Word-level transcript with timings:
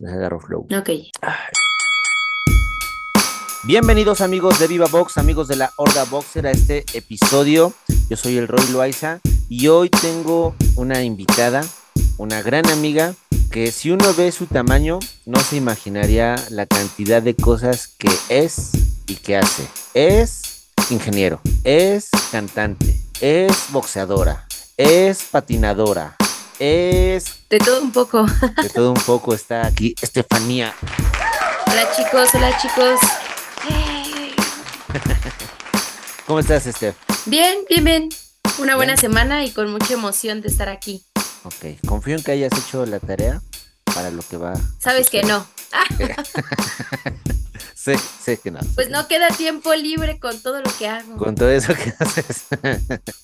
Les 0.00 0.12
agarro 0.12 0.38
flow. 0.38 0.68
Ok. 0.78 0.90
Bienvenidos 3.64 4.20
amigos 4.20 4.60
de 4.60 4.68
Viva 4.68 4.86
Box, 4.86 5.18
amigos 5.18 5.48
de 5.48 5.56
la 5.56 5.72
Horda 5.74 6.04
Boxer 6.04 6.46
a 6.46 6.52
este 6.52 6.84
episodio. 6.94 7.72
Yo 8.08 8.16
soy 8.16 8.36
el 8.36 8.46
Roy 8.46 8.64
Loaiza 8.70 9.18
y 9.48 9.66
hoy 9.66 9.88
tengo 9.88 10.54
una 10.76 11.02
invitada, 11.02 11.64
una 12.16 12.42
gran 12.42 12.68
amiga, 12.68 13.14
que 13.50 13.72
si 13.72 13.90
uno 13.90 14.14
ve 14.14 14.30
su 14.30 14.46
tamaño 14.46 15.00
no 15.26 15.40
se 15.40 15.56
imaginaría 15.56 16.36
la 16.50 16.66
cantidad 16.66 17.20
de 17.20 17.34
cosas 17.34 17.88
que 17.88 18.10
es 18.28 18.70
y 19.08 19.16
que 19.16 19.36
hace. 19.36 19.66
Es 19.94 20.68
ingeniero, 20.90 21.40
es 21.64 22.08
cantante, 22.30 23.00
es 23.20 23.52
boxeadora, 23.72 24.46
es 24.76 25.24
patinadora, 25.24 26.16
es 26.58 27.24
De 27.48 27.58
todo 27.58 27.80
un 27.82 27.92
poco. 27.92 28.26
de 28.62 28.68
todo 28.70 28.90
un 28.92 29.00
poco. 29.02 29.34
Está 29.34 29.66
aquí 29.66 29.94
Estefanía. 30.00 30.74
Hola 31.66 31.88
chicos, 31.96 32.28
hola 32.34 32.58
chicos. 32.60 33.00
¿Cómo 36.26 36.40
estás, 36.40 36.66
Estef? 36.66 36.94
Bien, 37.26 37.58
bien, 37.68 37.84
bien. 37.84 38.08
Una 38.58 38.76
buena 38.76 38.94
Bien. 38.94 39.00
semana 39.00 39.44
y 39.44 39.50
con 39.52 39.70
mucha 39.70 39.94
emoción 39.94 40.40
de 40.40 40.48
estar 40.48 40.68
aquí. 40.68 41.04
Ok, 41.44 41.78
confío 41.86 42.16
en 42.16 42.22
que 42.22 42.32
hayas 42.32 42.52
hecho 42.52 42.84
la 42.86 42.98
tarea 42.98 43.40
para 43.94 44.10
lo 44.10 44.22
que 44.22 44.36
va. 44.36 44.54
Sabes 44.78 45.08
que 45.10 45.22
no. 45.22 45.46
Sé, 47.78 47.96
sé 47.96 48.38
que 48.38 48.50
no. 48.50 48.58
pues 48.74 48.90
no 48.90 49.06
queda 49.06 49.28
tiempo 49.28 49.72
libre 49.72 50.18
con 50.18 50.36
todo 50.40 50.58
lo 50.60 50.70
que 50.78 50.88
hago. 50.88 51.16
Con 51.16 51.36
todo 51.36 51.48
eso 51.48 51.74
que 51.74 51.94
haces. 52.00 52.46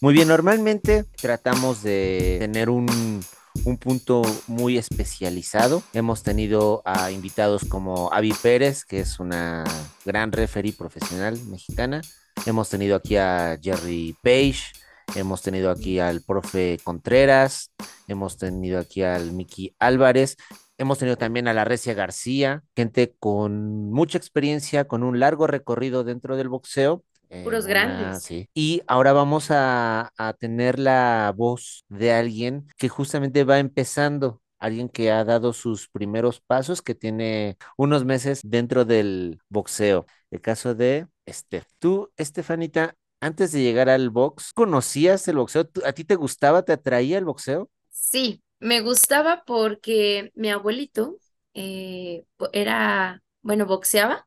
Muy 0.01 0.15
bien, 0.15 0.29
normalmente 0.29 1.05
tratamos 1.21 1.83
de 1.83 2.37
tener 2.39 2.71
un, 2.71 3.21
un 3.65 3.77
punto 3.79 4.23
muy 4.47 4.79
especializado. 4.79 5.83
Hemos 5.93 6.23
tenido 6.23 6.83
a 6.85 7.11
invitados 7.11 7.65
como 7.69 8.13
Avi 8.13 8.33
Pérez, 8.33 8.85
que 8.85 9.01
es 9.01 9.19
una 9.19 9.65
gran 10.05 10.31
referee 10.31 10.73
profesional 10.73 11.37
mexicana. 11.47 12.01
Hemos 12.47 12.69
tenido 12.69 12.95
aquí 12.95 13.17
a 13.17 13.59
Jerry 13.61 14.17
Page. 14.23 14.73
Hemos 15.17 15.43
tenido 15.43 15.73
aquí 15.73 15.99
al 15.99 16.23
profe 16.23 16.79
Contreras. 16.85 17.73
Hemos 18.07 18.37
tenido 18.37 18.79
aquí 18.79 19.03
al 19.03 19.33
Miki 19.33 19.75
Álvarez. 19.81 20.37
Hemos 20.77 20.99
tenido 20.99 21.17
también 21.17 21.47
a 21.47 21.55
la 21.55 21.65
Recia 21.65 21.95
García, 21.95 22.65
gente 22.75 23.15
con 23.21 23.93
mucha 23.93 24.19
experiencia, 24.19 24.87
con 24.89 25.05
un 25.05 25.21
largo 25.21 25.47
recorrido 25.47 26.03
dentro 26.03 26.37
del 26.37 26.49
boxeo. 26.49 27.05
eh, 27.31 27.45
Puros 27.45 27.67
grandes. 27.67 28.25
sí. 28.25 28.49
Y 28.55 28.83
ahora 28.89 29.13
vamos 29.13 29.51
a, 29.51 30.11
a 30.17 30.33
tener 30.35 30.79
la 30.81 31.33
voz 31.37 31.85
de 31.89 32.13
alguien 32.13 32.67
que 32.77 32.89
justamente 32.89 33.45
va 33.45 33.59
empezando, 33.61 34.43
alguien 34.59 34.89
que 34.89 35.13
ha 35.13 35.25
dado 35.25 35.53
sus 35.53 35.89
primeros 35.89 36.41
pasos, 36.41 36.83
que 36.83 36.95
tiene 36.97 37.57
unos 37.77 38.05
meses 38.05 38.41
dentro 38.45 38.85
del 38.85 39.41
boxeo. 39.49 40.07
El 40.33 40.41
caso 40.41 40.75
de 40.75 41.07
Steph. 41.29 41.67
Tú, 41.79 42.11
Estefanita, 42.17 42.97
antes 43.21 43.53
de 43.53 43.63
llegar 43.63 43.89
al 43.89 44.11
box, 44.11 44.53
¿conocías 44.53 45.27
el 45.29 45.37
boxeo? 45.37 45.67
¿Tú- 45.67 45.83
¿A 45.87 45.93
ti 45.93 46.05
te 46.05 46.17
gustaba, 46.17 46.63
te 46.65 46.73
atraía 46.73 47.19
el 47.19 47.25
boxeo? 47.25 47.71
Sí, 47.91 48.43
me 48.65 48.81
gustaba 48.81 49.45
porque 49.45 50.33
mi 50.35 50.51
abuelito 50.51 51.19
eh, 51.53 52.25
era, 52.53 53.23
bueno, 53.43 53.67
boxeaba 53.67 54.27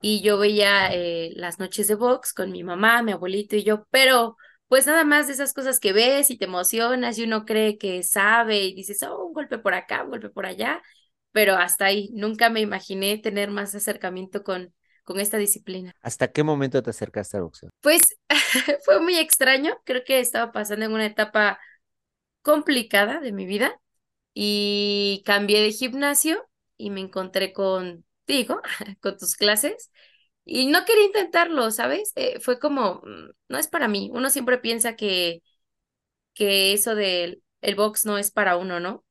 y 0.00 0.22
yo 0.22 0.38
veía 0.38 0.94
eh, 0.94 1.32
las 1.36 1.58
noches 1.58 1.86
de 1.86 1.94
box 1.94 2.32
con 2.32 2.50
mi 2.50 2.64
mamá, 2.64 3.02
mi 3.02 3.12
abuelito 3.12 3.54
y 3.54 3.64
yo, 3.64 3.86
pero 3.90 4.38
pues 4.66 4.86
nada 4.86 5.04
más 5.04 5.26
de 5.26 5.34
esas 5.34 5.52
cosas 5.52 5.78
que 5.78 5.92
ves 5.92 6.30
y 6.30 6.38
te 6.38 6.46
emocionas 6.46 7.18
y 7.18 7.24
uno 7.24 7.44
cree 7.44 7.76
que 7.76 8.02
sabe 8.02 8.64
y 8.64 8.74
dices, 8.74 9.02
oh, 9.02 9.26
un 9.26 9.34
golpe 9.34 9.58
por 9.58 9.74
acá, 9.74 10.04
un 10.04 10.10
golpe 10.10 10.30
por 10.30 10.46
allá, 10.46 10.82
pero 11.32 11.54
hasta 11.56 11.84
ahí, 11.84 12.08
nunca 12.14 12.48
me 12.48 12.62
imaginé 12.62 13.18
tener 13.18 13.50
más 13.50 13.74
acercamiento 13.74 14.42
con, 14.42 14.72
con 15.04 15.20
esta 15.20 15.36
disciplina. 15.36 15.92
¿Hasta 16.00 16.32
qué 16.32 16.42
momento 16.42 16.82
te 16.82 16.88
acercaste 16.88 17.36
al 17.36 17.42
boxeo? 17.42 17.68
Pues 17.82 18.16
fue 18.86 19.00
muy 19.00 19.18
extraño, 19.18 19.76
creo 19.84 20.02
que 20.02 20.18
estaba 20.18 20.50
pasando 20.50 20.86
en 20.86 20.92
una 20.92 21.04
etapa 21.04 21.58
complicada 22.46 23.18
de 23.18 23.32
mi 23.32 23.44
vida 23.44 23.80
y 24.34 25.24
cambié 25.26 25.60
de 25.62 25.72
gimnasio 25.72 26.48
y 26.76 26.90
me 26.90 27.00
encontré 27.00 27.52
con, 27.52 28.04
digo, 28.28 28.62
con 29.02 29.18
tus 29.18 29.34
clases 29.34 29.90
y 30.44 30.68
no 30.68 30.84
quería 30.84 31.06
intentarlo, 31.06 31.72
¿sabes? 31.72 32.12
Eh, 32.14 32.38
fue 32.38 32.60
como, 32.60 33.02
mm, 33.04 33.30
no 33.48 33.58
es 33.58 33.66
para 33.66 33.88
mí. 33.88 34.10
Uno 34.12 34.30
siempre 34.30 34.58
piensa 34.58 34.94
que, 34.94 35.42
que 36.34 36.72
eso 36.72 36.94
del 36.94 37.42
el 37.62 37.74
box 37.74 38.06
no 38.06 38.18
es 38.18 38.30
para 38.30 38.56
uno, 38.56 38.78
¿no? 38.78 39.04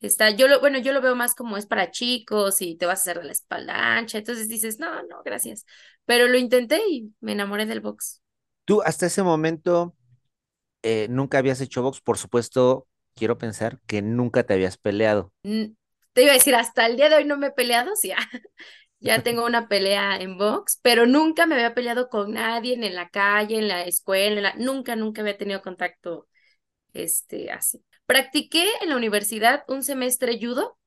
Está, 0.00 0.30
yo 0.30 0.48
lo, 0.48 0.60
bueno, 0.60 0.78
yo 0.78 0.94
lo 0.94 1.02
veo 1.02 1.14
más 1.16 1.34
como 1.34 1.58
es 1.58 1.66
para 1.66 1.90
chicos 1.90 2.62
y 2.62 2.76
te 2.76 2.86
vas 2.86 3.00
a 3.00 3.02
hacer 3.02 3.18
de 3.18 3.26
la 3.26 3.32
espalda 3.32 3.98
ancha, 3.98 4.18
entonces 4.18 4.48
dices, 4.48 4.78
no, 4.78 5.02
no, 5.04 5.22
gracias. 5.24 5.66
Pero 6.06 6.28
lo 6.28 6.38
intenté 6.38 6.80
y 6.88 7.12
me 7.20 7.32
enamoré 7.32 7.66
del 7.66 7.80
box. 7.80 8.22
Tú 8.64 8.80
hasta 8.82 9.06
ese 9.06 9.22
momento 9.22 9.94
eh, 10.82 11.06
nunca 11.10 11.38
habías 11.38 11.60
hecho 11.60 11.82
box, 11.82 12.00
por 12.00 12.18
supuesto, 12.18 12.86
quiero 13.14 13.38
pensar 13.38 13.80
que 13.86 14.02
nunca 14.02 14.44
te 14.44 14.54
habías 14.54 14.78
peleado. 14.78 15.32
Mm, 15.42 15.74
Te 16.12 16.22
iba 16.22 16.32
a 16.32 16.34
decir, 16.34 16.54
hasta 16.54 16.86
el 16.86 16.96
día 16.96 17.08
de 17.08 17.16
hoy 17.16 17.24
no 17.24 17.36
me 17.38 17.48
he 17.48 17.50
peleado, 17.52 17.94
sí, 17.96 18.08
ya, 18.08 18.18
ya 19.00 19.22
tengo 19.22 19.44
una 19.46 19.68
pelea 19.68 20.16
en 20.20 20.38
box, 20.38 20.80
pero 20.82 21.06
nunca 21.06 21.46
me 21.46 21.54
había 21.56 21.74
peleado 21.74 22.08
con 22.08 22.32
nadie 22.34 22.74
en 22.74 22.94
la 22.94 23.08
calle, 23.10 23.58
en 23.58 23.68
la 23.68 23.84
escuela, 23.84 24.36
en 24.38 24.42
la- 24.42 24.54
nunca, 24.56 24.96
nunca 24.96 25.22
había 25.22 25.38
tenido 25.38 25.62
contacto, 25.62 26.28
este, 26.94 27.50
así. 27.52 27.84
Practiqué 28.06 28.66
en 28.82 28.90
la 28.90 28.96
universidad 28.98 29.64
un 29.68 29.82
semestre 29.84 30.38
judo, 30.40 30.78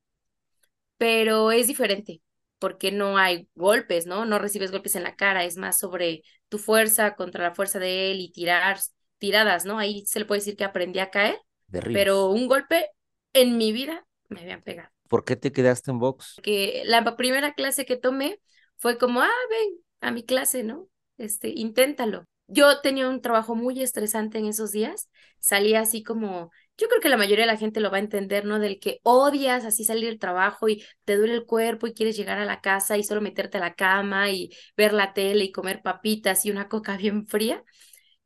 pero 0.97 1.51
es 1.51 1.67
diferente, 1.67 2.21
porque 2.59 2.91
no 2.91 3.17
hay 3.17 3.49
golpes, 3.55 4.05
¿no? 4.05 4.25
No 4.25 4.39
recibes 4.39 4.71
golpes 4.71 4.95
en 4.95 5.03
la 5.03 5.15
cara, 5.15 5.43
es 5.45 5.57
más 5.57 5.79
sobre 5.79 6.23
tu 6.49 6.57
fuerza 6.59 7.15
contra 7.15 7.43
la 7.43 7.55
fuerza 7.55 7.79
de 7.79 8.11
él 8.11 8.19
y 8.21 8.31
tirar, 8.31 8.77
tiradas, 9.21 9.65
¿no? 9.65 9.77
Ahí 9.77 10.03
se 10.07 10.19
le 10.19 10.25
puede 10.25 10.41
decir 10.41 10.57
que 10.57 10.63
aprendí 10.65 10.99
a 10.99 11.11
caer, 11.11 11.39
Derribos. 11.67 11.93
pero 11.93 12.25
un 12.31 12.47
golpe 12.47 12.89
en 13.33 13.57
mi 13.57 13.71
vida 13.71 14.05
me 14.27 14.41
habían 14.41 14.61
pegado 14.61 14.89
¿Por 15.07 15.23
qué 15.23 15.35
te 15.35 15.51
quedaste 15.51 15.91
en 15.91 15.99
box? 15.99 16.35
que 16.41 16.81
la 16.85 17.15
primera 17.15 17.53
clase 17.53 17.85
que 17.85 17.97
tomé 17.97 18.39
fue 18.77 18.97
como, 18.97 19.21
ah, 19.21 19.29
ven 19.49 19.77
a 20.01 20.11
mi 20.11 20.23
clase, 20.23 20.63
¿no? 20.63 20.87
Este, 21.17 21.49
inténtalo. 21.49 22.25
Yo 22.47 22.81
tenía 22.81 23.07
un 23.07 23.21
trabajo 23.21 23.55
muy 23.55 23.81
estresante 23.81 24.39
en 24.39 24.47
esos 24.47 24.71
días, 24.71 25.09
salía 25.39 25.81
así 25.81 26.01
como, 26.03 26.51
yo 26.77 26.87
creo 26.89 26.99
que 26.99 27.09
la 27.09 27.15
mayoría 27.17 27.45
de 27.45 27.51
la 27.51 27.57
gente 27.57 27.79
lo 27.79 27.91
va 27.91 27.97
a 27.97 27.99
entender, 28.01 28.45
¿no? 28.45 28.59
Del 28.59 28.79
que 28.79 28.99
odias 29.03 29.65
así 29.65 29.83
salir 29.85 30.05
del 30.05 30.19
trabajo 30.19 30.67
y 30.67 30.83
te 31.05 31.15
duele 31.15 31.35
el 31.35 31.45
cuerpo 31.45 31.87
y 31.87 31.93
quieres 31.93 32.17
llegar 32.17 32.39
a 32.39 32.45
la 32.45 32.59
casa 32.59 32.97
y 32.97 33.03
solo 33.03 33.21
meterte 33.21 33.57
a 33.57 33.61
la 33.61 33.75
cama 33.75 34.31
y 34.31 34.49
ver 34.75 34.93
la 34.93 35.13
tele 35.13 35.45
y 35.45 35.51
comer 35.51 35.81
papitas 35.81 36.45
y 36.45 36.51
una 36.51 36.67
coca 36.67 36.97
bien 36.97 37.27
fría 37.27 37.63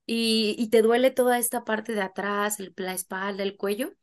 y, 0.06 0.56
y 0.58 0.70
te 0.70 0.82
duele 0.82 1.12
toda 1.12 1.38
esta 1.40 1.64
parte 1.64 1.94
de 1.94 2.02
atrás, 2.02 2.60
el- 2.60 2.74
la 2.78 2.94
espalda, 2.94 3.44
el 3.44 3.58
cuello, 3.58 3.94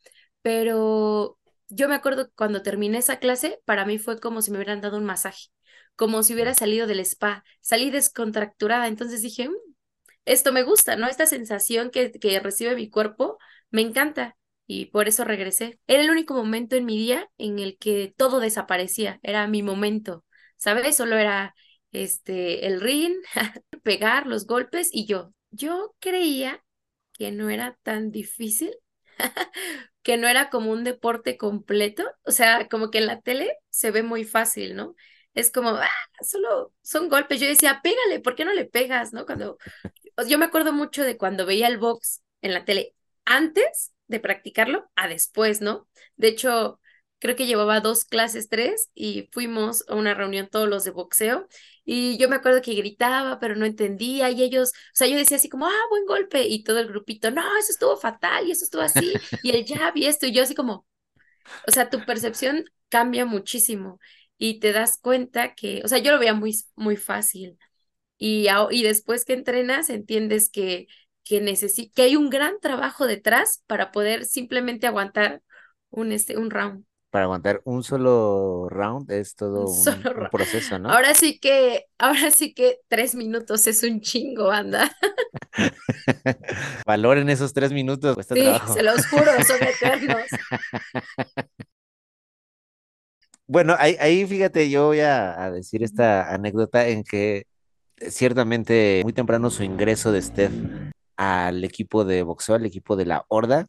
pero 0.42 1.38
yo 1.68 1.88
me 1.88 1.94
acuerdo 1.94 2.26
que 2.28 2.34
cuando 2.34 2.62
terminé 2.62 2.98
esa 2.98 3.18
clase, 3.18 3.60
para 3.64 3.84
mí 3.86 3.98
fue 3.98 4.18
como 4.20 4.42
si 4.42 4.50
me 4.50 4.58
hubieran 4.58 4.80
dado 4.80 4.96
un 4.98 5.04
masaje, 5.04 5.48
como 5.96 6.22
si 6.22 6.34
hubiera 6.34 6.54
salido 6.54 6.86
del 6.86 7.00
spa, 7.00 7.44
salí 7.60 7.90
descontracturada, 7.90 8.88
entonces 8.88 9.22
dije, 9.22 9.48
"Mm, 9.48 9.54
esto 10.24 10.52
me 10.52 10.62
gusta, 10.62 10.96
¿no? 10.96 11.08
Esta 11.08 11.26
sensación 11.26 11.90
que, 11.90 12.12
que 12.12 12.38
recibe 12.40 12.74
mi 12.76 12.88
cuerpo 12.90 13.38
me 13.70 13.82
encanta 13.82 14.36
y 14.66 14.86
por 14.86 15.08
eso 15.08 15.24
regresé. 15.24 15.80
Era 15.86 16.02
el 16.02 16.10
único 16.10 16.34
momento 16.34 16.76
en 16.76 16.84
mi 16.86 16.96
día 16.96 17.28
en 17.38 17.58
el 17.58 17.76
que 17.78 18.14
todo 18.16 18.40
desaparecía, 18.40 19.18
era 19.22 19.46
mi 19.46 19.62
momento, 19.62 20.24
¿sabes? 20.56 20.96
Solo 20.96 21.16
era 21.16 21.54
este 21.92 22.66
el 22.66 22.80
ring, 22.80 23.14
pegar 23.82 24.26
los 24.26 24.46
golpes 24.46 24.88
y 24.92 25.06
yo. 25.06 25.32
Yo 25.52 25.94
creía 26.00 26.64
que 27.14 27.32
no 27.32 27.50
era 27.50 27.78
tan 27.84 28.12
difícil, 28.12 28.76
que 30.02 30.18
no 30.18 30.28
era 30.28 30.50
como 30.50 30.72
un 30.72 30.84
deporte 30.84 31.36
completo, 31.38 32.04
o 32.24 32.32
sea, 32.32 32.68
como 32.68 32.90
que 32.90 32.98
en 32.98 33.06
la 33.08 33.20
tele 33.22 33.56
se 33.70 33.90
ve 33.92 34.02
muy 34.04 34.24
fácil, 34.24 34.76
¿no? 34.76 34.96
Es 35.34 35.50
como, 35.52 35.70
ah, 35.70 35.88
solo 36.22 36.74
son 36.82 37.10
golpes. 37.10 37.40
Yo 37.40 37.48
decía, 37.48 37.80
pégale, 37.82 38.20
¿por 38.20 38.34
qué 38.36 38.44
no 38.44 38.54
le 38.54 38.66
pegas, 38.66 39.12
no? 39.14 39.26
Cuando 39.26 39.58
yo 40.28 40.38
me 40.38 40.44
acuerdo 40.46 40.72
mucho 40.72 41.04
de 41.04 41.16
cuando 41.16 41.46
veía 41.46 41.68
el 41.68 41.78
box 41.78 42.22
en 42.42 42.54
la 42.54 42.64
tele 42.64 42.94
antes 43.24 43.94
de 44.08 44.20
practicarlo 44.20 44.90
a 44.96 45.08
después, 45.08 45.60
¿no? 45.60 45.88
De 46.16 46.28
hecho, 46.28 46.80
creo 47.18 47.36
que 47.36 47.46
llevaba 47.46 47.80
dos 47.80 48.04
clases, 48.04 48.48
tres, 48.48 48.90
y 48.94 49.28
fuimos 49.32 49.84
a 49.88 49.94
una 49.94 50.14
reunión 50.14 50.48
todos 50.50 50.68
los 50.68 50.84
de 50.84 50.90
boxeo, 50.90 51.46
y 51.84 52.18
yo 52.18 52.28
me 52.28 52.36
acuerdo 52.36 52.62
que 52.62 52.74
gritaba, 52.74 53.38
pero 53.40 53.56
no 53.56 53.66
entendía, 53.66 54.30
y 54.30 54.42
ellos, 54.42 54.70
o 54.70 54.94
sea, 54.94 55.08
yo 55.08 55.16
decía 55.16 55.36
así 55.36 55.48
como, 55.48 55.66
ah, 55.66 55.86
buen 55.90 56.06
golpe, 56.06 56.46
y 56.48 56.62
todo 56.64 56.78
el 56.80 56.88
grupito, 56.88 57.30
no, 57.30 57.42
eso 57.58 57.72
estuvo 57.72 57.96
fatal, 57.96 58.46
y 58.46 58.52
eso 58.52 58.64
estuvo 58.64 58.82
así, 58.82 59.20
y 59.42 59.50
el 59.50 59.66
jab, 59.66 59.96
y 59.96 60.06
esto, 60.06 60.26
y 60.26 60.32
yo 60.32 60.42
así 60.42 60.54
como, 60.54 60.86
o 61.66 61.70
sea, 61.72 61.90
tu 61.90 62.04
percepción 62.04 62.64
cambia 62.88 63.24
muchísimo, 63.26 64.00
y 64.38 64.60
te 64.60 64.72
das 64.72 64.98
cuenta 65.00 65.54
que, 65.54 65.82
o 65.84 65.88
sea, 65.88 65.98
yo 65.98 66.12
lo 66.12 66.18
veía 66.18 66.34
muy, 66.34 66.54
muy 66.76 66.96
fácil, 66.96 67.58
y, 68.18 68.46
y 68.70 68.82
después 68.82 69.24
que 69.24 69.34
entrenas, 69.34 69.90
entiendes 69.90 70.50
que, 70.50 70.86
que, 71.24 71.40
que 71.94 72.02
hay 72.02 72.16
un 72.16 72.30
gran 72.30 72.60
trabajo 72.60 73.06
detrás 73.06 73.62
para 73.66 73.92
poder 73.92 74.24
simplemente 74.24 74.86
aguantar 74.86 75.42
un, 75.90 76.12
este, 76.12 76.38
un 76.38 76.50
round. 76.50 76.84
Para 77.12 77.26
aguantar 77.26 77.60
un 77.64 77.84
solo 77.84 78.68
round 78.70 79.10
es 79.10 79.36
todo 79.36 79.66
un, 79.66 80.30
proceso, 80.30 80.78
¿no? 80.78 80.90
Ahora 80.90 81.14
sí 81.14 81.38
que, 81.38 81.84
ahora 81.98 82.30
sí 82.30 82.54
que 82.54 82.78
tres 82.88 83.14
minutos 83.14 83.66
es 83.66 83.82
un 83.82 84.00
chingo, 84.00 84.50
anda. 84.50 84.90
Valoren 86.86 87.28
esos 87.28 87.52
tres 87.52 87.70
minutos, 87.70 88.14
cuesta 88.14 88.34
Sí, 88.34 88.40
trabajo. 88.40 88.72
se 88.72 88.82
los 88.82 89.06
juro, 89.08 89.30
son 89.46 89.62
eternos. 89.62 90.22
Bueno, 93.46 93.76
ahí, 93.78 93.94
ahí 94.00 94.26
fíjate, 94.26 94.70
yo 94.70 94.86
voy 94.86 95.00
a, 95.00 95.44
a 95.44 95.50
decir 95.50 95.82
esta 95.82 96.32
anécdota 96.32 96.88
en 96.88 97.04
que 97.04 97.46
eh, 97.98 98.10
ciertamente 98.10 99.02
muy 99.04 99.12
temprano 99.12 99.50
su 99.50 99.64
ingreso 99.64 100.12
de 100.12 100.22
Steph 100.22 100.54
al 101.18 101.62
equipo 101.62 102.06
de 102.06 102.22
boxeo, 102.22 102.54
al 102.54 102.64
equipo 102.64 102.96
de 102.96 103.04
la 103.04 103.26
Horda, 103.28 103.66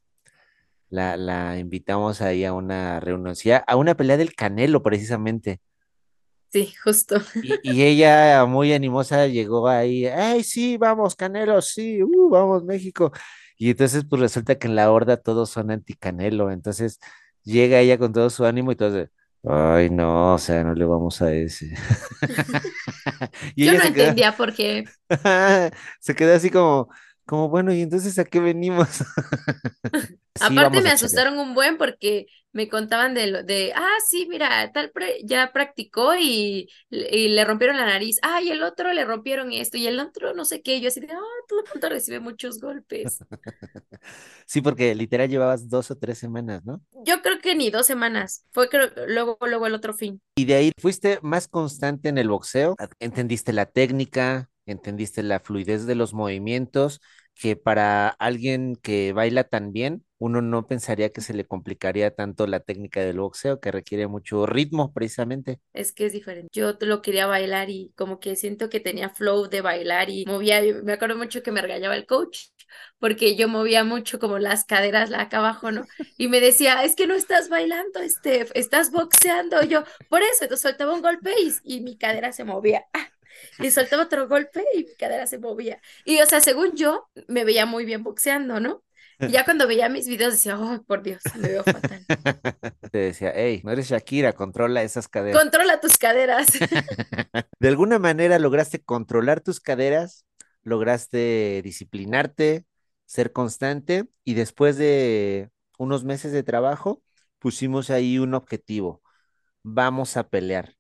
la, 0.94 1.18
la 1.18 1.58
invitamos 1.58 2.22
ahí 2.22 2.46
a 2.46 2.54
una 2.54 3.00
reunión, 3.00 3.36
sí, 3.36 3.50
a 3.52 3.76
una 3.76 3.96
pelea 3.96 4.16
del 4.16 4.36
Canelo 4.36 4.84
precisamente. 4.84 5.60
Sí, 6.52 6.72
justo. 6.84 7.20
Y, 7.42 7.72
y 7.74 7.82
ella 7.82 8.46
muy 8.46 8.74
animosa 8.74 9.26
llegó 9.26 9.68
ahí, 9.68 10.06
¡ay, 10.06 10.44
sí, 10.44 10.78
vamos, 10.78 11.16
Canelo, 11.16 11.60
sí, 11.64 12.04
uh, 12.04 12.30
vamos, 12.30 12.64
México! 12.64 13.12
Y 13.58 13.72
entonces 13.72 14.06
pues 14.08 14.22
resulta 14.22 14.54
que 14.54 14.68
en 14.68 14.76
la 14.76 14.92
horda 14.92 15.18
todos 15.18 15.50
son 15.50 15.72
anti-Canelo, 15.72 16.52
entonces 16.52 17.00
llega 17.42 17.80
ella 17.80 17.98
con 17.98 18.14
todo 18.14 18.30
su 18.30 18.46
ánimo 18.46 18.72
y 18.72 18.76
de, 18.76 19.10
¡ay, 19.46 19.90
no, 19.90 20.36
o 20.36 20.38
sea, 20.38 20.64
no 20.64 20.76
le 20.76 20.86
vamos 20.86 21.24
a 21.24 21.34
ese! 21.34 21.74
Y 23.56 23.66
Yo 23.66 23.74
no 23.74 23.82
entendía 23.82 24.38
por 24.38 24.54
qué. 24.54 24.86
se 26.00 26.16
quedó 26.16 26.36
así 26.36 26.52
como, 26.52 26.90
como, 27.26 27.50
bueno, 27.50 27.74
¿y 27.74 27.82
entonces 27.82 28.18
a 28.20 28.26
qué 28.26 28.40
venimos? 28.40 28.88
Sí, 30.36 30.60
Aparte 30.60 30.82
me 30.82 30.90
asustaron 30.92 31.38
un 31.40 31.54
buen 31.54 31.78
porque 31.78 32.26
me 32.52 32.68
contaban 32.68 33.14
de 33.14 33.28
lo 33.28 33.44
de, 33.44 33.72
ah, 33.76 33.96
sí, 34.08 34.28
mira, 34.30 34.72
tal 34.74 34.92
pre- 34.92 35.22
ya 35.24 35.52
practicó 35.54 36.16
y, 36.16 36.68
y 36.90 37.30
le 37.30 37.46
rompieron 37.46 37.78
la 37.78 37.86
nariz. 37.86 38.20
Ah, 38.24 38.42
y 38.42 38.50
el 38.52 38.62
otro 38.64 38.92
le 38.94 39.06
rompieron 39.06 39.52
esto 39.54 39.78
y 39.78 39.88
el 39.88 40.00
otro 40.00 40.34
no 40.34 40.44
sé 40.46 40.62
qué. 40.62 40.82
Yo 40.82 40.90
así 40.90 41.00
de, 41.00 41.08
ah, 41.14 41.20
todo 41.48 41.62
el 41.62 41.66
mundo 41.74 41.90
recibe 41.90 42.20
muchos 42.20 42.60
golpes. 42.60 43.24
Sí, 44.46 44.62
porque 44.62 44.94
literal 44.96 45.30
llevabas 45.30 45.70
dos 45.70 45.92
o 45.92 45.98
tres 45.98 46.18
semanas, 46.18 46.64
¿no? 46.66 46.82
Yo 47.06 47.22
creo 47.22 47.40
que 47.40 47.56
ni 47.56 47.70
dos 47.70 47.86
semanas. 47.86 48.46
Fue 48.52 48.70
creo, 48.70 48.90
luego, 49.08 49.38
luego 49.42 49.68
el 49.68 49.76
otro 49.76 49.94
fin. 49.94 50.22
Y 50.36 50.46
de 50.46 50.56
ahí 50.56 50.72
fuiste 50.80 51.20
más 51.22 51.48
constante 51.48 52.10
en 52.10 52.18
el 52.18 52.30
boxeo, 52.30 52.76
entendiste 53.00 53.54
la 53.54 53.66
técnica, 53.68 54.50
entendiste 54.66 55.24
la 55.24 55.40
fluidez 55.40 55.86
de 55.86 55.96
los 55.96 56.14
movimientos, 56.14 57.02
que 57.36 57.56
para 57.56 58.10
alguien 58.10 58.76
que 58.76 59.12
baila 59.14 59.44
tan 59.44 59.72
bien, 59.72 60.06
uno 60.20 60.42
no 60.42 60.68
pensaría 60.68 61.10
que 61.10 61.22
se 61.22 61.34
le 61.34 61.46
complicaría 61.46 62.12
tanto 62.12 62.48
la 62.48 62.60
técnica 62.62 63.02
del 63.02 63.20
boxeo, 63.20 63.60
que 63.60 63.72
requiere 63.72 64.08
mucho 64.08 64.46
ritmo 64.46 64.94
precisamente. 64.94 65.60
Es 65.74 65.92
que 65.92 66.06
es 66.06 66.14
diferente. 66.14 66.50
Yo 66.54 66.78
lo 66.80 67.02
quería 67.02 67.26
bailar 67.26 67.70
y 67.70 67.92
como 67.96 68.20
que 68.20 68.36
siento 68.36 68.70
que 68.70 68.80
tenía 68.80 69.10
flow 69.10 69.50
de 69.50 69.62
bailar 69.62 70.10
y 70.10 70.26
movía. 70.26 70.62
Me 70.84 70.94
acuerdo 70.94 71.18
mucho 71.18 71.44
que 71.44 71.52
me 71.52 71.62
regañaba 71.62 71.96
el 71.96 72.06
coach 72.06 72.48
porque 73.00 73.36
yo 73.36 73.48
movía 73.48 73.84
mucho 73.84 74.20
como 74.20 74.40
las 74.40 74.66
caderas 74.66 75.10
la 75.10 75.22
acá 75.22 75.40
abajo, 75.40 75.72
¿no? 75.72 75.86
Y 76.18 76.28
me 76.28 76.40
decía, 76.40 76.84
es 76.84 76.96
que 76.96 77.08
no 77.08 77.16
estás 77.16 77.50
bailando, 77.50 78.00
Steph, 78.08 78.52
estás 78.54 78.92
boxeando. 78.92 79.64
Yo, 79.64 79.84
por 80.10 80.22
eso, 80.22 80.44
entonces 80.44 80.62
soltaba 80.62 80.94
un 80.94 81.02
golpe 81.02 81.34
y, 81.64 81.82
mi 81.82 81.98
cadera 81.98 82.32
se 82.32 82.44
movía. 82.44 82.86
Y 83.60 83.72
soltaba 83.72 84.04
otro 84.04 84.28
golpe 84.28 84.64
y 84.74 84.86
mi 84.86 84.96
cadera 84.96 85.28
se 85.28 85.38
movía. 85.38 85.82
Y 86.06 86.20
o 86.22 86.26
sea, 86.26 86.42
según 86.42 86.76
yo, 86.76 87.10
me 87.28 87.44
veía 87.44 87.66
muy 87.66 87.86
bien 87.86 88.04
boxeando, 88.04 88.60
¿no? 88.60 88.84
Y 89.20 89.32
ya 89.32 89.46
cuando 89.46 89.68
veía 89.68 89.90
mis 89.90 90.08
videos 90.08 90.34
decía, 90.34 90.60
oh, 90.60 90.84
por 90.84 91.04
Dios, 91.04 91.22
me 91.36 91.50
veo 91.50 91.64
fatal. 91.64 92.06
Te 92.92 92.98
decía, 92.98 93.32
hey, 93.36 93.62
no 93.64 93.72
eres 93.72 93.88
Shakira, 93.88 94.34
controla 94.34 94.84
esas 94.84 95.08
caderas. 95.08 95.40
Controla 95.42 95.80
tus 95.80 95.98
caderas. 95.98 96.48
De 97.60 97.68
alguna 97.68 98.00
manera 98.00 98.40
lograste 98.40 98.82
controlar 98.82 99.42
tus 99.42 99.60
caderas, 99.60 100.26
lograste 100.64 101.62
disciplinarte, 101.64 102.66
ser 103.06 103.32
constante 103.32 104.08
y 104.24 104.34
después 104.34 104.78
de 104.78 105.50
unos 105.78 106.04
meses 106.04 106.32
de 106.32 106.44
trabajo 106.44 107.04
pusimos 107.40 107.90
ahí 107.90 108.18
un 108.18 108.34
objetivo, 108.34 109.02
vamos 109.62 110.18
a 110.18 110.30
pelear. 110.30 110.76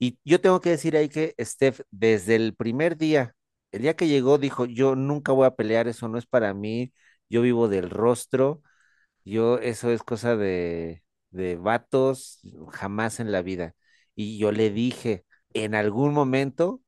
Y 0.00 0.20
yo 0.24 0.40
tengo 0.42 0.62
que 0.62 0.70
decir 0.72 0.96
ahí 0.98 1.10
que 1.10 1.36
Steph, 1.40 1.82
desde 1.92 2.36
el 2.36 2.56
primer 2.56 2.98
día, 2.98 3.36
el 3.72 3.82
día 3.82 3.96
que 3.96 4.08
llegó, 4.08 4.38
dijo, 4.38 4.66
yo 4.66 4.96
nunca 4.96 5.32
voy 5.32 5.46
a 5.46 5.56
pelear, 5.56 5.88
eso 5.88 6.08
no 6.08 6.18
es 6.18 6.26
para 6.26 6.54
mí, 6.54 6.92
yo 7.30 7.42
vivo 7.42 7.68
del 7.68 7.90
rostro, 7.90 8.62
yo, 9.24 9.58
eso 9.58 9.90
es 9.90 10.02
cosa 10.02 10.36
de, 10.36 11.02
de 11.30 11.56
vatos, 11.56 12.40
jamás 12.72 13.20
en 13.20 13.32
la 13.32 13.42
vida. 13.42 13.74
Y 14.14 14.38
yo 14.38 14.52
le 14.52 14.70
dije, 14.70 15.24
en 15.54 15.74
algún 15.74 16.14
momento 16.14 16.82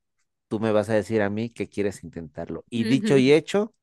tú 0.49 0.61
me 0.61 0.73
vas 0.73 0.89
a 0.91 0.95
decir 0.95 1.23
a 1.23 1.31
mí 1.31 1.51
que 1.51 1.69
quieres 1.69 2.05
intentarlo. 2.05 2.65
Y 2.71 2.85
dicho 2.85 3.17
y 3.19 3.33
hecho, 3.33 3.75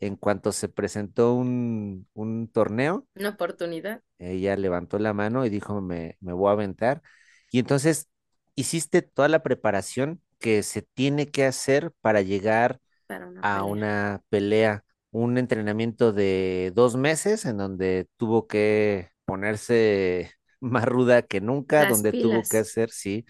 en 0.00 0.16
cuanto 0.16 0.52
se 0.52 0.68
presentó 0.68 1.34
un, 1.34 2.08
un 2.14 2.48
torneo, 2.50 3.08
Una 3.16 3.30
oportunidad 3.30 4.00
ella 4.18 4.56
levantó 4.56 4.98
la 4.98 5.12
mano 5.12 5.44
y 5.44 5.50
dijo, 5.50 5.80
me, 5.80 6.16
me 6.20 6.32
voy 6.32 6.48
a 6.50 6.52
aventar. 6.52 7.02
Y 7.50 7.58
entonces 7.58 8.08
hiciste 8.56 9.02
toda 9.02 9.28
la 9.28 9.42
preparación 9.44 10.22
que 10.40 10.62
se 10.64 10.82
tiene 10.82 11.28
que 11.30 11.46
hacer 11.46 11.92
para 12.02 12.22
llegar 12.22 12.80
para 13.06 13.26
una 13.26 13.42
a 13.42 13.64
pelea. 13.64 13.64
una 13.64 14.22
pelea, 14.30 14.84
un 15.10 15.38
entrenamiento 15.38 16.12
de 16.12 16.72
dos 16.74 16.96
meses 16.96 17.44
en 17.44 17.58
donde 17.58 18.08
tuvo 18.16 18.46
que 18.48 19.10
ponerse 19.24 20.32
más 20.60 20.84
ruda 20.86 21.22
que 21.22 21.40
nunca, 21.40 21.86
Las 21.86 21.86
donde 21.86 22.12
tuvo 22.12 22.48
que 22.48 22.58
hacer, 22.58 22.90
sí, 22.90 23.24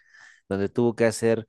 donde 0.49 0.69
tuvo 0.69 0.95
que 0.97 1.07
hacer 1.07 1.47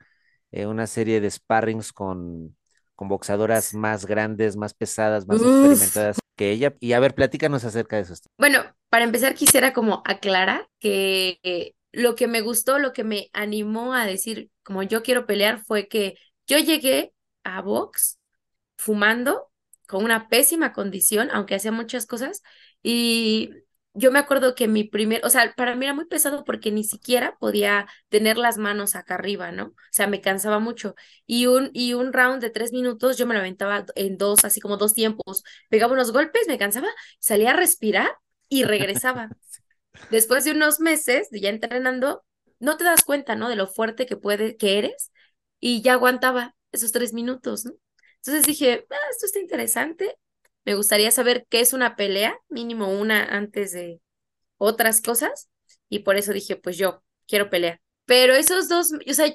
eh, 0.51 0.65
una 0.67 0.87
serie 0.87 1.21
de 1.21 1.31
sparrings 1.31 1.93
con, 1.93 2.57
con 2.95 3.07
boxeadoras 3.09 3.73
más 3.73 4.05
grandes, 4.05 4.57
más 4.57 4.73
pesadas, 4.73 5.27
más 5.27 5.43
Uf. 5.43 5.43
experimentadas 5.43 6.19
que 6.35 6.51
ella. 6.51 6.75
Y 6.79 6.93
a 6.93 6.99
ver, 6.99 7.15
platícanos 7.15 7.63
acerca 7.65 7.97
de 7.97 8.03
eso. 8.03 8.15
Bueno, 8.37 8.63
para 8.89 9.03
empezar 9.05 9.33
quisiera 9.35 9.73
como 9.73 10.01
aclarar 10.05 10.69
que 10.79 11.39
eh, 11.43 11.73
lo 11.97 12.15
que 12.15 12.27
me 12.27 12.41
gustó, 12.41 12.79
lo 12.79 12.93
que 12.93 13.03
me 13.03 13.29
animó 13.33 13.93
a 13.93 14.05
decir 14.05 14.51
como 14.63 14.83
yo 14.83 15.01
quiero 15.03 15.25
pelear 15.25 15.63
fue 15.65 15.87
que 15.87 16.17
yo 16.47 16.59
llegué 16.59 17.13
a 17.43 17.61
box 17.61 18.19
fumando 18.77 19.49
con 19.87 20.03
una 20.03 20.29
pésima 20.29 20.73
condición, 20.73 21.29
aunque 21.31 21.55
hacía 21.55 21.71
muchas 21.71 22.05
cosas 22.05 22.43
y 22.83 23.51
yo 23.93 24.11
me 24.11 24.19
acuerdo 24.19 24.53
que 24.53 24.67
mi 24.67 24.83
primer, 24.83 25.25
o 25.25 25.29
sea, 25.29 25.53
para 25.57 25.75
mí 25.75 25.85
era 25.85 25.93
muy 25.95 26.05
pesado 26.05 26.43
porque 26.45 26.71
ni 26.71 26.83
siquiera 26.83 27.35
podía 27.39 27.87
tener 28.09 28.37
las 28.37 28.57
manos 28.59 28.95
acá 28.95 29.15
arriba, 29.15 29.51
¿no? 29.51 29.65
O 29.67 29.73
sea, 29.91 30.05
me 30.07 30.21
cansaba 30.21 30.59
mucho. 30.59 30.93
Y 31.25 31.47
un, 31.47 31.71
y 31.73 31.93
un 31.95 32.13
round 32.13 32.41
de 32.41 32.51
tres 32.51 32.71
minutos 32.73 33.17
yo 33.17 33.25
me 33.25 33.33
lo 33.33 33.39
aventaba 33.39 33.85
en 33.95 34.17
dos, 34.17 34.45
así 34.45 34.59
como 34.61 34.77
dos 34.77 34.93
tiempos. 34.93 35.43
Pegaba 35.69 35.93
unos 35.93 36.11
golpes, 36.11 36.47
me 36.47 36.59
cansaba, 36.59 36.87
salía 37.19 37.51
a 37.51 37.53
respirar 37.55 38.11
y 38.49 38.63
regresaba. 38.65 39.29
Después 40.11 40.45
de 40.45 40.51
unos 40.51 40.79
meses 40.79 41.29
de 41.29 41.39
ya 41.41 41.49
entrenando, 41.49 42.23
no 42.59 42.77
te 42.77 42.83
das 42.83 43.03
cuenta, 43.03 43.35
¿no? 43.35 43.49
De 43.49 43.55
lo 43.55 43.67
fuerte 43.67 44.05
que 44.05 44.17
puede, 44.17 44.57
que 44.57 44.77
eres 44.79 45.11
y 45.59 45.81
ya 45.81 45.93
aguantaba 45.93 46.55
esos 46.71 46.91
tres 46.91 47.13
minutos, 47.13 47.65
¿no? 47.65 47.73
Entonces 48.17 48.45
dije, 48.45 48.85
ah, 48.89 48.95
esto 49.11 49.25
está 49.25 49.39
interesante. 49.39 50.15
Me 50.65 50.75
gustaría 50.75 51.11
saber 51.11 51.45
qué 51.49 51.61
es 51.61 51.73
una 51.73 51.95
pelea, 51.95 52.37
mínimo 52.49 52.89
una 52.89 53.23
antes 53.23 53.71
de 53.71 54.01
otras 54.57 55.01
cosas. 55.01 55.49
Y 55.89 55.99
por 55.99 56.17
eso 56.17 56.33
dije, 56.33 56.55
pues 56.57 56.77
yo 56.77 57.03
quiero 57.27 57.49
pelear. 57.49 57.81
Pero 58.05 58.33
esos 58.33 58.67
dos, 58.69 58.91
o 58.93 59.13
sea, 59.13 59.27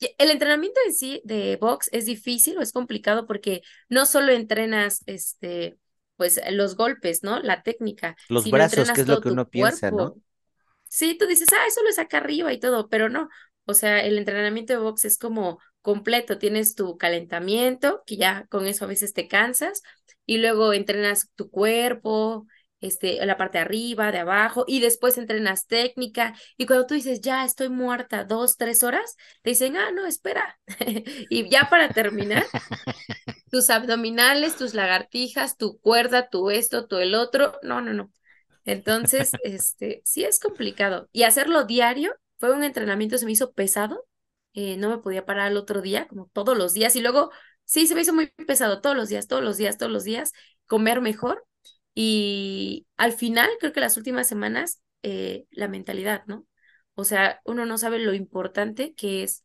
el 0.00 0.30
entrenamiento 0.30 0.80
en 0.86 0.94
sí 0.94 1.20
de 1.24 1.56
box 1.56 1.88
es 1.92 2.06
difícil 2.06 2.56
o 2.58 2.62
es 2.62 2.72
complicado 2.72 3.26
porque 3.26 3.62
no 3.88 4.06
solo 4.06 4.32
entrenas, 4.32 5.02
este, 5.06 5.78
pues 6.18 6.38
los 6.50 6.76
golpes, 6.76 7.22
¿no? 7.22 7.40
La 7.40 7.62
técnica, 7.62 8.14
Los 8.28 8.44
sino 8.44 8.58
brazos, 8.58 8.92
que 8.92 9.00
es 9.00 9.08
lo 9.08 9.22
que 9.22 9.30
uno 9.30 9.48
piensa, 9.48 9.90
¿no? 9.90 9.96
cuerpo. 9.96 10.20
Sí, 10.88 11.16
tú 11.18 11.26
dices, 11.26 11.48
ah, 11.52 11.66
eso 11.66 11.82
lo 11.82 11.92
saca 11.92 12.18
arriba 12.18 12.52
y 12.52 12.60
todo, 12.60 12.88
pero 12.90 13.08
no. 13.08 13.30
O 13.64 13.74
sea, 13.74 14.00
el 14.04 14.18
entrenamiento 14.18 14.74
de 14.74 14.78
box 14.80 15.06
es 15.06 15.18
como 15.18 15.60
completo. 15.82 16.38
Tienes 16.38 16.74
tu 16.74 16.98
calentamiento, 16.98 18.02
que 18.06 18.16
ya 18.16 18.46
con 18.50 18.66
eso 18.66 18.84
a 18.84 18.88
veces 18.88 19.14
te 19.14 19.28
cansas, 19.28 19.82
y 20.26 20.38
luego 20.38 20.74
entrenas 20.74 21.30
tu 21.36 21.50
cuerpo, 21.50 22.46
este, 22.80 23.24
la 23.26 23.36
parte 23.36 23.58
de 23.58 23.62
arriba, 23.62 24.12
de 24.12 24.18
abajo, 24.18 24.64
y 24.66 24.80
después 24.80 25.18
entrenas 25.18 25.66
técnica. 25.66 26.34
Y 26.56 26.66
cuando 26.66 26.86
tú 26.86 26.94
dices, 26.94 27.20
ya 27.20 27.44
estoy 27.44 27.68
muerta 27.68 28.24
dos, 28.24 28.56
tres 28.56 28.82
horas, 28.82 29.16
te 29.42 29.50
dicen, 29.50 29.76
ah, 29.76 29.90
no, 29.92 30.06
espera. 30.06 30.58
Y 31.30 31.48
ya 31.50 31.68
para 31.70 31.90
terminar, 31.90 32.44
tus 33.50 33.70
abdominales, 33.70 34.56
tus 34.56 34.74
lagartijas, 34.74 35.56
tu 35.56 35.78
cuerda, 35.80 36.28
tu 36.30 36.50
esto, 36.50 36.86
tu 36.86 36.98
el 36.98 37.14
otro. 37.14 37.54
No, 37.62 37.80
no, 37.80 37.92
no. 37.92 38.12
Entonces, 38.64 39.32
este, 39.44 40.02
sí 40.04 40.24
es 40.24 40.38
complicado. 40.40 41.08
Y 41.12 41.24
hacerlo 41.24 41.64
diario 41.64 42.14
fue 42.38 42.52
un 42.52 42.64
entrenamiento, 42.64 43.18
se 43.18 43.26
me 43.26 43.32
hizo 43.32 43.52
pesado. 43.52 44.06
eh, 44.54 44.76
no 44.76 44.90
me 44.90 44.98
podía 44.98 45.26
parar 45.26 45.48
al 45.48 45.56
otro 45.56 45.82
día, 45.82 46.08
como 46.08 46.28
todos 46.32 46.56
los 46.58 46.74
días. 46.74 46.96
Y 46.96 47.02
luego, 47.02 47.30
sí, 47.64 47.86
se 47.86 47.94
me 47.94 48.02
hizo 48.02 48.14
muy 48.14 48.28
pesado 48.46 48.80
todos 48.80 48.96
los 48.96 49.08
días, 49.08 49.28
todos 49.28 49.42
los 49.44 49.56
días, 49.56 49.78
todos 49.78 49.92
los 49.92 50.04
días, 50.04 50.32
comer 50.66 51.00
mejor. 51.00 51.46
Y 52.00 52.86
al 52.96 53.12
final, 53.12 53.50
creo 53.58 53.72
que 53.72 53.80
las 53.80 53.96
últimas 53.96 54.28
semanas, 54.28 54.80
eh, 55.02 55.46
la 55.50 55.66
mentalidad, 55.66 56.22
¿no? 56.26 56.46
O 56.94 57.02
sea, 57.04 57.40
uno 57.44 57.66
no 57.66 57.76
sabe 57.76 57.98
lo 57.98 58.14
importante 58.14 58.94
que 58.94 59.24
es, 59.24 59.44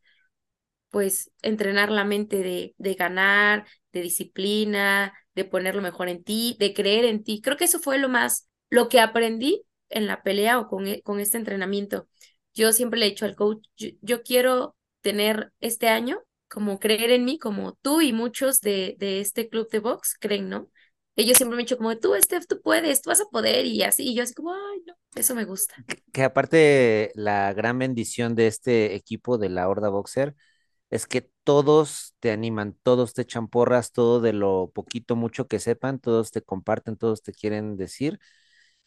pues, 0.91 1.31
entrenar 1.41 1.91
la 1.91 2.05
mente 2.05 2.37
de, 2.43 2.75
de 2.77 2.93
ganar, 2.95 3.65
de 3.93 4.01
disciplina, 4.01 5.13
de 5.35 5.45
poner 5.45 5.75
lo 5.75 5.81
mejor 5.81 6.09
en 6.09 6.23
ti, 6.23 6.57
de 6.59 6.73
creer 6.73 7.05
en 7.05 7.23
ti. 7.23 7.41
Creo 7.41 7.57
que 7.57 7.65
eso 7.65 7.79
fue 7.79 7.97
lo 7.99 8.09
más, 8.09 8.49
lo 8.69 8.89
que 8.89 8.99
aprendí 8.99 9.65
en 9.89 10.07
la 10.07 10.23
pelea 10.23 10.59
o 10.59 10.67
con, 10.67 10.87
e, 10.87 11.01
con 11.01 11.19
este 11.19 11.37
entrenamiento. 11.37 12.07
Yo 12.53 12.73
siempre 12.73 12.99
le 12.99 13.07
he 13.07 13.09
dicho 13.09 13.25
al 13.25 13.35
coach, 13.35 13.65
yo, 14.01 14.23
quiero 14.23 14.75
tener 15.01 15.53
este 15.61 15.89
año 15.89 16.19
como 16.49 16.79
creer 16.79 17.11
en 17.11 17.25
mí, 17.25 17.39
como 17.39 17.73
tú 17.81 18.01
y 18.01 18.13
muchos 18.13 18.61
de, 18.61 18.95
de 18.99 19.21
este 19.21 19.49
club 19.49 19.69
de 19.71 19.79
box 19.79 20.15
creen, 20.19 20.49
¿no? 20.49 20.69
Ellos 21.15 21.37
siempre 21.37 21.55
me 21.55 21.61
han 21.61 21.65
dicho 21.65 21.77
como, 21.77 21.95
tú, 21.97 22.15
Steph, 22.19 22.47
tú 22.47 22.61
puedes, 22.61 23.01
tú 23.01 23.09
vas 23.09 23.21
a 23.21 23.25
poder 23.25 23.65
y 23.65 23.83
así, 23.83 24.03
y 24.09 24.15
yo 24.15 24.23
así 24.23 24.33
como, 24.33 24.53
ay, 24.53 24.83
no, 24.87 24.95
eso 25.15 25.35
me 25.35 25.45
gusta. 25.45 25.75
Que, 26.11 26.23
aparte 26.23 27.11
la 27.15 27.53
gran 27.53 27.77
bendición 27.77 28.35
de 28.35 28.47
este 28.47 28.95
equipo 28.95 29.37
de 29.37 29.49
la 29.49 29.69
Horda 29.69 29.89
Boxer 29.89 30.35
es 30.89 31.05
que 31.07 31.29
todos 31.43 32.15
te 32.19 32.31
animan, 32.31 32.77
todos 32.83 33.13
te 33.13 33.23
echan 33.23 33.47
porras, 33.47 33.91
todo 33.91 34.21
de 34.21 34.33
lo 34.33 34.71
poquito, 34.73 35.15
mucho 35.15 35.47
que 35.47 35.59
sepan, 35.59 35.99
todos 35.99 36.31
te 36.31 36.41
comparten, 36.41 36.97
todos 36.97 37.21
te 37.21 37.31
quieren 37.31 37.77
decir. 37.77 38.19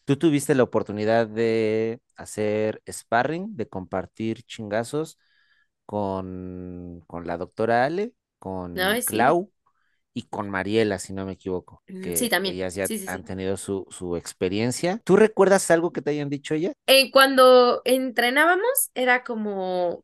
Tú 0.05 0.17
tuviste 0.17 0.55
la 0.55 0.63
oportunidad 0.63 1.27
de 1.27 2.01
hacer 2.15 2.81
sparring, 2.89 3.55
de 3.57 3.67
compartir 3.67 4.43
chingazos 4.43 5.17
con, 5.85 7.03
con 7.07 7.27
la 7.27 7.37
doctora 7.37 7.85
Ale, 7.85 8.13
con 8.39 8.75
Clau 9.05 9.51
y 10.17 10.23
con 10.23 10.49
Mariela, 10.49 10.97
si 10.97 11.13
no 11.13 11.27
me 11.27 11.33
equivoco. 11.33 11.83
Mm, 11.87 12.01
que 12.01 12.17
sí, 12.17 12.27
también. 12.27 12.55
Ellas 12.55 12.73
ya 12.73 12.85
han 13.05 13.23
tenido 13.23 13.55
su, 13.55 13.85
su, 13.91 14.17
experiencia. 14.17 14.99
¿Tú 15.03 15.15
recuerdas 15.15 15.69
algo 15.69 15.93
que 15.93 16.01
te 16.01 16.09
hayan 16.09 16.27
dicho 16.27 16.55
ella? 16.55 16.73
Eh, 16.87 17.11
cuando 17.11 17.83
entrenábamos 17.85 18.89
era 18.95 19.23
como 19.23 20.03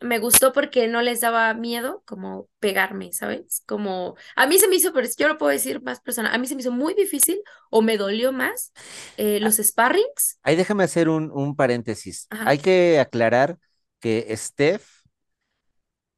me 0.00 0.18
gustó 0.18 0.52
porque 0.52 0.88
no 0.88 1.02
les 1.02 1.20
daba 1.20 1.54
miedo 1.54 2.02
como 2.04 2.48
pegarme, 2.58 3.12
¿sabes? 3.12 3.62
Como 3.64 4.16
a 4.34 4.48
mí 4.48 4.58
se 4.58 4.66
me 4.66 4.74
hizo, 4.74 4.92
pero 4.92 5.06
yo 5.16 5.28
lo 5.28 5.38
puedo 5.38 5.52
decir 5.52 5.82
más 5.82 6.00
personal, 6.00 6.34
a 6.34 6.38
mí 6.38 6.48
se 6.48 6.56
me 6.56 6.62
hizo 6.62 6.72
muy 6.72 6.94
difícil 6.94 7.40
o 7.70 7.82
me 7.82 7.96
dolió 7.96 8.32
más 8.32 8.72
eh, 9.18 9.38
ah. 9.40 9.44
los 9.44 9.58
sparrings. 9.58 10.40
Ahí 10.42 10.56
déjame 10.56 10.82
hacer 10.82 11.08
un, 11.08 11.30
un 11.30 11.54
paréntesis. 11.54 12.26
Hay 12.30 12.58
que 12.58 12.98
aclarar 12.98 13.56
que 14.00 14.34
Steph 14.36 14.99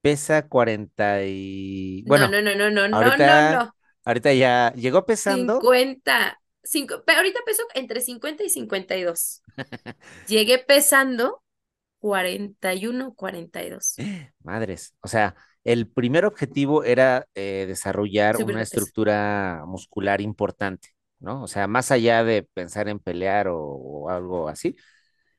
pesa 0.03 0.47
40 0.49 1.25
y... 1.25 2.05
Bueno, 2.07 2.29
no, 2.29 2.43
no, 2.43 2.55
no, 2.55 2.71
no, 2.71 2.89
no, 2.89 2.97
ahorita, 2.97 3.53
no, 3.53 3.65
no, 3.65 3.75
Ahorita 4.05 4.33
ya 4.35 4.73
llegó 4.75 5.07
pesando. 5.07 5.61
50. 5.61 6.39
Cinco, 6.65 7.03
ahorita 7.07 7.41
peso 7.45 7.63
entre 7.75 8.01
50 8.01 8.45
y 8.45 8.49
52. 8.49 9.43
Llegué 10.29 10.59
pesando 10.59 11.43
41, 11.99 13.15
42. 13.15 13.97
Madres, 14.43 14.95
o 15.01 15.09
sea, 15.09 15.35
el 15.65 15.89
primer 15.89 16.25
objetivo 16.25 16.85
era 16.85 17.27
eh, 17.35 17.65
desarrollar 17.67 18.37
una 18.43 18.63
estructura 18.63 19.63
muscular 19.67 20.21
importante, 20.21 20.91
¿no? 21.21 21.43
O 21.43 21.49
sea, 21.49 21.69
más 21.69 21.91
allá 21.93 22.25
de 22.25 22.43
pensar 22.43 22.89
en 22.89 22.99
pelear 22.99 23.47
o, 23.49 24.09
algo 24.09 24.49
así, 24.49 24.77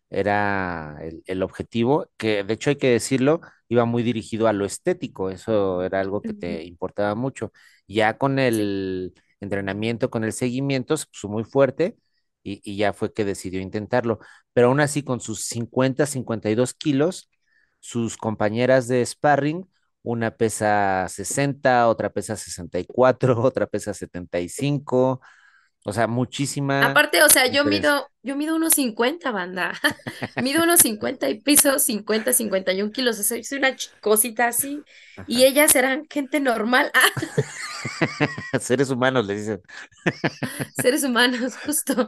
era 0.10 0.98
el, 1.26 1.44
objetivo, 1.44 2.10
que 2.18 2.44
de 2.44 2.54
hecho 2.54 2.70
hay 2.70 2.78
que 2.78 2.92
decirlo, 2.92 3.42
iba 3.74 3.86
muy 3.86 4.04
dirigido 4.04 4.48
a 4.48 4.54
lo 4.54 4.66
estético, 4.66 5.30
eso 5.30 5.84
era 5.84 6.00
algo 6.00 6.22
que 6.22 6.34
te 6.34 6.64
importaba 6.64 7.16
mucho. 7.16 7.52
Ya 7.88 8.18
con 8.18 8.40
el 8.40 9.14
entrenamiento, 9.40 10.10
con 10.10 10.24
el 10.24 10.34
seguimiento, 10.34 10.98
se 10.98 11.06
puso 11.08 11.28
muy 11.30 11.44
fuerte 11.44 11.98
y, 12.44 12.76
ya 12.78 12.94
fue 12.94 13.14
que 13.14 13.26
decidió 13.26 13.62
intentarlo. 13.62 14.20
Pero 14.54 14.68
aún 14.68 14.80
así, 14.80 15.04
con 15.04 15.20
sus 15.22 15.46
50, 15.46 16.06
52 16.06 16.74
kilos, 16.74 17.30
sus 17.80 18.18
compañeras 18.18 18.88
de 18.88 19.06
sparring, 19.06 19.68
una 20.04 20.32
pesa 20.38 21.08
60, 21.10 21.88
otra 21.90 22.12
pesa 22.12 22.36
64, 22.36 23.42
otra 23.42 23.68
pesa 23.68 23.94
75. 23.94 25.22
O 25.86 25.92
sea, 25.92 26.08
muchísima. 26.08 26.86
Aparte, 26.86 27.22
o 27.24 27.30
sea, 27.30 27.48
yo 27.48 27.66
mido, 27.66 28.10
yo 28.22 28.38
mido 28.38 28.56
unos 28.56 28.74
50, 28.74 29.32
banda. 29.32 29.74
mido 30.42 30.64
unos 30.64 30.80
50 30.80 31.30
y 31.30 31.42
piso 31.42 31.78
50, 31.78 32.32
51 32.32 32.92
kilos. 32.92 33.20
O 33.20 33.24
sea, 33.24 33.44
soy 33.44 33.58
una 33.58 33.76
cosita 34.00 34.48
así. 34.48 34.82
Y 35.28 35.44
ellas 35.44 35.76
eran 35.76 36.06
gente 36.10 36.40
normal. 36.40 36.90
Seres 38.62 38.90
humanos, 38.90 39.26
le 39.26 39.36
dicen. 39.36 39.62
Seres 40.82 41.04
humanos, 41.04 41.58
justo. 41.66 42.08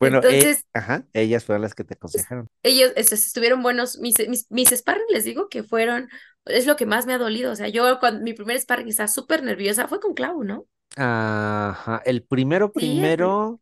Bueno, 0.00 0.16
eh, 0.16 0.20
Entonces, 0.24 0.64
ajá, 0.72 1.06
ellas 1.12 1.44
fueron 1.44 1.62
las 1.62 1.74
que 1.74 1.84
te 1.84 1.94
aconsejaron. 1.94 2.48
Ellos 2.62 2.92
estuvieron 2.96 3.62
buenos, 3.62 3.98
mis, 3.98 4.14
mis, 4.28 4.50
mis 4.50 4.70
sparring 4.70 5.06
les 5.10 5.24
digo 5.24 5.48
que 5.48 5.62
fueron, 5.62 6.08
es 6.44 6.66
lo 6.66 6.74
que 6.74 6.86
más 6.86 7.06
me 7.06 7.12
ha 7.12 7.18
dolido, 7.18 7.52
o 7.52 7.54
sea, 7.54 7.68
yo 7.68 8.00
cuando 8.00 8.20
mi 8.24 8.32
primer 8.32 8.58
sparring 8.58 8.88
estaba 8.88 9.06
súper 9.06 9.44
nerviosa, 9.44 9.86
fue 9.86 10.00
con 10.00 10.14
Clau, 10.14 10.42
¿no? 10.42 10.66
Ajá, 10.96 12.02
el 12.04 12.22
primero, 12.22 12.72
primero. 12.72 13.60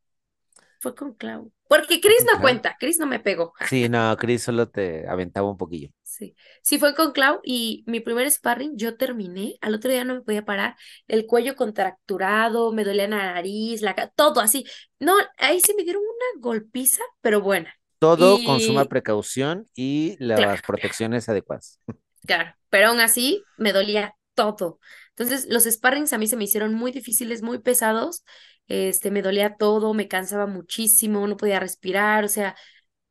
fue 0.80 0.94
con 0.94 1.14
Clau. 1.14 1.52
Porque 1.68 2.00
Chris 2.00 2.24
no 2.32 2.40
cuenta, 2.40 2.76
Chris 2.80 2.98
no 2.98 3.06
me 3.06 3.20
pegó. 3.20 3.52
Sí, 3.68 3.88
no, 3.88 4.16
Chris 4.16 4.42
solo 4.42 4.68
te 4.68 5.06
aventaba 5.08 5.48
un 5.48 5.56
poquillo. 5.56 5.90
Sí, 6.02 6.34
sí 6.62 6.78
fue 6.78 6.94
con 6.96 7.12
Clau 7.12 7.40
y 7.44 7.84
mi 7.86 8.00
primer 8.00 8.28
sparring 8.30 8.76
yo 8.76 8.96
terminé, 8.96 9.56
al 9.60 9.76
otro 9.76 9.90
día 9.90 10.04
no 10.04 10.14
me 10.14 10.20
podía 10.22 10.44
parar, 10.44 10.76
el 11.06 11.26
cuello 11.26 11.54
contracturado, 11.54 12.72
me 12.72 12.84
dolía 12.84 13.06
la 13.06 13.34
nariz, 13.34 13.82
la 13.82 13.94
todo 14.16 14.40
así. 14.40 14.64
No, 14.98 15.14
ahí 15.38 15.60
sí 15.60 15.72
me 15.76 15.84
dieron 15.84 16.02
una 16.02 16.42
golpiza, 16.42 17.02
pero 17.20 17.40
buena. 17.40 17.72
Todo 18.00 18.42
con 18.44 18.60
suma 18.60 18.86
precaución 18.86 19.68
y 19.74 20.16
las 20.18 20.62
protecciones 20.62 21.28
adecuadas. 21.28 21.78
Claro, 22.26 22.54
pero 22.68 22.88
aún 22.88 23.00
así 23.00 23.42
me 23.56 23.72
dolía 23.72 24.14
todo. 24.34 24.78
Entonces, 25.20 25.46
los 25.50 25.64
sparrings 25.64 26.14
a 26.14 26.18
mí 26.18 26.26
se 26.26 26.36
me 26.36 26.44
hicieron 26.44 26.72
muy 26.72 26.92
difíciles, 26.92 27.42
muy 27.42 27.58
pesados. 27.58 28.24
Este, 28.68 29.10
me 29.10 29.20
dolía 29.20 29.56
todo, 29.56 29.92
me 29.92 30.08
cansaba 30.08 30.46
muchísimo, 30.46 31.26
no 31.26 31.36
podía 31.36 31.60
respirar, 31.60 32.24
o 32.24 32.28
sea, 32.28 32.56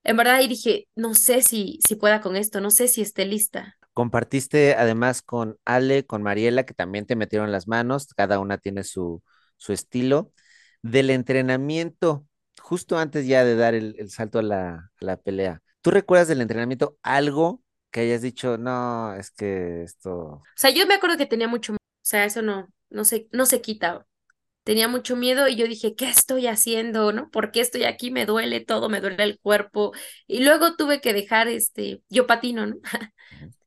en 0.03 0.17
verdad 0.17 0.35
ahí 0.35 0.47
dije, 0.47 0.87
no 0.95 1.13
sé 1.13 1.43
si, 1.43 1.79
si 1.87 1.95
pueda 1.95 2.19
con 2.19 2.35
esto, 2.35 2.61
no 2.61 2.71
sé 2.71 2.87
si 2.87 3.01
esté 3.01 3.25
lista. 3.25 3.77
Compartiste 3.93 4.73
además 4.73 5.21
con 5.21 5.57
Ale, 5.65 6.05
con 6.05 6.23
Mariela, 6.23 6.63
que 6.63 6.73
también 6.73 7.05
te 7.05 7.15
metieron 7.15 7.51
las 7.51 7.67
manos, 7.67 8.07
cada 8.15 8.39
una 8.39 8.57
tiene 8.57 8.83
su, 8.83 9.21
su 9.57 9.73
estilo. 9.73 10.31
Del 10.81 11.11
entrenamiento, 11.11 12.25
justo 12.59 12.97
antes 12.97 13.27
ya 13.27 13.43
de 13.43 13.55
dar 13.55 13.75
el, 13.75 14.09
salto 14.09 14.39
a 14.39 14.43
la, 14.43 14.69
a 14.99 15.05
la 15.05 15.17
pelea, 15.17 15.61
¿tú 15.81 15.91
recuerdas 15.91 16.29
del 16.29 16.41
entrenamiento 16.41 16.97
algo 17.03 17.61
que 17.91 18.01
hayas 18.01 18.21
dicho, 18.21 18.57
no, 18.57 19.13
es 19.15 19.31
que 19.31 19.83
esto... 19.83 20.11
O 20.11 20.43
sea, 20.55 20.69
yo 20.69 20.87
me 20.87 20.93
acuerdo 20.93 21.17
que 21.17 21.25
tenía 21.25 21.47
mucho, 21.47 21.75
sea, 22.09 22.25
eso 22.25 22.41
no, 22.41 22.67
no 22.89 23.05
se, 23.05 23.27
no 23.31 23.45
se 23.45 23.61
quita 23.61 24.05
tenía 24.63 24.87
mucho 24.87 25.15
miedo 25.15 25.47
y 25.47 25.55
yo 25.55 25.67
dije, 25.67 25.95
¿qué 25.95 26.09
estoy 26.09 26.47
haciendo? 26.47 27.11
¿No? 27.11 27.29
¿Por 27.31 27.51
qué 27.51 27.61
estoy 27.61 27.85
aquí? 27.85 28.11
Me 28.11 28.25
duele 28.25 28.59
todo, 28.61 28.89
me 28.89 29.01
duele 29.01 29.23
el 29.23 29.39
cuerpo. 29.39 29.93
Y 30.27 30.43
luego 30.43 30.75
tuve 30.75 31.01
que 31.01 31.13
dejar, 31.13 31.47
este, 31.47 32.03
yo 32.09 32.27
patino, 32.27 32.67
¿no? 32.67 32.75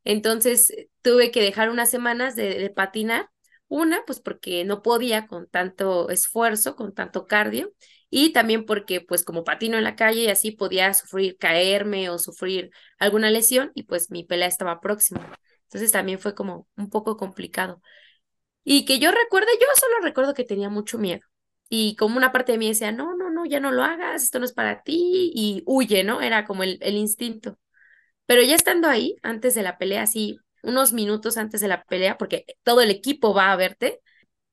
Entonces 0.04 0.70
eh, 0.70 0.90
tuve 1.02 1.30
que 1.30 1.42
dejar 1.42 1.70
unas 1.70 1.90
semanas 1.90 2.36
de, 2.36 2.58
de 2.58 2.70
patinar. 2.70 3.28
Una, 3.68 4.04
pues 4.06 4.20
porque 4.20 4.64
no 4.66 4.82
podía 4.82 5.26
con 5.26 5.48
tanto 5.48 6.10
esfuerzo, 6.10 6.76
con 6.76 6.94
tanto 6.94 7.26
cardio, 7.26 7.72
y 8.10 8.32
también 8.32 8.66
porque 8.66 9.00
pues 9.00 9.24
como 9.24 9.44
patino 9.44 9.78
en 9.78 9.84
la 9.84 9.96
calle 9.96 10.22
y 10.24 10.28
así 10.28 10.50
podía 10.52 10.92
sufrir 10.92 11.38
caerme 11.38 12.10
o 12.10 12.18
sufrir 12.18 12.70
alguna 12.98 13.30
lesión 13.30 13.72
y 13.74 13.84
pues 13.84 14.10
mi 14.10 14.24
pelea 14.24 14.48
estaba 14.48 14.80
próxima. 14.80 15.26
Entonces 15.64 15.90
también 15.90 16.18
fue 16.18 16.34
como 16.34 16.68
un 16.76 16.90
poco 16.90 17.16
complicado. 17.16 17.80
Y 18.64 18.84
que 18.84 18.98
yo 18.98 19.10
recuerde, 19.10 19.48
yo 19.60 19.66
solo 19.78 19.96
recuerdo 20.02 20.34
que 20.34 20.44
tenía 20.44 20.68
mucho 20.70 20.98
miedo. 20.98 21.22
Y 21.68 21.96
como 21.96 22.16
una 22.18 22.32
parte 22.32 22.52
de 22.52 22.58
mí 22.58 22.68
decía, 22.68 22.92
no, 22.92 23.16
no, 23.16 23.30
no, 23.30 23.46
ya 23.46 23.60
no 23.60 23.70
lo 23.72 23.82
hagas, 23.82 24.22
esto 24.22 24.38
no 24.38 24.44
es 24.44 24.52
para 24.52 24.82
ti, 24.82 25.32
y 25.34 25.62
huye, 25.66 26.04
¿no? 26.04 26.20
Era 26.20 26.44
como 26.44 26.62
el, 26.64 26.78
el 26.82 26.96
instinto. 26.96 27.58
Pero 28.26 28.42
ya 28.42 28.54
estando 28.54 28.88
ahí, 28.88 29.16
antes 29.22 29.54
de 29.54 29.62
la 29.62 29.78
pelea, 29.78 30.02
así, 30.02 30.38
unos 30.62 30.92
minutos 30.92 31.36
antes 31.36 31.60
de 31.60 31.68
la 31.68 31.82
pelea, 31.84 32.18
porque 32.18 32.44
todo 32.62 32.80
el 32.82 32.90
equipo 32.90 33.34
va 33.34 33.52
a 33.52 33.56
verte, 33.56 34.00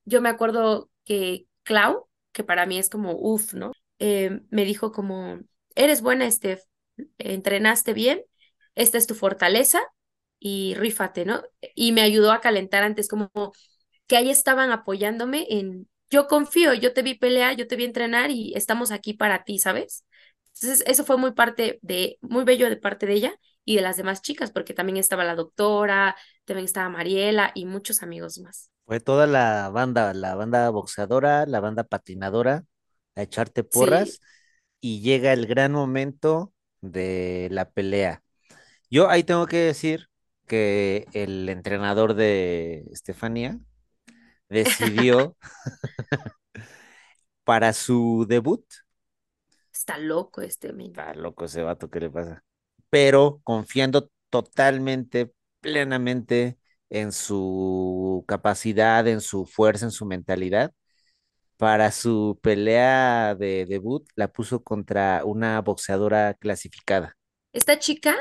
yo 0.06 0.22
me 0.22 0.30
acuerdo 0.30 0.90
que 1.06 1.48
Clau, 1.64 2.08
que 2.32 2.44
para 2.44 2.66
mí 2.66 2.78
es 2.80 2.90
como, 2.90 3.14
uff, 3.20 3.54
¿no? 3.54 3.72
Eh, 4.00 4.42
me 4.52 4.66
dijo 4.66 4.92
como, 4.92 5.40
eres 5.76 6.02
buena, 6.02 6.30
Steph, 6.32 6.64
entrenaste 7.18 7.94
bien, 7.94 8.24
esta 8.76 8.98
es 8.98 9.08
tu 9.08 9.16
fortaleza 9.16 9.82
y 10.40 10.76
rífate, 10.76 11.26
¿no? 11.26 11.44
Y 11.76 11.92
me 11.92 12.02
ayudó 12.02 12.32
a 12.32 12.42
calentar 12.42 12.84
antes 12.84 13.08
como 13.10 13.32
que 14.10 14.18
ahí 14.18 14.32
estaban 14.32 14.72
apoyándome 14.72 15.46
en, 15.52 15.88
yo 16.10 16.28
confío, 16.28 16.74
yo 16.74 16.94
te 16.94 17.04
vi 17.04 17.14
pelear, 17.14 17.56
yo 17.56 17.68
te 17.68 17.76
vi 17.76 17.86
entrenar 17.86 18.32
y 18.32 18.54
estamos 18.56 18.92
aquí 18.92 19.14
para 19.14 19.44
ti, 19.44 19.60
¿sabes? 19.60 20.04
Entonces, 20.56 20.84
eso 20.88 21.06
fue 21.06 21.18
muy 21.18 21.32
parte 21.34 21.78
de, 21.84 22.18
muy 22.22 22.44
bello 22.44 22.70
de 22.70 22.76
parte 22.76 23.06
de 23.06 23.14
ella 23.14 23.34
y 23.64 23.76
de 23.76 23.84
las 23.84 23.98
demás 23.98 24.24
chicas, 24.24 24.50
porque 24.50 24.74
también 24.74 24.98
estaba 24.98 25.24
la 25.24 25.36
doctora, 25.36 26.16
también 26.46 26.66
estaba 26.66 26.90
Mariela 26.90 27.52
y 27.54 27.66
muchos 27.66 28.02
amigos 28.02 28.40
más. 28.40 28.72
Fue 28.88 29.00
toda 29.00 29.28
la 29.28 29.70
banda, 29.70 30.12
la 30.16 30.34
banda 30.34 30.68
boxeadora, 30.72 31.46
la 31.46 31.60
banda 31.60 31.84
patinadora, 31.84 32.66
a 33.16 33.22
echarte 33.22 33.64
porras. 33.64 34.20
y 34.82 35.02
llega 35.02 35.34
el 35.34 35.46
gran 35.46 35.72
momento 35.72 36.52
de 36.82 37.48
la 37.52 37.70
pelea. 37.70 38.24
Yo 38.90 39.08
ahí 39.08 39.24
tengo 39.24 39.46
que 39.46 39.58
decir 39.58 40.08
que 40.48 41.06
el 41.14 41.48
entrenador 41.48 42.16
de 42.16 42.86
Estefanía 42.92 43.60
decidió 44.50 45.38
para 47.44 47.74
su 47.74 48.26
debut, 48.28 48.64
Está 49.74 49.98
loco 49.98 50.42
este 50.42 50.74
men. 50.74 50.96
está 50.96 51.14
loco 51.14 51.46
ese 51.46 51.64
vato, 51.64 51.90
¿qué 51.90 52.00
le 52.00 52.10
pasa? 52.10 52.44
Pero 52.90 53.42
confiando 53.44 54.10
totalmente, 54.30 55.34
plenamente 55.62 56.60
en 56.90 57.12
su 57.12 58.26
capacidad, 58.28 59.08
en 59.08 59.22
su 59.22 59.46
fuerza, 59.46 59.86
en 59.86 59.92
su 59.92 60.06
mentalidad, 60.06 60.74
para 61.58 61.92
su 61.92 62.40
pelea 62.44 63.36
de 63.36 63.66
debut 63.68 64.08
la 64.16 64.30
puso 64.30 64.64
contra 64.64 65.24
una 65.26 65.62
boxeadora 65.62 66.36
clasificada. 66.36 67.18
Esta 67.54 67.80
chica, 67.80 68.16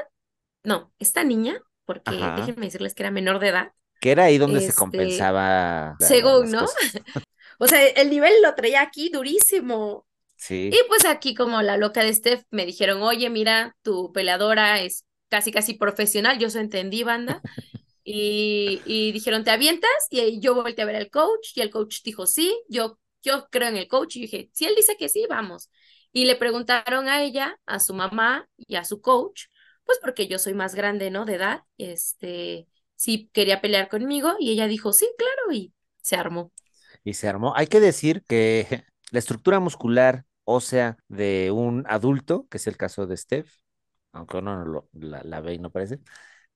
no, 0.65 0.93
esta 0.99 1.25
niña, 1.25 1.63
porque 1.87 2.33
Ajá. 2.33 2.35
déjenme 2.35 2.67
decirles 2.67 2.95
que 2.95 3.03
era 3.05 3.11
menor 3.13 3.39
de 3.41 3.49
edad, 3.49 3.73
Que 4.01 4.13
era 4.13 4.25
ahí 4.25 4.39
donde 4.39 4.61
se 4.61 4.67
este, 4.67 4.79
compensaba 4.79 5.97
según, 5.99 6.51
¿no? 6.51 6.67
O 7.61 7.67
sea, 7.67 7.85
el 7.85 8.09
nivel 8.09 8.33
lo 8.41 8.55
traía 8.55 8.83
aquí 8.83 9.11
durísimo. 9.11 10.07
Sí. 10.37 10.71
Y 10.73 10.79
pues 10.87 11.05
aquí 11.05 11.35
como 11.35 11.61
la 11.61 11.77
loca 11.77 12.05
de 12.05 12.15
Steph 12.15 12.45
me 12.53 12.65
dijeron, 12.65 13.03
oye, 13.03 13.29
mira, 13.31 13.77
tu 13.83 14.13
peleadora 14.13 14.81
es 14.81 15.05
casi 15.29 15.51
casi 15.51 15.75
profesional, 15.75 16.39
yo 16.39 16.47
eso 16.47 16.61
entendí, 16.61 17.03
banda. 17.03 17.43
Y, 18.11 18.81
y 18.87 19.13
dijeron, 19.13 19.45
¿te 19.45 19.51
avientas? 19.51 19.91
Y 20.09 20.41
yo 20.41 20.55
volteé 20.55 20.83
a 20.83 20.87
ver 20.87 20.97
al 20.97 21.11
coach 21.11 21.51
y 21.55 21.61
el 21.61 21.69
coach 21.69 21.99
dijo, 22.03 22.27
sí, 22.27 22.59
yo, 22.67 22.99
yo 23.23 23.49
creo 23.51 23.69
en 23.69 23.77
el 23.77 23.87
coach. 23.87 24.17
Y 24.17 24.23
dije, 24.23 24.49
si 24.55 24.65
él 24.65 24.75
dice 24.75 24.97
que 24.99 25.11
sí, 25.11 25.27
vamos. 25.29 25.69
Y 26.11 26.25
le 26.25 26.35
preguntaron 26.35 27.07
a 27.07 27.23
ella, 27.23 27.61
a 27.67 27.81
su 27.81 27.93
mamá 27.93 28.49
y 28.57 28.77
a 28.77 28.85
su 28.85 29.03
coach, 29.03 29.49
pues 29.85 29.99
porque 30.01 30.27
yo 30.27 30.39
soy 30.39 30.55
más 30.55 30.75
grande, 30.75 31.11
¿no? 31.11 31.27
De 31.27 31.35
edad, 31.35 31.65
este, 31.77 32.67
si 32.99 33.29
quería 33.31 33.63
pelear 33.63 33.89
conmigo 33.91 34.35
y 34.41 34.53
ella 34.53 34.69
dijo, 34.69 34.93
sí, 34.95 35.09
claro, 35.19 35.53
y 35.55 35.75
se 36.03 36.17
armó. 36.17 36.53
y 37.05 37.15
se 37.15 37.29
armó. 37.29 37.55
Hay 37.57 37.67
que 37.67 37.81
decir 37.81 38.23
que 38.29 38.85
la 39.11 39.19
estructura 39.19 39.61
muscular 39.61 40.25
ósea 40.45 40.97
de 41.09 41.51
un 41.53 41.85
adulto, 41.89 42.47
que 42.51 42.57
es 42.59 42.67
el 42.67 42.77
caso 42.77 43.07
de 43.07 43.17
Steph, 43.17 43.51
aunque 44.13 44.39
uno 44.39 44.57
no 44.59 44.65
lo- 44.67 44.89
la, 44.93 45.23
la 45.25 45.41
ve 45.41 45.55
y 45.55 45.59
no 45.59 45.71
parece, 45.71 46.01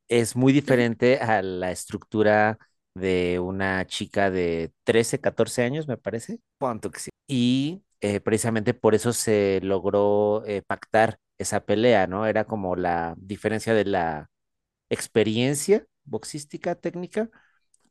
es 0.08 0.36
muy 0.36 0.52
diferente 0.52 1.18
a 1.20 1.42
la 1.42 1.70
estructura 1.72 2.58
de 2.94 3.40
una 3.40 3.86
chica 3.86 4.30
de 4.30 4.72
13, 4.84 5.20
14 5.20 5.62
años, 5.64 5.88
me 5.88 5.96
parece. 5.98 6.40
¿Cuánto 6.58 6.90
que 6.90 7.00
sí? 7.00 7.10
Y 7.28 7.82
eh, 8.00 8.20
precisamente 8.20 8.74
por 8.74 8.94
eso 8.94 9.12
se 9.12 9.60
logró 9.62 10.44
eh, 10.46 10.62
pactar 10.62 11.18
esa 11.38 11.64
pelea, 11.64 12.06
¿no? 12.08 12.26
Era 12.26 12.44
como 12.46 12.76
la 12.76 13.14
diferencia 13.18 13.74
de 13.74 13.84
la 13.86 14.30
experiencia 14.90 15.86
boxística 16.12 16.76
técnica 16.76 17.30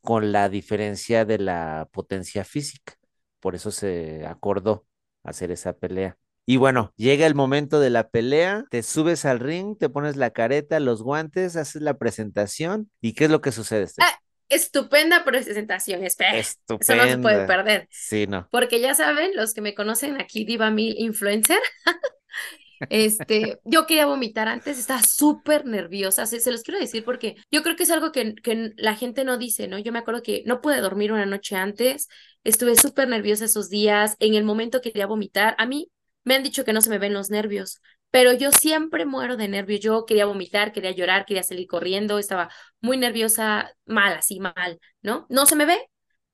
con 0.02 0.32
la 0.32 0.50
diferencia 0.50 1.26
de 1.26 1.40
la 1.40 1.88
potencia 1.92 2.44
física. 2.44 2.94
Por 3.40 3.56
eso 3.56 3.72
se 3.72 4.26
acordó 4.26 4.86
hacer 5.24 5.52
esa 5.52 5.74
pelea. 5.74 6.18
Y 6.46 6.58
bueno, 6.58 6.94
llega 6.98 7.28
el 7.28 7.36
momento 7.36 7.80
de 7.80 7.92
la 7.92 8.10
pelea, 8.10 8.66
te 8.72 8.84
subes 8.84 9.26
al 9.26 9.40
ring, 9.40 9.78
te 9.78 9.90
pones 9.90 10.16
la 10.18 10.32
careta, 10.32 10.80
los 10.80 11.04
guantes, 11.04 11.56
haces 11.56 11.82
la 11.82 11.98
presentación. 11.98 12.90
¿Y 13.02 13.14
qué 13.14 13.26
es 13.26 13.32
lo 13.32 13.42
que 13.42 13.52
sucede? 13.52 13.88
Ah, 14.00 14.18
estupenda 14.50 15.24
presentación, 15.24 16.04
espera. 16.04 16.38
Eso 16.38 16.56
no 16.96 17.08
se 17.08 17.18
puede 17.20 17.36
Estupenda. 17.38 17.48
perder. 17.48 17.88
Sí, 17.92 18.28
no. 18.28 18.50
Porque 18.50 18.82
ya 18.82 18.96
saben, 18.96 19.32
los 19.36 19.54
que 19.54 19.62
me 19.62 19.76
conocen 19.76 20.20
aquí, 20.20 20.46
Diva 20.46 20.72
Mil 20.72 20.96
Influencer, 20.98 21.60
este, 22.90 23.60
yo 23.64 23.86
quería 23.86 24.06
vomitar 24.06 24.48
antes, 24.48 24.78
estaba 24.78 25.04
súper 25.04 25.66
nerviosa, 25.66 26.26
se, 26.26 26.52
los 26.52 26.64
quiero 26.64 26.80
decir 26.80 27.04
porque 27.04 27.36
yo 27.52 27.64
creo 27.64 27.76
que 27.76 27.84
es 27.84 27.92
algo 27.92 28.12
que, 28.12 28.36
que 28.36 28.72
la 28.78 28.96
gente 28.96 29.24
no 29.24 29.38
dice, 29.38 29.68
¿no? 29.68 29.78
Yo 29.80 29.92
me 29.92 30.00
acuerdo 30.00 30.24
que 30.24 30.44
no 30.46 30.62
pude 30.62 30.82
dormir 30.82 31.12
una 31.12 31.26
noche 31.26 31.56
antes, 31.56 32.08
estuve 32.44 32.76
súper 32.76 33.08
nerviosa 33.08 33.46
esos 33.46 33.70
días, 33.70 34.16
en 34.20 34.36
el 34.36 34.44
momento 34.44 34.82
quería 34.82 35.08
vomitar, 35.08 35.56
a 35.58 35.66
mí 35.66 35.92
me 36.24 36.36
han 36.36 36.44
dicho 36.44 36.66
que 36.66 36.74
no 36.74 36.82
se 36.82 36.90
me 36.90 36.98
ven 36.98 37.14
los 37.14 37.30
nervios, 37.30 37.82
pero 38.12 38.34
yo 38.34 38.52
siempre 38.52 39.06
muero 39.06 39.38
de 39.38 39.48
nervios, 39.48 39.80
yo 39.80 40.06
quería 40.06 40.26
vomitar, 40.26 40.74
quería 40.74 40.92
llorar, 40.92 41.26
quería 41.26 41.44
salir 41.44 41.68
corriendo, 41.68 42.20
estaba 42.20 42.50
muy 42.82 42.98
nerviosa, 42.98 43.72
mal, 43.86 44.14
así 44.14 44.40
mal, 44.40 44.80
¿no? 45.02 45.26
No 45.30 45.46
se 45.46 45.56
me 45.56 45.66
ve, 45.66 45.80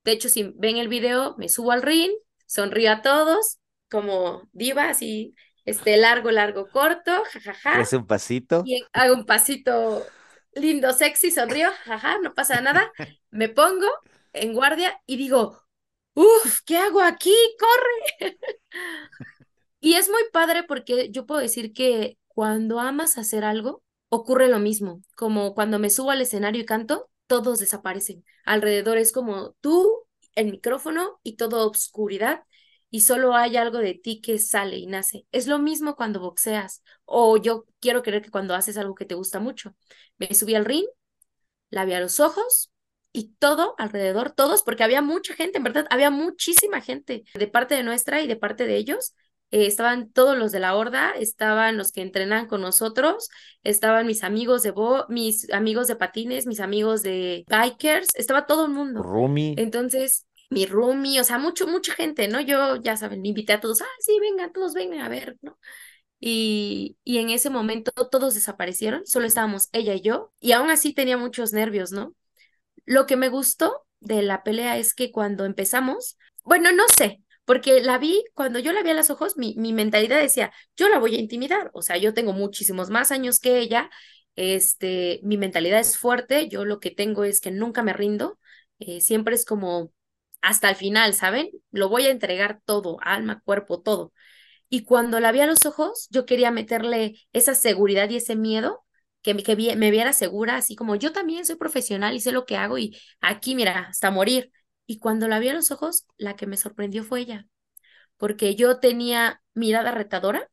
de 0.04 0.14
hecho, 0.14 0.30
si 0.30 0.54
ven 0.56 0.78
el 0.78 0.88
video, 0.88 1.36
me 1.38 1.50
subo 1.50 1.72
al 1.72 1.82
ring, 1.82 2.12
sonrío 2.46 2.92
a 2.92 3.02
todos, 3.02 3.60
como 3.90 4.50
diva, 4.54 4.90
así, 4.90 5.36
este, 5.68 5.98
largo, 5.98 6.32
largo, 6.32 6.72
corto, 6.72 7.12
jajaja, 7.34 7.74
¿Crees 7.76 7.94
un 7.94 8.08
pasito? 8.08 8.64
y 8.64 8.84
hago 8.94 9.16
un 9.16 9.26
pasito 9.26 10.06
lindo, 10.54 10.94
sexy, 10.94 11.32
sonrío, 11.32 11.70
jaja, 11.86 12.20
no 12.24 12.34
pasa 12.34 12.62
nada, 12.62 12.92
me 13.32 13.50
pongo 13.50 13.88
en 14.34 14.54
guardia 14.54 15.00
y 15.06 15.18
digo, 15.18 15.62
uff, 16.16 16.62
¿qué 16.66 16.78
hago 16.78 17.02
aquí? 17.02 17.36
¡Corre! 17.60 18.38
Y 19.80 19.96
es 19.96 20.10
muy 20.10 20.24
padre 20.34 20.64
porque 20.64 21.12
yo 21.12 21.26
puedo 21.28 21.42
decir 21.42 21.74
que 21.74 22.18
cuando 22.28 22.80
amas 22.80 23.18
hacer 23.18 23.46
algo, 23.46 23.84
ocurre 24.10 24.50
lo 24.50 24.60
mismo, 24.60 25.02
como 25.16 25.54
cuando 25.56 25.80
me 25.80 25.90
subo 25.90 26.12
al 26.12 26.22
escenario 26.22 26.62
y 26.62 26.66
canto, 26.66 27.10
todos 27.28 27.60
desaparecen. 27.60 28.26
Alrededor 28.46 28.98
es 28.98 29.12
como 29.14 29.56
tú, 29.62 30.06
el 30.36 30.52
micrófono 30.52 31.20
y 31.24 31.38
toda 31.38 31.66
obscuridad 31.66 32.44
y 32.90 33.02
solo 33.02 33.36
hay 33.36 33.58
algo 33.58 33.80
de 33.80 33.94
ti 33.94 34.22
que 34.22 34.40
sale 34.40 34.78
y 34.78 34.88
nace. 34.88 35.26
Es 35.32 35.48
lo 35.48 35.60
mismo 35.60 35.96
cuando 35.96 36.20
boxeas 36.20 36.84
o 37.06 37.38
yo 37.38 37.66
quiero 37.80 38.04
creer 38.04 38.22
que 38.22 38.32
cuando 38.32 38.56
haces 38.56 38.78
algo 38.78 38.96
que 38.96 39.06
te 39.06 39.16
gusta 39.16 39.40
mucho. 39.40 39.76
Me 40.18 40.34
subí 40.34 40.56
al 40.56 40.66
ring, 40.66 40.86
la 41.70 41.86
vi 41.86 41.94
a 41.94 42.00
los 42.00 42.20
ojos 42.20 42.72
y 43.12 43.34
todo 43.40 43.76
alrededor, 43.78 44.32
todos, 44.32 44.62
porque 44.62 44.84
había 44.84 45.02
mucha 45.02 45.34
gente, 45.34 45.58
en 45.58 45.64
verdad, 45.64 45.88
había 45.90 46.12
muchísima 46.12 46.82
gente 46.82 47.24
de 47.34 47.48
parte 47.48 47.76
de 47.76 47.84
nuestra 47.84 48.22
y 48.22 48.28
de 48.28 48.36
parte 48.36 48.66
de 48.68 48.78
ellos. 48.78 49.16
Eh, 49.50 49.66
estaban 49.66 50.12
todos 50.12 50.38
los 50.38 50.52
de 50.52 50.60
la 50.60 50.76
horda, 50.76 51.12
estaban 51.12 51.78
los 51.78 51.92
que 51.94 52.02
entrenan 52.02 52.48
con 52.48 52.62
nosotros, 52.62 53.30
estaban 53.64 54.06
mis 54.06 54.24
amigos 54.24 54.62
de 54.62 54.72
bo 54.72 55.06
mis 55.08 55.52
amigos 55.54 55.88
de 55.88 55.96
patines, 55.96 56.46
mis 56.46 56.60
amigos 56.60 57.02
de 57.02 57.46
bikers, 57.50 58.10
estaba 58.16 58.46
todo 58.46 58.66
el 58.66 58.72
mundo. 58.72 59.02
Rumi. 59.02 59.56
Entonces, 59.58 60.27
mi 60.50 60.66
roomie, 60.66 61.20
o 61.20 61.24
sea, 61.24 61.38
mucho, 61.40 61.68
mucha 61.68 61.94
gente, 61.94 62.28
¿no? 62.28 62.42
Yo, 62.42 62.78
ya 62.78 62.98
saben, 62.98 63.26
invité 63.26 63.54
a 63.54 63.60
todos, 63.60 63.82
ah, 63.82 63.86
sí, 64.00 64.18
vengan, 64.20 64.52
todos 64.54 64.74
vengan 64.74 65.02
a 65.02 65.10
ver, 65.10 65.38
¿no? 65.42 65.58
Y, 66.20 66.98
y 67.04 67.20
en 67.20 67.30
ese 67.30 67.50
momento 67.50 67.92
todos 68.12 68.34
desaparecieron, 68.36 69.06
solo 69.06 69.28
estábamos 69.28 69.70
ella 69.74 69.94
y 69.94 70.02
yo, 70.02 70.34
y 70.40 70.54
aún 70.54 70.70
así 70.72 70.94
tenía 70.94 71.18
muchos 71.18 71.54
nervios, 71.54 71.92
¿no? 71.92 72.14
Lo 72.86 73.06
que 73.06 73.18
me 73.18 73.30
gustó 73.30 73.86
de 74.00 74.22
la 74.22 74.44
pelea 74.44 74.78
es 74.78 74.94
que 74.94 75.12
cuando 75.12 75.46
empezamos, 75.46 76.18
bueno, 76.44 76.72
no 76.72 76.84
sé, 76.98 77.22
porque 77.46 77.82
la 77.82 77.98
vi, 77.98 78.24
cuando 78.34 78.60
yo 78.60 78.74
la 78.74 78.84
vi 78.84 78.92
a 78.92 78.94
los 78.94 79.10
ojos, 79.10 79.38
mi, 79.38 79.56
mi 79.58 79.74
mentalidad 79.74 80.20
decía, 80.22 80.52
yo 80.76 80.90
la 80.90 81.00
voy 81.00 81.16
a 81.16 81.20
intimidar, 81.20 81.70
o 81.74 81.82
sea, 81.82 81.98
yo 81.98 82.14
tengo 82.14 82.34
muchísimos 82.34 82.90
más 82.90 83.12
años 83.12 83.40
que 83.40 83.60
ella, 83.60 83.90
este, 84.36 85.20
mi 85.24 85.38
mentalidad 85.38 85.80
es 85.80 85.98
fuerte, 85.98 86.48
yo 86.50 86.66
lo 86.66 86.80
que 86.80 86.92
tengo 86.92 87.24
es 87.24 87.42
que 87.42 87.52
nunca 87.52 87.84
me 87.84 87.94
rindo, 87.94 88.40
eh, 88.80 89.02
siempre 89.02 89.36
es 89.36 89.46
como 89.46 89.92
hasta 90.42 90.70
el 90.70 90.76
final, 90.76 91.14
¿saben? 91.14 91.50
Lo 91.72 91.90
voy 91.90 92.06
a 92.08 92.12
entregar 92.12 92.62
todo, 92.66 92.98
alma, 93.02 93.42
cuerpo, 93.46 93.82
todo. 93.82 94.14
Y 94.70 94.84
cuando 94.84 95.20
la 95.20 95.32
vi 95.32 95.40
a 95.42 95.48
los 95.48 95.66
ojos, 95.66 96.08
yo 96.12 96.26
quería 96.26 96.52
meterle 96.52 97.16
esa 97.34 97.56
seguridad 97.56 98.10
y 98.10 98.18
ese 98.18 98.36
miedo, 98.36 98.86
que, 99.22 99.34
me- 99.34 99.44
que 99.44 99.56
me 99.76 99.92
viera 99.92 100.14
segura, 100.14 100.58
así 100.58 100.76
como 100.76 100.96
yo 100.96 101.12
también 101.14 101.46
soy 101.46 101.56
profesional 101.56 102.16
y 102.16 102.20
sé 102.22 102.32
lo 102.32 102.46
que 102.46 102.58
hago 102.58 102.78
y 102.78 102.98
aquí, 103.22 103.56
mira, 103.56 103.88
hasta 103.90 104.12
morir. 104.12 104.52
Y 104.86 105.00
cuando 105.00 105.28
la 105.28 105.40
vi 105.40 105.50
a 105.50 105.54
los 105.54 105.72
ojos, 105.72 106.06
la 106.18 106.36
que 106.36 106.48
me 106.48 106.58
sorprendió 106.58 107.04
fue 107.04 107.22
ella, 107.22 107.46
porque 108.18 108.56
yo 108.56 108.80
tenía 108.80 109.42
mirada 109.56 109.92
retadora, 109.92 110.50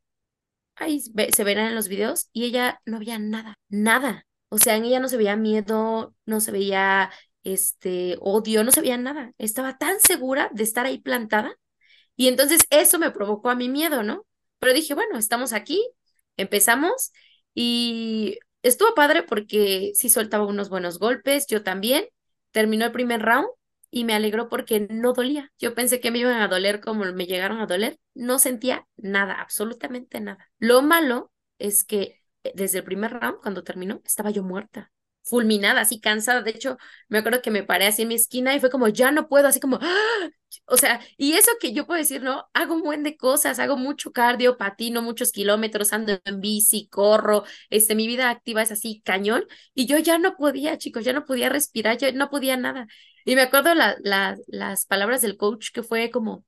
ahí 0.77 1.01
se 1.01 1.45
verán 1.45 1.69
en 1.69 1.75
los 1.75 1.89
videos, 1.89 2.29
y 2.33 2.45
ella 2.45 2.81
no 2.87 2.99
veía 2.99 3.19
nada, 3.19 3.59
nada. 3.69 4.27
O 4.49 4.59
sea, 4.59 4.77
en 4.77 4.85
ella 4.85 5.01
no 5.01 5.09
se 5.09 5.17
veía 5.17 5.37
miedo, 5.37 6.15
no 6.27 6.41
se 6.41 6.53
veía 6.53 7.11
este 7.45 8.17
odio, 8.21 8.65
no 8.65 8.71
se 8.73 8.81
veía 8.81 8.99
nada. 8.99 9.33
Estaba 9.39 9.79
tan 9.79 10.01
segura 10.01 10.51
de 10.53 10.65
estar 10.65 10.87
ahí 10.87 10.99
plantada 10.99 11.57
y 12.17 12.29
entonces 12.29 12.63
eso 12.71 12.99
me 12.99 13.11
provocó 13.11 13.51
a 13.51 13.55
mi 13.57 13.69
miedo, 13.69 14.03
¿no? 14.03 14.27
Pero 14.59 14.75
dije, 14.75 14.95
bueno, 14.95 15.19
estamos 15.19 15.53
aquí, 15.53 15.83
empezamos 16.37 17.13
y 17.55 18.39
estuvo 18.63 18.95
padre 18.95 19.23
porque 19.23 19.93
sí 19.95 20.09
soltaba 20.11 20.47
unos 20.47 20.69
buenos 20.71 20.99
golpes, 20.99 21.47
yo 21.47 21.63
también. 21.63 22.07
Terminó 22.53 22.87
el 22.87 22.93
primer 22.93 23.21
round 23.23 23.49
y 23.91 24.05
me 24.05 24.15
alegró 24.15 24.49
porque 24.49 24.87
no 24.91 25.13
dolía. 25.13 25.53
Yo 25.59 25.75
pensé 25.75 26.01
que 26.01 26.11
me 26.11 26.19
iban 26.19 26.41
a 26.41 26.49
doler 26.49 26.81
como 26.81 27.05
me 27.05 27.27
llegaron 27.27 27.61
a 27.61 27.67
doler. 27.67 27.99
No 28.15 28.39
sentía 28.39 28.87
nada, 28.97 29.35
absolutamente 29.41 30.21
nada. 30.21 30.51
Lo 30.59 30.83
malo 30.83 31.33
es 31.59 31.85
que 31.85 32.21
eh, 32.45 32.53
desde 32.55 32.79
el 32.79 32.85
primer 32.85 33.13
round, 33.13 33.41
cuando 33.43 33.65
terminó, 33.65 34.01
estaba 34.05 34.31
yo 34.31 34.43
muerta. 34.43 34.93
Fulminada, 35.25 35.81
así 35.83 36.01
cansada. 36.01 36.43
De 36.43 36.51
hecho, 36.53 36.79
me 37.09 37.19
acuerdo 37.19 37.43
que 37.43 37.51
me 37.51 37.63
paré 37.65 37.87
así 37.87 38.03
en 38.03 38.09
mi 38.09 38.15
esquina 38.17 38.55
y 38.55 38.61
fue 38.61 38.71
como, 38.71 38.89
ya 38.89 39.11
no 39.11 39.29
puedo, 39.29 39.49
así 39.49 39.61
como, 39.61 39.79
¡ah! 39.83 40.31
o 40.67 40.77
sea, 40.77 41.01
y 41.17 41.33
eso 41.35 41.51
que 41.61 41.73
yo 41.73 41.87
puedo 41.87 41.99
decir, 41.99 42.23
¿no? 42.23 42.49
Hago 42.55 42.75
un 42.75 42.83
buen 42.83 43.03
de 43.03 43.17
cosas, 43.17 43.59
hago 43.59 43.77
mucho 43.77 44.13
cardio, 44.13 44.57
patino 44.57 45.03
muchos 45.03 45.33
kilómetros, 45.33 45.93
ando 45.93 46.19
en 46.25 46.41
bici, 46.41 46.89
corro, 46.89 47.45
este, 47.71 47.95
mi 47.95 48.07
vida 48.07 48.31
activa 48.31 48.63
es 48.63 48.73
así 48.73 49.03
cañón, 49.05 49.45
y 49.75 49.87
yo 49.87 49.99
ya 49.99 50.19
no 50.19 50.37
podía, 50.37 50.79
chicos, 50.79 51.05
ya 51.05 51.13
no 51.13 51.25
podía 51.25 51.49
respirar, 51.49 51.97
ya 51.99 52.13
no 52.13 52.31
podía 52.31 52.57
nada. 52.57 52.87
Y 53.25 53.35
me 53.37 53.43
acuerdo 53.43 53.75
la, 53.75 53.97
la, 54.03 54.37
las 54.47 54.87
palabras 54.87 55.23
del 55.23 55.37
coach 55.37 55.71
que 55.73 55.83
fue 55.83 56.11
como, 56.11 56.45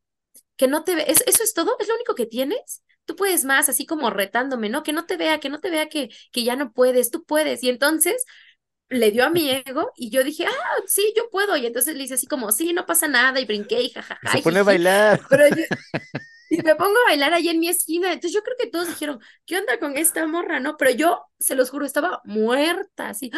que 0.56 0.68
no 0.68 0.84
te 0.84 0.94
ve, 0.94 1.04
¿eso 1.08 1.24
es 1.26 1.54
todo? 1.54 1.76
¿Es 1.78 1.88
lo 1.88 1.94
único 1.94 2.14
que 2.14 2.26
tienes? 2.26 2.82
Tú 3.04 3.14
puedes 3.16 3.44
más, 3.44 3.68
así 3.68 3.86
como 3.86 4.10
retándome, 4.10 4.68
¿no? 4.68 4.82
Que 4.82 4.92
no 4.92 5.06
te 5.06 5.16
vea, 5.16 5.38
que 5.40 5.48
no 5.48 5.60
te 5.60 5.70
vea 5.70 5.88
que, 5.88 6.10
que 6.32 6.44
ya 6.44 6.56
no 6.56 6.72
puedes, 6.72 7.10
tú 7.10 7.24
puedes. 7.24 7.62
Y 7.62 7.68
entonces 7.68 8.24
le 8.88 9.10
dio 9.10 9.24
a 9.24 9.30
mi 9.30 9.50
ego 9.50 9.92
y 9.96 10.10
yo 10.10 10.22
dije, 10.22 10.46
ah, 10.46 10.82
sí, 10.86 11.12
yo 11.16 11.28
puedo. 11.30 11.56
Y 11.56 11.66
entonces 11.66 11.96
le 11.96 12.04
hice 12.04 12.14
así 12.14 12.26
como, 12.26 12.52
sí, 12.52 12.72
no 12.72 12.86
pasa 12.86 13.08
nada. 13.08 13.40
Y 13.40 13.44
brinqué 13.44 13.82
y 13.82 13.90
jajaja. 13.90 14.32
Se 14.32 14.42
pone 14.42 14.60
a 14.60 14.62
bailar. 14.62 15.20
y 16.50 16.62
me 16.62 16.74
pongo 16.76 16.96
a 16.98 17.08
bailar 17.10 17.34
ahí 17.34 17.48
en 17.48 17.60
mi 17.60 17.68
esquina. 17.68 18.12
Entonces 18.12 18.32
yo 18.32 18.42
creo 18.42 18.56
que 18.58 18.68
todos 18.68 18.88
dijeron, 18.88 19.20
¿qué 19.44 19.58
onda 19.58 19.78
con 19.78 19.96
esta 19.96 20.26
morra? 20.26 20.60
No, 20.60 20.76
pero 20.76 20.92
yo, 20.92 21.24
se 21.38 21.54
los 21.54 21.70
juro, 21.70 21.86
estaba 21.86 22.20
muerta, 22.24 23.08
así. 23.08 23.30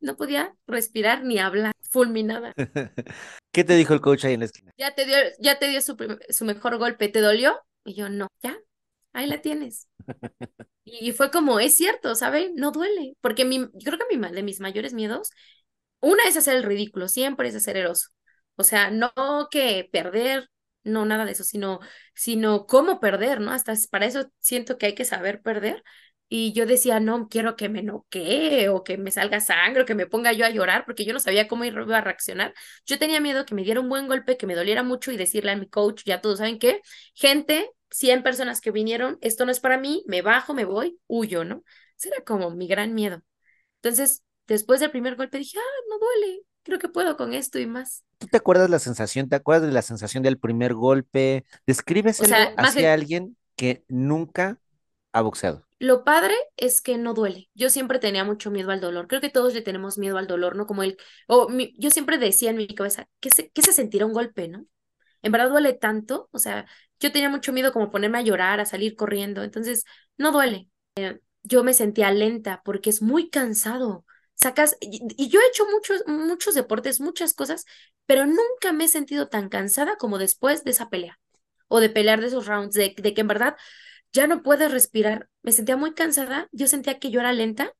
No 0.00 0.16
podía 0.16 0.54
respirar 0.66 1.24
ni 1.24 1.38
hablar, 1.38 1.72
fulminada. 1.90 2.54
¿Qué 3.52 3.64
te 3.64 3.74
dijo 3.74 3.94
el 3.94 4.00
coach 4.00 4.24
ahí 4.24 4.34
en 4.34 4.40
la 4.40 4.46
esquina? 4.46 4.72
Ya 4.78 4.94
te 4.94 5.04
dio, 5.04 5.16
ya 5.40 5.58
te 5.58 5.68
dio 5.68 5.80
su, 5.80 5.96
su 6.28 6.44
mejor 6.44 6.78
golpe, 6.78 7.08
¿te 7.08 7.20
dolió? 7.20 7.60
Y 7.84 7.94
yo, 7.94 8.08
no, 8.08 8.28
ya, 8.42 8.56
ahí 9.12 9.26
la 9.26 9.40
tienes. 9.42 9.88
Y 10.84 11.12
fue 11.12 11.30
como, 11.30 11.60
es 11.60 11.76
cierto, 11.76 12.14
¿sabe? 12.14 12.52
No 12.56 12.72
duele, 12.72 13.14
porque 13.20 13.44
mi, 13.44 13.58
yo 13.60 13.92
creo 13.92 13.98
que 13.98 14.16
mi, 14.16 14.28
de 14.32 14.42
mis 14.42 14.60
mayores 14.60 14.92
miedos, 14.94 15.30
una 16.00 16.24
es 16.24 16.36
hacer 16.36 16.56
el 16.56 16.64
ridículo, 16.64 17.08
siempre 17.08 17.48
es 17.48 17.54
hacer 17.56 17.76
el 17.76 17.86
oso. 17.86 18.08
O 18.56 18.64
sea, 18.64 18.90
no 18.90 19.12
que 19.50 19.88
perder, 19.92 20.48
no 20.84 21.04
nada 21.06 21.24
de 21.24 21.32
eso, 21.32 21.44
sino, 21.44 21.80
sino 22.14 22.66
cómo 22.66 23.00
perder, 23.00 23.40
¿no? 23.40 23.52
Hasta 23.52 23.74
para 23.90 24.06
eso 24.06 24.30
siento 24.40 24.78
que 24.78 24.86
hay 24.86 24.94
que 24.94 25.04
saber 25.04 25.42
perder. 25.42 25.82
Y 26.32 26.52
yo 26.52 26.64
decía, 26.64 27.00
no 27.00 27.28
quiero 27.28 27.56
que 27.56 27.68
me 27.68 27.82
noquee 27.82 28.68
o 28.68 28.84
que 28.84 28.96
me 28.98 29.10
salga 29.10 29.40
sangre 29.40 29.82
o 29.82 29.86
que 29.86 29.96
me 29.96 30.06
ponga 30.06 30.32
yo 30.32 30.46
a 30.46 30.50
llorar 30.50 30.84
porque 30.86 31.04
yo 31.04 31.12
no 31.12 31.18
sabía 31.20 31.48
cómo 31.48 31.64
iba 31.64 31.98
a 31.98 32.00
reaccionar. 32.02 32.54
Yo 32.86 32.98
tenía 32.98 33.20
miedo 33.20 33.44
que 33.44 33.54
me 33.56 33.64
diera 33.64 33.80
un 33.80 33.88
buen 33.88 34.06
golpe, 34.06 34.36
que 34.36 34.46
me 34.46 34.54
doliera 34.54 34.82
mucho 34.84 35.10
y 35.10 35.16
decirle 35.16 35.50
a 35.52 35.56
mi 35.56 35.68
coach, 35.68 36.02
ya 36.04 36.20
todos 36.20 36.38
saben 36.38 36.58
qué, 36.60 36.80
gente, 37.14 37.68
100 37.90 38.22
personas 38.22 38.60
que 38.60 38.70
vinieron, 38.70 39.18
esto 39.20 39.44
no 39.44 39.52
es 39.52 39.60
para 39.60 39.78
mí, 39.78 40.04
me 40.06 40.22
bajo, 40.22 40.54
me 40.54 40.64
voy, 40.64 40.98
huyo, 41.06 41.44
¿no? 41.44 41.64
Ese 41.98 42.08
era 42.08 42.24
como 42.24 42.50
mi 42.50 42.66
gran 42.66 42.94
miedo. 42.94 43.22
Entonces, 43.82 44.22
después 44.46 44.80
del 44.80 44.90
primer 44.90 45.16
golpe 45.16 45.38
dije, 45.38 45.58
ah, 45.58 45.82
no 45.88 45.98
duele, 45.98 46.42
creo 46.62 46.78
que 46.78 46.88
puedo 46.88 47.16
con 47.16 47.34
esto 47.34 47.58
y 47.58 47.66
más. 47.66 48.04
¿Tú 48.18 48.26
te 48.26 48.36
acuerdas 48.36 48.70
la 48.70 48.78
sensación? 48.78 49.28
¿Te 49.28 49.36
acuerdas 49.36 49.66
de 49.66 49.72
la 49.72 49.82
sensación 49.82 50.22
del 50.22 50.38
primer 50.38 50.74
golpe? 50.74 51.44
Descríbeselo 51.66 52.34
hacia 52.56 52.92
alguien 52.92 53.36
que 53.56 53.84
nunca 53.88 54.58
ha 55.12 55.22
boxeado. 55.22 55.64
Lo 55.78 56.04
padre 56.04 56.34
es 56.58 56.82
que 56.82 56.98
no 56.98 57.14
duele. 57.14 57.48
Yo 57.54 57.70
siempre 57.70 57.98
tenía 57.98 58.22
mucho 58.22 58.50
miedo 58.50 58.70
al 58.70 58.80
dolor. 58.80 59.08
Creo 59.08 59.22
que 59.22 59.30
todos 59.30 59.54
le 59.54 59.62
tenemos 59.62 59.96
miedo 59.96 60.18
al 60.18 60.26
dolor, 60.26 60.54
¿no? 60.54 60.66
Como 60.66 60.82
el, 60.82 60.98
o 61.26 61.48
yo 61.78 61.90
siempre 61.90 62.18
decía 62.18 62.50
en 62.50 62.56
mi 62.56 62.66
cabeza, 62.68 63.08
¿qué 63.20 63.30
se, 63.30 63.50
qué 63.50 63.62
se 63.62 63.72
sentirá 63.72 64.04
un 64.04 64.12
golpe, 64.12 64.48
no? 64.48 64.66
En 65.22 65.32
verdad 65.32 65.50
duele 65.50 65.72
tanto, 65.74 66.28
o 66.32 66.38
sea, 66.38 66.66
yo 67.00 67.12
tenía 67.12 67.30
mucho 67.30 67.52
miedo 67.52 67.72
como 67.72 67.90
ponerme 67.90 68.18
a 68.18 68.22
llorar, 68.22 68.60
a 68.60 68.66
salir 68.66 68.96
corriendo, 68.96 69.42
entonces 69.42 69.84
no 70.16 70.32
duele. 70.32 70.68
Eh, 70.96 71.20
yo 71.42 71.64
me 71.64 71.74
sentía 71.74 72.10
lenta 72.12 72.62
porque 72.64 72.90
es 72.90 73.02
muy 73.02 73.30
cansado. 73.30 74.04
Sacas, 74.34 74.76
y, 74.80 75.28
yo 75.28 75.40
he 75.40 75.48
hecho 75.48 75.66
muchos, 75.70 76.02
muchos 76.06 76.54
deportes, 76.54 77.00
muchas 77.00 77.34
cosas, 77.34 77.64
pero 78.06 78.26
nunca 78.26 78.72
me 78.72 78.84
he 78.84 78.88
sentido 78.88 79.28
tan 79.28 79.48
cansada 79.48 79.96
como 79.96 80.18
después 80.18 80.64
de 80.64 80.70
esa 80.72 80.88
pelea 80.90 81.18
o 81.68 81.80
de 81.80 81.90
pelear 81.90 82.20
de 82.20 82.28
esos 82.28 82.46
rounds, 82.46 82.74
de, 82.74 82.94
que 82.94 83.20
en 83.20 83.28
verdad 83.28 83.56
ya 84.12 84.26
no 84.26 84.42
puedes 84.42 84.72
respirar. 84.72 85.28
Me 85.42 85.52
sentía 85.52 85.76
muy 85.76 85.94
cansada, 85.94 86.48
yo 86.52 86.66
sentía 86.66 86.98
que 86.98 87.10
yo 87.10 87.20
era 87.20 87.32
lenta. 87.32 87.74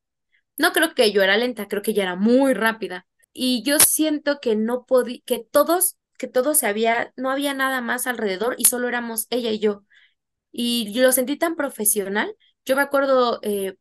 No 0.57 0.73
creo 0.73 0.95
que 0.95 1.13
yo 1.13 1.23
era 1.23 1.37
lenta, 1.37 1.69
creo 1.69 1.83
que 1.83 1.95
ya 1.95 2.05
era 2.05 2.17
muy 2.17 2.55
rápida. 2.55 3.07
Y 3.33 3.63
yo 3.65 3.79
siento 3.79 4.41
que 4.41 4.57
no 4.57 4.85
podía, 4.87 5.21
que 5.27 5.45
todos 5.51 5.97
que 6.21 6.29
todo 6.29 6.55
se 6.55 6.67
había, 6.67 7.15
no 7.17 7.31
había 7.31 7.55
nada 7.55 7.81
más 7.81 8.07
alrededor 8.07 8.55
y 8.59 8.67
solo 8.67 8.89
éramos 8.89 9.27
ella 9.31 9.51
y 9.53 9.59
yo. 9.59 9.85
Y 10.53 10.99
lo 11.01 11.13
sentí 11.13 11.39
tan 11.39 11.57
profesional. 11.57 12.37
Yo 12.67 12.77
me 12.77 12.83
acuerdo 12.83 13.41
eh, 13.43 13.77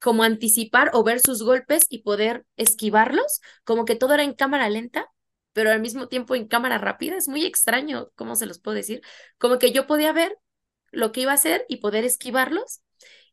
como 0.00 0.24
anticipar 0.24 0.90
o 0.94 1.04
ver 1.04 1.20
sus 1.20 1.44
golpes 1.44 1.86
y 1.90 2.02
poder 2.02 2.44
esquivarlos, 2.56 3.40
como 3.64 3.84
que 3.84 3.96
todo 3.96 4.14
era 4.14 4.24
en 4.24 4.34
cámara 4.34 4.68
lenta, 4.68 5.06
pero 5.52 5.70
al 5.70 5.80
mismo 5.80 6.08
tiempo 6.08 6.34
en 6.34 6.48
cámara 6.48 6.78
rápida. 6.78 7.16
Es 7.16 7.28
muy 7.28 7.46
extraño, 7.46 8.10
¿cómo 8.16 8.34
se 8.36 8.46
los 8.46 8.58
puedo 8.58 8.74
decir? 8.76 9.00
Como 9.38 9.60
que 9.60 9.72
yo 9.72 9.86
podía 9.86 10.12
ver 10.12 10.36
lo 10.90 11.12
que 11.12 11.20
iba 11.22 11.32
a 11.32 11.36
hacer 11.36 11.64
y 11.68 11.76
poder 11.78 12.04
esquivarlos 12.04 12.82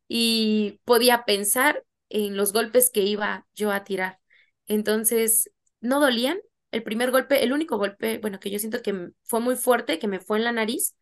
y 0.08 0.80
podía 0.86 1.26
pensar 1.26 1.86
en 2.10 2.38
los 2.38 2.54
golpes 2.54 2.92
que 2.92 3.02
iba 3.02 3.48
yo 3.56 3.72
a 3.72 3.84
tirar. 3.84 4.20
Entonces, 4.68 5.52
no 5.82 6.00
dolían, 6.00 6.40
el 6.74 6.84
primer 6.84 7.12
golpe, 7.12 7.44
el 7.44 7.54
único 7.54 7.78
golpe, 7.78 8.18
bueno, 8.20 8.40
que 8.40 8.50
yo 8.52 8.60
siento 8.60 8.82
que 8.82 9.12
fue 9.24 9.40
muy 9.40 9.56
fuerte, 9.56 10.00
que 10.00 10.08
me 10.08 10.20
fue 10.20 10.38
en 10.38 10.44
la 10.46 10.52
nariz, 10.52 10.96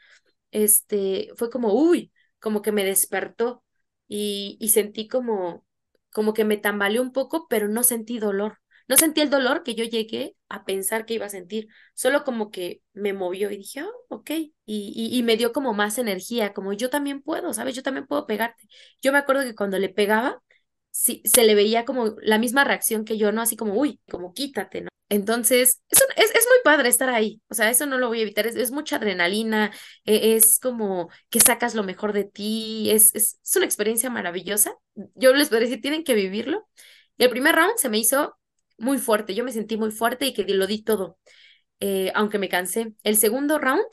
este, 0.52 1.30
fue 1.36 1.50
como, 1.50 1.74
uy, 1.74 2.12
como 2.40 2.62
que 2.62 2.72
me 2.72 2.84
despertó 2.84 3.64
y, 4.08 4.58
y 4.60 4.70
sentí 4.70 5.08
como, 5.08 5.66
como 6.12 6.34
que 6.34 6.46
me 6.46 6.58
tambaleó 6.58 7.02
un 7.02 7.14
poco, 7.14 7.48
pero 7.50 7.68
no 7.68 7.84
sentí 7.84 8.20
dolor. 8.20 8.60
No 8.88 8.98
sentí 8.98 9.22
el 9.22 9.30
dolor 9.30 9.64
que 9.64 9.76
yo 9.76 9.86
llegué 9.86 10.36
a 10.50 10.66
pensar 10.66 11.06
que 11.06 11.14
iba 11.14 11.26
a 11.26 11.30
sentir, 11.30 11.68
solo 11.94 12.24
como 12.26 12.52
que 12.52 12.82
me 12.94 13.14
movió 13.14 13.50
y 13.50 13.58
dije, 13.58 13.84
oh, 13.84 14.06
ok, 14.10 14.32
y, 14.32 14.52
y, 14.66 15.18
y, 15.18 15.24
me 15.24 15.38
dio 15.38 15.54
como 15.54 15.74
más 15.74 15.98
energía, 15.98 16.54
como 16.54 16.74
yo 16.74 16.90
también 16.90 17.22
puedo, 17.22 17.54
¿sabes? 17.54 17.76
Yo 17.76 17.84
también 17.84 18.06
puedo 18.08 18.28
pegarte. 18.28 18.68
Yo 19.02 19.14
me 19.14 19.20
acuerdo 19.20 19.44
que 19.44 19.56
cuando 19.56 19.80
le 19.80 19.88
pegaba, 19.90 20.42
sí, 20.92 21.22
se 21.26 21.44
le 21.44 21.56
veía 21.56 21.86
como 21.86 22.16
la 22.22 22.38
misma 22.38 22.64
reacción 22.64 23.06
que 23.06 23.18
yo, 23.18 23.32
¿no? 23.32 23.42
Así 23.42 23.56
como, 23.56 23.74
uy, 23.74 24.00
como 24.10 24.34
quítate, 24.34 24.82
¿no? 24.82 24.92
Entonces, 25.10 25.82
es, 25.90 26.02
es, 26.16 26.46
muy 26.48 26.58
padre 26.64 26.88
estar 26.88 27.10
ahí, 27.10 27.42
o 27.50 27.54
sea, 27.54 27.70
eso 27.70 27.86
no 27.86 27.98
lo 27.98 28.08
voy 28.08 28.20
a 28.20 28.22
evitar, 28.22 28.48
es, 28.48 28.72
mucha 28.72 28.96
adrenalina, 28.96 29.72
e, 30.06 30.36
es 30.36 30.58
como 30.58 31.10
que 31.30 31.42
sacas 31.42 31.76
lo 31.76 31.84
mejor 31.84 32.14
de 32.14 32.24
ti, 32.24 32.90
es, 32.92 33.14
es, 33.14 33.38
una 33.58 33.66
experiencia 33.66 34.10
maravillosa. 34.10 34.74
Yo 35.16 35.34
les 35.34 35.50
podría 35.50 35.68
decir, 35.68 35.82
tienen 35.82 36.06
que 36.06 36.14
vivirlo. 36.14 36.66
el 37.18 37.30
primer 37.30 37.56
round 37.56 37.78
se 37.78 37.90
me 37.90 37.98
hizo 37.98 38.38
muy 38.78 39.00
fuerte, 39.00 39.36
yo 39.36 39.44
me 39.44 39.52
sentí 39.52 39.76
muy 39.78 39.92
fuerte 39.92 40.28
y 40.28 40.34
que 40.34 40.46
lo 40.46 40.66
di 40.66 40.82
todo, 40.82 41.20
eh, 41.82 42.12
aunque 42.16 42.40
me 42.40 42.48
cansé. 42.50 42.94
El 43.04 43.18
segundo 43.18 43.60
round 43.60 43.84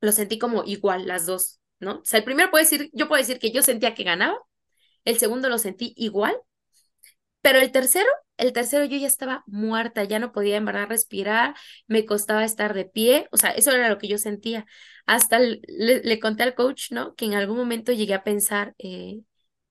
lo 0.00 0.12
sentí 0.12 0.38
como 0.38 0.64
igual, 0.64 1.06
las 1.06 1.26
dos, 1.26 1.60
¿no? 1.80 1.98
O 1.98 2.04
sea, 2.04 2.18
el 2.18 2.24
primero 2.24 2.50
puede 2.50 2.64
decir, 2.64 2.90
yo 2.94 3.08
puedo 3.08 3.20
decir 3.20 3.38
que 3.38 3.52
yo 3.52 3.62
sentía 3.62 3.94
que 3.94 4.04
ganaba, 4.04 4.38
el 5.04 5.18
segundo 5.18 5.48
lo 5.48 5.58
sentí 5.58 5.92
igual, 5.96 6.36
pero 7.42 7.58
el 7.58 7.72
tercero, 7.72 8.08
el 8.36 8.52
tercero 8.52 8.84
yo 8.84 8.98
ya 8.98 9.06
estaba 9.06 9.44
muerta, 9.46 10.04
ya 10.04 10.18
no 10.18 10.32
podía 10.32 10.56
en 10.56 10.64
verdad 10.66 10.88
respirar, 10.88 11.54
me 11.86 12.04
costaba 12.04 12.44
estar 12.44 12.74
de 12.74 12.84
pie, 12.84 13.28
o 13.32 13.36
sea, 13.36 13.50
eso 13.50 13.72
era 13.72 13.88
lo 13.88 13.98
que 13.98 14.08
yo 14.08 14.18
sentía. 14.18 14.66
Hasta 15.06 15.38
le, 15.38 16.20
conté 16.20 16.42
al 16.42 16.54
coach, 16.54 16.92
¿no? 16.92 17.14
Que 17.14 17.24
en 17.24 17.34
algún 17.34 17.56
momento 17.56 17.92
llegué 17.92 18.14
a 18.14 18.24
pensar, 18.24 18.74
eh, 18.78 19.20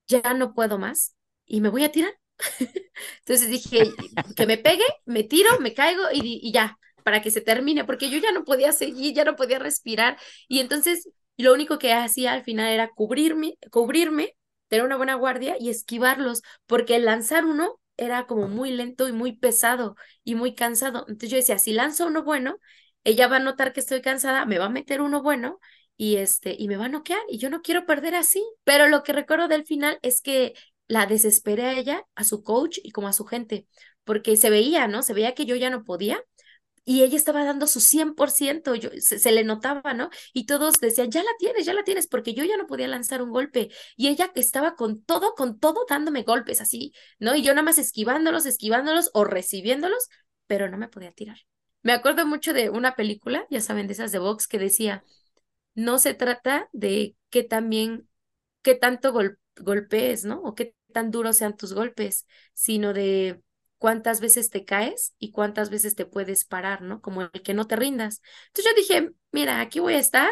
ya 0.07 0.33
no 0.33 0.53
puedo 0.53 0.79
más 0.79 1.15
y 1.45 1.61
me 1.61 1.69
voy 1.69 1.83
a 1.83 1.91
tirar. 1.91 2.13
Entonces 3.19 3.49
dije, 3.49 3.91
que 4.35 4.47
me 4.47 4.57
pegue, 4.57 4.85
me 5.05 5.23
tiro, 5.23 5.59
me 5.59 5.73
caigo 5.73 6.03
y, 6.11 6.39
y 6.41 6.51
ya, 6.51 6.77
para 7.03 7.21
que 7.21 7.31
se 7.31 7.41
termine, 7.41 7.85
porque 7.85 8.09
yo 8.09 8.17
ya 8.19 8.31
no 8.31 8.45
podía 8.45 8.71
seguir, 8.71 9.13
ya 9.13 9.25
no 9.25 9.35
podía 9.35 9.59
respirar. 9.59 10.17
Y 10.47 10.59
entonces 10.59 11.09
lo 11.37 11.53
único 11.53 11.77
que 11.79 11.93
hacía 11.93 12.33
al 12.33 12.43
final 12.43 12.69
era 12.69 12.89
cubrirme, 12.89 13.57
cubrirme 13.71 14.35
tener 14.69 14.86
una 14.86 14.97
buena 14.97 15.15
guardia 15.15 15.55
y 15.60 15.69
esquivarlos, 15.69 16.41
porque 16.67 16.95
el 16.95 17.05
lanzar 17.05 17.45
uno 17.45 17.79
era 17.97 18.27
como 18.27 18.47
muy 18.47 18.71
lento 18.71 19.08
y 19.10 19.12
muy 19.12 19.34
pesado 19.34 19.95
y 20.23 20.36
muy 20.36 20.55
cansado. 20.55 20.99
Entonces 21.08 21.29
yo 21.32 21.38
decía, 21.38 21.60
si 21.60 21.73
lanzo 21.73 22.08
uno 22.08 22.23
bueno, 22.23 22.58
ella 23.03 23.27
va 23.27 23.38
a 23.38 23.39
notar 23.39 23.73
que 23.73 23.79
estoy 23.82 24.01
cansada, 24.01 24.45
me 24.45 24.58
va 24.60 24.65
a 24.65 24.69
meter 24.69 25.01
uno 25.01 25.21
bueno 25.21 25.60
y 25.97 26.17
este 26.17 26.55
y 26.58 26.67
me 26.67 26.77
va 26.77 26.86
a 26.86 26.89
noquear 26.89 27.19
y 27.29 27.38
yo 27.39 27.49
no 27.49 27.62
quiero 27.62 27.86
perder 27.86 28.15
así. 28.15 28.43
Pero 28.63 28.88
lo 28.88 29.03
que 29.03 29.13
recuerdo 29.13 29.47
del 29.47 29.65
final 29.65 29.99
es 30.01 30.21
que 30.21 30.53
la 30.88 31.05
desesperé 31.05 31.65
a 31.65 31.77
ella, 31.77 32.03
a 32.15 32.23
su 32.23 32.43
coach 32.43 32.79
y 32.84 32.91
como 32.91 33.08
a 33.08 33.13
su 33.13 33.25
gente, 33.25 33.67
porque 34.03 34.38
se 34.38 34.49
veía, 34.49 34.88
¿no? 34.88 35.03
Se 35.03 35.13
veía 35.13 35.36
que 35.36 35.45
yo 35.45 35.55
ya 35.55 35.69
no 35.69 35.84
podía 35.84 36.23
y 36.89 37.04
ella 37.04 37.17
estaba 37.17 37.45
dando 37.45 37.67
su 37.67 37.82
100%, 37.82 38.73
yo, 38.73 38.89
se, 38.97 39.32
le 39.32 39.43
notaba, 39.43 39.93
¿no? 39.93 40.10
Y 40.34 40.47
todos 40.47 40.80
decían, 40.82 41.12
ya 41.12 41.21
la 41.21 41.30
tienes, 41.38 41.67
ya 41.67 41.75
la 41.75 41.84
tienes, 41.84 42.08
porque 42.08 42.34
yo 42.34 42.43
ya 42.43 42.58
no 42.58 42.65
podía 42.65 42.88
lanzar 42.88 43.21
un 43.21 43.30
golpe. 43.30 43.69
Y 43.95 44.08
ella 44.08 44.32
estaba 44.34 44.75
con 44.75 45.04
todo, 45.04 45.36
con 45.36 45.60
todo 45.60 45.86
dándome 45.88 46.23
golpes 46.23 46.62
así, 46.62 46.91
¿no? 47.19 47.36
Y 47.36 47.43
yo 47.43 47.54
nada 47.54 47.62
más 47.62 47.78
esquivándolos, 47.78 48.47
esquivándolos 48.47 49.12
o 49.13 49.23
recibiéndolos, 49.23 50.10
pero 50.47 50.67
no 50.67 50.78
me 50.80 50.88
podía 50.88 51.12
tirar. 51.12 51.38
Me 51.84 51.91
acuerdo 51.91 52.25
mucho 52.25 52.54
de 52.54 52.71
una 52.71 52.95
película, 52.95 53.45
ya 53.52 53.62
saben, 53.62 53.86
de 53.86 53.93
esas 53.93 54.12
de 54.12 54.17
box, 54.17 54.47
que 54.47 54.58
decía, 54.58 55.04
no 55.75 55.99
se 55.99 56.15
trata 56.15 56.69
de 56.73 57.15
qué 57.30 57.43
también, 57.43 58.10
qué 58.63 58.73
tanto 58.73 59.13
golpees, 59.58 60.25
¿no? 60.25 60.41
O 60.41 60.56
qué 60.56 60.73
tan 60.91 61.12
duros 61.12 61.38
sean 61.38 61.56
tus 61.56 61.71
golpes, 61.75 62.25
sino 62.56 62.93
de 62.93 63.43
cuántas 63.79 64.21
veces 64.21 64.51
te 64.51 64.65
caes 64.65 65.15
y 65.17 65.31
cuántas 65.31 65.71
veces 65.71 65.95
te 65.95 66.05
puedes 66.05 66.45
parar, 66.45 66.81
¿no? 66.83 67.01
Como 67.01 67.23
el 67.23 67.41
que 67.43 67.55
no 67.55 67.65
te 67.65 67.75
rindas. 67.75 68.21
Entonces 68.47 68.71
yo 68.71 68.81
dije, 68.81 69.11
mira, 69.31 69.61
aquí 69.61 69.79
voy 69.79 69.95
a 69.95 69.99
estar 69.99 70.29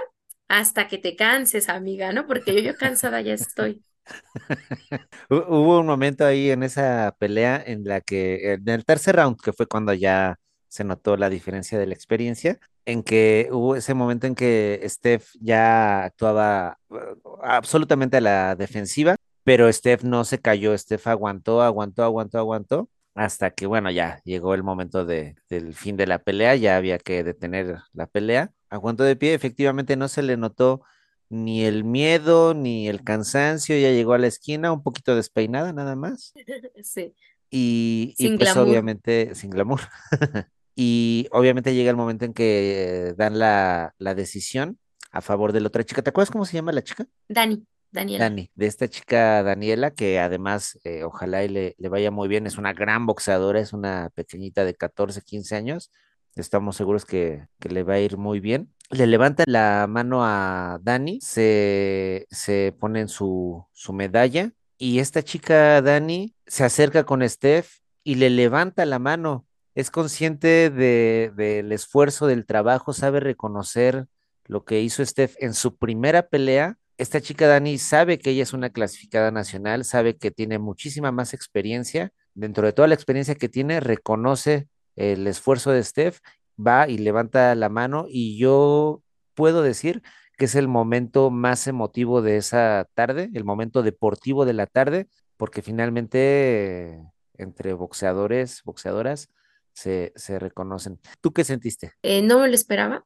hasta 0.48 0.88
que 0.88 0.98
te 0.98 1.16
canses, 1.16 1.70
amiga, 1.70 2.12
¿no? 2.12 2.28
Porque 2.28 2.54
yo, 2.54 2.60
yo 2.60 2.76
cansada 2.76 3.22
ya 3.22 3.34
estoy. 3.34 3.82
Hubo 5.30 5.80
un 5.80 5.86
momento 5.86 6.26
ahí 6.26 6.52
en 6.52 6.64
esa 6.64 7.16
pelea 7.18 7.62
en 7.66 7.84
la 7.84 8.02
que, 8.02 8.54
en 8.54 8.70
el 8.70 8.86
tercer 8.86 9.16
round, 9.16 9.40
que 9.42 9.54
fue 9.54 9.66
cuando 9.68 9.94
ya 9.94 10.38
se 10.68 10.84
notó 10.84 11.18
la 11.18 11.30
diferencia 11.30 11.80
de 11.80 11.88
la 11.88 11.94
experiencia, 11.94 12.60
en 12.86 13.04
que 13.04 13.50
hubo 13.52 13.76
ese 13.76 13.94
momento 13.94 14.28
en 14.28 14.36
que 14.36 14.82
Steph 14.88 15.32
ya 15.42 16.04
actuaba 16.06 16.78
uh, 16.90 16.98
absolutamente 17.42 18.18
a 18.18 18.22
la 18.22 18.56
defensiva, 18.56 19.16
pero 19.44 19.72
Steph 19.72 20.04
no 20.04 20.24
se 20.24 20.40
cayó, 20.40 20.78
Steph 20.78 21.08
aguantó, 21.08 21.62
aguantó, 21.62 22.04
aguantó, 22.04 22.38
aguantó, 22.38 22.90
hasta 23.18 23.52
que, 23.52 23.66
bueno, 23.66 23.92
ya 23.92 24.22
llegó 24.26 24.54
el 24.54 24.64
momento 24.64 25.06
de, 25.06 25.36
del 25.50 25.74
fin 25.76 25.98
de 25.98 26.08
la 26.08 26.20
pelea, 26.20 26.56
ya 26.56 26.78
había 26.78 27.00
que 27.00 27.24
detener 27.24 27.80
la 27.94 28.08
pelea. 28.08 28.52
Aguantó 28.70 29.04
de 29.04 29.16
pie, 29.16 29.34
efectivamente 29.34 29.96
no 29.98 30.08
se 30.08 30.24
le 30.24 30.38
notó 30.38 30.82
ni 31.30 31.66
el 31.66 31.84
miedo, 31.84 32.54
ni 32.54 32.88
el 32.88 33.04
cansancio, 33.04 33.78
ya 33.78 33.92
llegó 33.92 34.14
a 34.14 34.18
la 34.20 34.28
esquina 34.28 34.72
un 34.72 34.84
poquito 34.84 35.16
despeinada 35.16 35.74
nada 35.74 35.96
más. 35.96 36.34
Sí, 36.84 37.14
Y, 37.50 38.16
y 38.18 38.30
sin 38.30 38.38
pues 38.38 38.54
glamour. 38.54 38.70
obviamente 38.70 39.36
sin 39.36 39.50
glamour. 39.50 39.82
Y 40.80 41.28
obviamente 41.32 41.74
llega 41.74 41.90
el 41.90 41.96
momento 41.98 42.26
en 42.26 42.34
que 42.34 43.16
dan 43.18 43.40
la, 43.40 43.96
la 43.98 44.14
decisión 44.14 44.78
a 45.12 45.22
favor 45.22 45.52
de 45.52 45.62
la 45.62 45.70
otra 45.70 45.84
chica. 45.84 46.04
¿Te 46.04 46.12
acuerdas 46.12 46.30
cómo 46.30 46.46
se 46.46 46.54
llama 46.54 46.72
la 46.72 46.84
chica? 46.84 47.08
Dani, 47.28 47.66
Daniela. 47.98 48.26
Dani, 48.26 48.52
de 48.56 48.66
esta 48.66 48.88
chica 48.88 49.44
Daniela, 49.44 49.92
que 49.92 50.20
además 50.20 50.80
eh, 50.84 51.04
ojalá 51.04 51.44
y 51.44 51.50
le, 51.50 51.76
le 51.78 51.90
vaya 51.90 52.12
muy 52.12 52.28
bien, 52.28 52.48
es 52.48 52.58
una 52.58 52.74
gran 52.74 53.06
boxeadora, 53.06 53.60
es 53.60 53.74
una 53.74 54.10
pequeñita 54.14 54.66
de 54.66 54.76
14, 54.76 55.22
15 55.22 55.56
años, 55.56 55.92
estamos 56.36 56.76
seguros 56.76 57.06
que, 57.06 57.48
que 57.60 57.70
le 57.70 57.84
va 57.84 57.96
a 57.96 58.00
ir 58.00 58.18
muy 58.18 58.40
bien. 58.40 58.74
Le 58.90 59.08
levanta 59.08 59.44
la 59.48 59.86
mano 59.90 60.24
a 60.24 60.80
Dani, 60.82 61.20
se, 61.22 62.28
se 62.30 62.74
pone 62.80 63.02
en 63.02 63.10
su, 63.10 63.66
su 63.74 63.94
medalla 63.94 64.52
y 64.78 65.00
esta 65.00 65.24
chica 65.24 65.82
Dani 65.82 66.36
se 66.46 66.64
acerca 66.64 67.04
con 67.04 67.28
Steph 67.28 67.80
y 68.04 68.16
le 68.16 68.30
levanta 68.30 68.86
la 68.86 69.00
mano. 69.00 69.46
Es 69.76 69.92
consciente 69.92 70.70
de, 70.70 71.32
del 71.36 71.72
esfuerzo, 71.72 72.28
del 72.28 72.46
trabajo, 72.46 72.94
sabe 72.94 73.20
reconocer 73.20 74.08
lo 74.46 74.64
que 74.64 74.82
hizo 74.82 75.06
Steph 75.06 75.36
en 75.40 75.54
su 75.54 75.76
primera 75.76 76.30
pelea 76.30 76.78
esta 76.98 77.22
chica 77.22 77.48
Dani 77.48 77.78
sabe 77.78 78.18
que 78.18 78.32
ella 78.32 78.44
es 78.44 78.54
una 78.54 78.72
clasificada 78.72 79.32
nacional, 79.32 79.86
sabe 79.86 80.18
que 80.18 80.32
tiene 80.32 80.60
muchísima 80.60 81.12
más 81.12 81.34
experiencia. 81.34 82.12
Dentro 82.34 82.66
de 82.66 82.74
toda 82.74 82.88
la 82.88 82.96
experiencia 82.96 83.36
que 83.36 83.50
tiene, 83.50 83.80
reconoce 83.80 84.68
el 84.96 85.28
esfuerzo 85.28 85.72
de 85.72 85.84
Steph, 85.84 86.20
va 86.60 86.88
y 86.88 86.98
levanta 86.98 87.54
la 87.56 87.70
mano 87.70 88.06
y 88.10 88.38
yo 88.38 89.04
puedo 89.36 89.62
decir 89.62 90.02
que 90.38 90.46
es 90.46 90.56
el 90.56 90.68
momento 90.68 91.30
más 91.30 91.68
emotivo 91.68 92.22
de 92.22 92.38
esa 92.38 92.88
tarde, 92.94 93.30
el 93.34 93.44
momento 93.44 93.84
deportivo 93.84 94.46
de 94.46 94.54
la 94.54 94.66
tarde, 94.66 95.08
porque 95.36 95.62
finalmente 95.62 97.00
entre 97.38 97.74
boxeadores, 97.74 98.62
boxeadoras, 98.64 99.30
se, 99.74 100.14
se 100.16 100.40
reconocen. 100.40 101.00
¿Tú 101.22 101.34
qué 101.34 101.44
sentiste? 101.44 101.94
Eh, 102.02 102.24
no 102.24 102.40
me 102.40 102.48
lo 102.48 102.56
esperaba, 102.56 103.06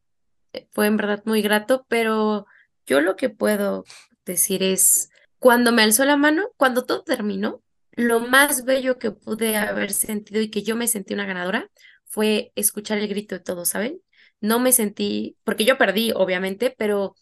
eh, 0.54 0.68
fue 0.72 0.88
en 0.88 0.98
verdad 0.98 1.22
muy 1.26 1.42
grato, 1.42 1.86
pero 1.90 2.46
yo 2.86 3.02
lo 3.02 3.16
que 3.16 3.30
puedo 3.30 3.86
decir 4.26 4.64
es, 4.64 5.10
cuando 5.40 5.72
me 5.72 5.84
alzó 5.84 6.06
la 6.06 6.18
mano, 6.18 6.50
cuando 6.58 6.86
todo 6.86 7.04
terminó, 7.04 7.64
lo 7.92 8.20
más 8.22 8.64
bello 8.66 8.98
que 8.98 9.12
pude 9.12 9.58
haber 9.58 9.92
sentido 9.94 10.42
y 10.42 10.50
que 10.50 10.64
yo 10.64 10.76
me 10.76 10.88
sentí 10.88 11.14
una 11.14 11.26
ganadora 11.26 11.70
fue 12.06 12.52
escuchar 12.56 12.98
el 13.00 13.08
grito 13.08 13.36
de 13.36 13.42
todos, 13.42 13.70
¿saben? 13.70 14.02
No 14.40 14.60
me 14.60 14.72
sentí, 14.72 15.38
porque 15.44 15.66
yo 15.66 15.78
perdí, 15.78 16.12
obviamente, 16.16 16.74
pero 16.78 17.16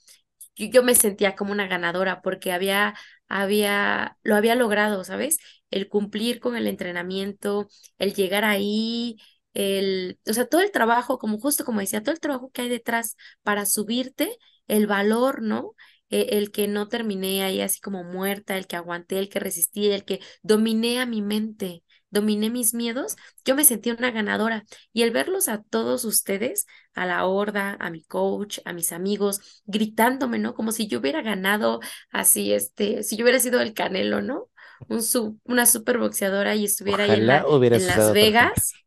yo, 0.55 0.67
yo 0.67 0.83
me 0.83 0.95
sentía 0.95 1.35
como 1.35 1.51
una 1.51 1.67
ganadora 1.67 2.21
porque 2.21 2.51
había, 2.51 2.95
había, 3.27 4.17
lo 4.23 4.35
había 4.35 4.55
logrado, 4.55 5.03
¿sabes? 5.03 5.39
El 5.71 5.89
cumplir 5.89 6.39
con 6.39 6.55
el 6.55 6.67
entrenamiento, 6.67 7.67
el 7.97 8.13
llegar 8.13 8.45
ahí, 8.45 9.17
el, 9.53 10.19
o 10.27 10.33
sea, 10.33 10.45
todo 10.47 10.61
el 10.61 10.71
trabajo, 10.71 11.17
como 11.19 11.39
justo 11.39 11.65
como 11.65 11.79
decía, 11.81 12.03
todo 12.03 12.13
el 12.13 12.19
trabajo 12.19 12.51
que 12.51 12.63
hay 12.63 12.69
detrás 12.69 13.15
para 13.43 13.65
subirte, 13.65 14.37
el 14.69 14.87
valor, 14.87 15.41
¿no? 15.43 15.75
E- 16.09 16.29
El, 16.37 16.51
que 16.51 16.67
no 16.67 16.87
terminé 16.89 17.43
ahí 17.43 17.61
así 17.61 17.79
como 17.81 18.03
muerta, 18.05 18.57
el 18.57 18.67
que 18.67 18.77
aguanté, 18.77 19.19
el 19.19 19.29
que 19.29 19.39
resistí, 19.39 19.91
el 19.91 20.05
que 20.05 20.21
dominé 20.43 20.99
a 21.01 21.05
mi 21.07 21.21
mente, 21.21 21.83
dominé 22.11 22.49
mis 22.49 22.73
miedos, 22.73 23.15
yo 23.45 23.55
me 23.55 23.65
sentí 23.65 23.91
una 23.91 24.11
ganadora. 24.11 24.65
Y 24.93 25.03
el 25.03 25.11
verlos 25.11 25.47
a 25.49 25.63
todos 25.63 26.05
ustedes, 26.05 26.65
a 26.95 27.05
la 27.05 27.25
horda, 27.27 27.77
a 27.79 27.89
mi 27.91 28.03
coach, 28.03 28.59
a 28.65 28.73
mis 28.73 28.91
amigos, 28.93 29.61
gritándome, 29.65 30.39
¿no? 30.39 30.53
Como 30.55 30.71
si 30.71 30.87
yo 30.87 30.99
hubiera 30.99 31.21
ganado 31.21 31.79
así, 32.11 32.53
este, 32.53 33.03
si 33.03 33.17
yo 33.17 33.23
hubiera 33.25 33.39
sido 33.39 33.61
el 33.61 33.73
Canelo, 33.73 34.21
¿no? 34.21 34.49
Un 34.87 35.03
su- 35.03 35.39
una 35.43 35.65
super 35.65 35.99
boxeadora 35.99 36.55
y 36.55 36.65
estuviera 36.65 37.03
ahí 37.05 37.15
en 37.15 37.27
la, 37.27 37.49
Las. 37.71 38.11
Vegas. 38.11 38.79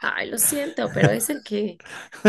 Ay, 0.00 0.28
lo 0.30 0.38
siento, 0.38 0.92
pero 0.92 1.10
es 1.10 1.30
el 1.30 1.42
que... 1.42 1.82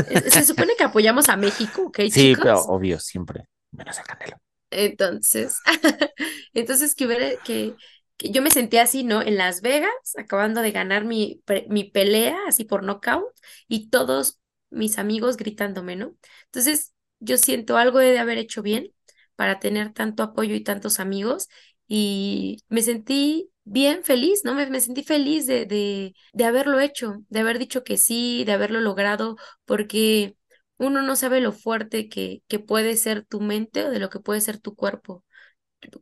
es- 0.06 0.34
se 0.34 0.46
supone 0.46 0.76
que 0.78 0.84
apoyamos 0.84 1.30
a 1.30 1.38
México, 1.38 1.84
¿ok, 1.88 2.00
Sí, 2.06 2.36
pero 2.38 2.62
chicos? 2.62 2.66
obvio, 2.66 3.00
siempre. 3.00 3.46
Menos 3.72 3.98
el 4.00 4.06
Canelo. 4.06 4.38
Entonces, 4.70 5.62
entonces 6.54 6.96
que 6.96 7.06
hubiera, 7.06 7.30
que, 7.44 7.76
que 8.18 8.32
yo 8.32 8.42
me 8.42 8.52
sentía 8.52 8.84
así, 8.84 9.04
¿no? 9.04 9.22
En 9.22 9.38
Las 9.38 9.62
Vegas, 9.62 9.92
acabando 10.18 10.62
de 10.62 10.72
ganar 10.72 11.04
mi, 11.06 11.42
pre- 11.46 11.66
mi 11.70 11.84
pelea, 11.86 12.38
así 12.48 12.64
por 12.64 12.84
nocaut, 12.84 13.26
y 13.68 13.90
todos 13.90 14.40
mis 14.70 14.98
amigos 14.98 15.36
gritándome, 15.38 15.96
¿no? 15.98 16.16
Entonces, 16.46 16.94
yo 17.20 17.38
siento 17.38 17.78
algo 17.78 18.00
de 18.00 18.18
haber 18.20 18.38
hecho 18.38 18.62
bien 18.62 18.94
para 19.36 19.60
tener 19.60 19.92
tanto 19.94 20.24
apoyo 20.24 20.56
y 20.56 20.64
tantos 20.64 21.00
amigos, 21.02 21.50
y 21.88 22.64
me 22.70 22.82
sentí 22.82 23.51
bien 23.64 24.04
feliz, 24.04 24.42
¿no? 24.44 24.54
Me, 24.56 24.66
me 24.68 24.82
sentí 24.82 25.04
feliz 25.04 25.46
de, 25.48 25.66
de, 25.66 26.14
de 26.34 26.46
haberlo 26.46 26.80
hecho, 26.80 27.24
de 27.30 27.40
haber 27.42 27.60
dicho 27.60 27.84
que 27.84 27.98
sí, 27.98 28.44
de 28.46 28.54
haberlo 28.54 28.82
logrado, 28.82 29.38
porque 29.66 30.36
uno 30.78 31.02
no 31.02 31.16
sabe 31.16 31.42
lo 31.42 31.52
fuerte 31.52 32.10
que, 32.10 32.44
que 32.48 32.60
puede 32.60 32.98
ser 32.98 33.26
tu 33.26 33.42
mente 33.42 33.86
o 33.86 33.90
de 33.92 34.00
lo 34.00 34.10
que 34.10 34.20
puede 34.20 34.42
ser 34.42 34.60
tu 34.60 34.76
cuerpo. 34.76 35.24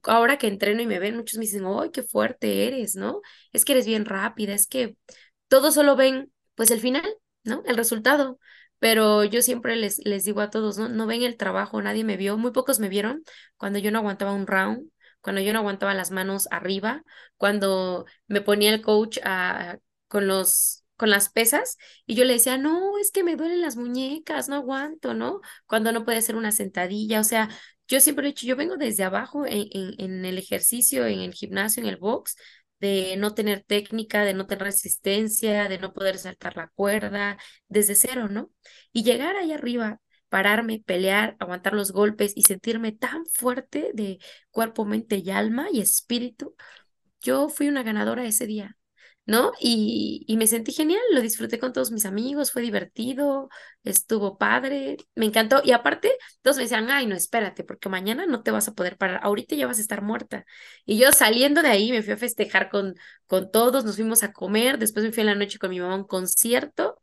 Ahora 0.04 0.38
que 0.38 0.48
entreno 0.48 0.82
y 0.82 0.88
me 0.88 1.00
ven, 1.00 1.16
muchos 1.16 1.38
me 1.40 1.46
dicen, 1.46 1.64
¡ay, 1.66 1.92
qué 1.92 2.04
fuerte 2.04 2.68
eres!, 2.68 2.96
¿no? 2.96 3.22
Es 3.54 3.64
que 3.66 3.74
eres 3.74 3.86
bien 3.86 4.06
rápida, 4.06 4.54
es 4.54 4.68
que 4.68 4.98
todos 5.48 5.74
solo 5.76 5.96
ven, 5.96 6.32
pues 6.56 6.72
el 6.72 6.80
final, 6.82 7.04
¿no? 7.44 7.64
El 7.66 7.78
resultado. 7.78 8.40
Pero 8.80 9.24
yo 9.26 9.42
siempre 9.42 9.76
les, 9.76 10.00
les 10.06 10.24
digo 10.26 10.42
a 10.42 10.50
todos, 10.50 10.78
¿no? 10.78 10.90
No 10.90 11.08
ven 11.08 11.24
el 11.24 11.38
trabajo, 11.38 11.82
nadie 11.82 12.04
me 12.04 12.18
vio, 12.18 12.38
muy 12.38 12.52
pocos 12.52 12.80
me 12.80 12.90
vieron 12.90 13.24
cuando 13.58 13.80
yo 13.80 13.92
no 13.92 14.00
aguantaba 14.00 14.34
un 14.34 14.48
round, 14.48 14.90
cuando 15.22 15.42
yo 15.42 15.54
no 15.54 15.60
aguantaba 15.60 15.94
las 15.94 16.12
manos 16.12 16.48
arriba, 16.52 17.04
cuando 17.38 18.06
me 18.28 18.42
ponía 18.42 18.74
el 18.74 18.82
coach 18.82 19.20
con 20.08 20.28
los, 20.28 20.84
con 20.98 21.10
las 21.10 21.30
pesas 21.30 21.78
y 22.06 22.16
yo 22.16 22.26
le 22.26 22.34
decía, 22.34 22.58
no, 22.58 22.98
es 23.00 23.12
que 23.12 23.24
me 23.24 23.36
duelen 23.36 23.62
las 23.62 23.76
muñecas, 23.78 24.50
no 24.50 24.56
aguanto, 24.56 25.14
¿no? 25.14 25.42
Cuando 25.66 25.92
no 25.92 26.06
puede 26.06 26.18
hacer 26.20 26.36
una 26.36 26.52
sentadilla, 26.52 27.20
o 27.20 27.24
sea, 27.24 27.50
yo 27.88 28.00
siempre 28.00 28.26
he 28.26 28.30
dicho, 28.32 28.46
yo 28.46 28.56
vengo 28.56 28.78
desde 28.78 29.04
abajo 29.04 29.46
en, 29.46 29.68
en, 29.72 29.94
en 29.98 30.26
el 30.26 30.38
ejercicio, 30.38 31.06
en 31.08 31.20
el 31.20 31.34
gimnasio, 31.34 31.82
en 31.84 31.90
el 31.90 31.98
box, 31.98 32.36
de 32.80 33.16
no 33.18 33.34
tener 33.34 33.64
técnica, 33.64 34.24
de 34.24 34.34
no 34.34 34.48
tener 34.48 34.64
resistencia, 34.66 35.68
de 35.68 35.80
no 35.80 35.94
poder 35.94 36.18
saltar 36.18 36.56
la 36.56 36.70
cuerda, 36.70 37.38
desde 37.68 37.96
cero, 37.96 38.28
¿no? 38.30 38.52
Y 38.94 39.04
llegar 39.04 39.36
ahí 39.36 39.52
arriba, 39.52 40.00
pararme, 40.30 40.84
pelear, 40.86 41.36
aguantar 41.40 41.74
los 41.74 41.92
golpes 41.92 42.34
y 42.36 42.44
sentirme 42.44 42.92
tan 42.92 43.26
fuerte 43.26 43.92
de 43.94 44.20
cuerpo, 44.52 44.86
mente 44.86 45.18
y 45.18 45.30
alma 45.32 45.68
y 45.72 45.82
espíritu, 45.82 46.56
yo 47.22 47.50
fui 47.50 47.68
una 47.70 47.84
ganadora 47.84 48.26
ese 48.26 48.46
día. 48.48 48.76
¿no? 49.26 49.52
Y, 49.60 50.26
y 50.28 50.38
me 50.38 50.48
sentí 50.48 50.72
genial, 50.72 51.02
lo 51.14 51.22
disfruté 51.22 51.60
con 51.60 51.72
todos 51.72 51.92
mis 51.92 52.06
amigos, 52.06 52.52
fue 52.52 52.64
divertido, 52.64 53.50
estuvo 53.84 54.40
padre, 54.40 54.98
me 55.16 55.28
encantó. 55.28 55.62
Y 55.64 55.72
aparte, 55.72 56.12
todos 56.42 56.58
me 56.58 56.64
decían, 56.64 56.90
ay, 56.90 57.06
no, 57.06 57.16
espérate, 57.16 57.64
porque 57.64 57.90
mañana 57.90 58.26
no 58.26 58.42
te 58.42 58.50
vas 58.52 58.68
a 58.68 58.74
poder 58.74 58.98
parar, 58.98 59.20
ahorita 59.24 59.56
ya 59.56 59.68
vas 59.68 59.78
a 59.78 59.82
estar 59.82 60.02
muerta. 60.02 60.46
Y 60.86 60.98
yo 60.98 61.12
saliendo 61.12 61.62
de 61.62 61.68
ahí 61.70 61.92
me 61.92 62.02
fui 62.02 62.14
a 62.14 62.18
festejar 62.18 62.70
con, 62.70 62.96
con 63.28 63.52
todos, 63.52 63.86
nos 63.86 63.96
fuimos 63.98 64.24
a 64.24 64.34
comer, 64.34 64.80
después 64.80 65.06
me 65.06 65.12
fui 65.12 65.22
en 65.22 65.28
la 65.28 65.36
noche 65.36 65.60
con 65.60 65.70
mi 65.70 65.80
mamá 65.80 65.94
a 65.94 65.98
un 65.98 66.08
concierto, 66.08 67.00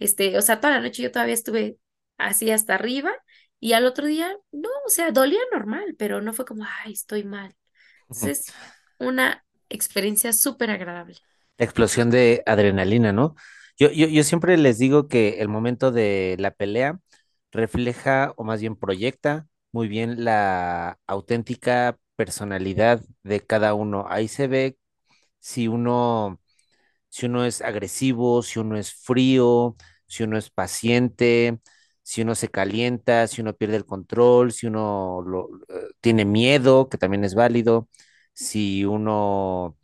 este, 0.00 0.36
o 0.36 0.42
sea, 0.42 0.60
toda 0.60 0.74
la 0.74 0.80
noche 0.80 1.02
yo 1.02 1.12
todavía 1.12 1.34
estuve 1.34 1.76
así 2.18 2.50
hasta 2.50 2.74
arriba. 2.74 3.12
Y 3.60 3.72
al 3.74 3.86
otro 3.86 4.06
día, 4.06 4.36
no, 4.52 4.68
o 4.86 4.90
sea, 4.90 5.10
dolía 5.12 5.40
normal, 5.52 5.96
pero 5.98 6.20
no 6.22 6.32
fue 6.34 6.44
como, 6.44 6.64
ay, 6.84 6.92
estoy 6.92 7.24
mal. 7.24 7.54
Entonces, 8.14 8.46
una 8.98 9.44
experiencia 9.70 10.32
súper 10.32 10.70
agradable. 10.70 11.16
La 11.58 11.64
explosión 11.64 12.10
de 12.10 12.42
adrenalina, 12.46 13.12
¿no? 13.12 13.34
Yo, 13.78 13.90
yo, 13.90 14.06
yo 14.08 14.22
siempre 14.24 14.56
les 14.56 14.78
digo 14.78 15.08
que 15.08 15.40
el 15.40 15.48
momento 15.48 15.90
de 15.92 16.36
la 16.38 16.50
pelea 16.52 16.98
refleja 17.52 18.32
o 18.36 18.44
más 18.44 18.60
bien 18.60 18.76
proyecta 18.76 19.46
muy 19.72 19.88
bien 19.88 20.24
la 20.24 20.98
auténtica 21.06 21.98
personalidad 22.16 23.02
de 23.22 23.40
cada 23.46 23.74
uno. 23.74 24.06
Ahí 24.08 24.28
se 24.28 24.46
ve 24.48 24.78
si 25.40 25.68
uno, 25.68 26.40
si 27.10 27.26
uno 27.26 27.44
es 27.44 27.62
agresivo, 27.62 28.42
si 28.42 28.58
uno 28.60 28.76
es 28.78 28.92
frío, 28.94 29.76
si 30.06 30.24
uno 30.24 30.38
es 30.38 30.50
paciente, 30.50 31.60
si 32.08 32.22
uno 32.22 32.34
se 32.34 32.48
calienta, 32.48 33.26
si 33.26 33.42
uno 33.42 33.52
pierde 33.54 33.76
el 33.76 33.84
control, 33.84 34.52
si 34.52 34.66
uno 34.66 35.22
eh, 35.68 35.74
tiene 36.00 36.24
miedo, 36.24 36.88
que 36.88 36.96
también 36.98 37.22
es 37.24 37.34
válido, 37.34 37.88
si 38.32 38.84
uno 38.86 39.76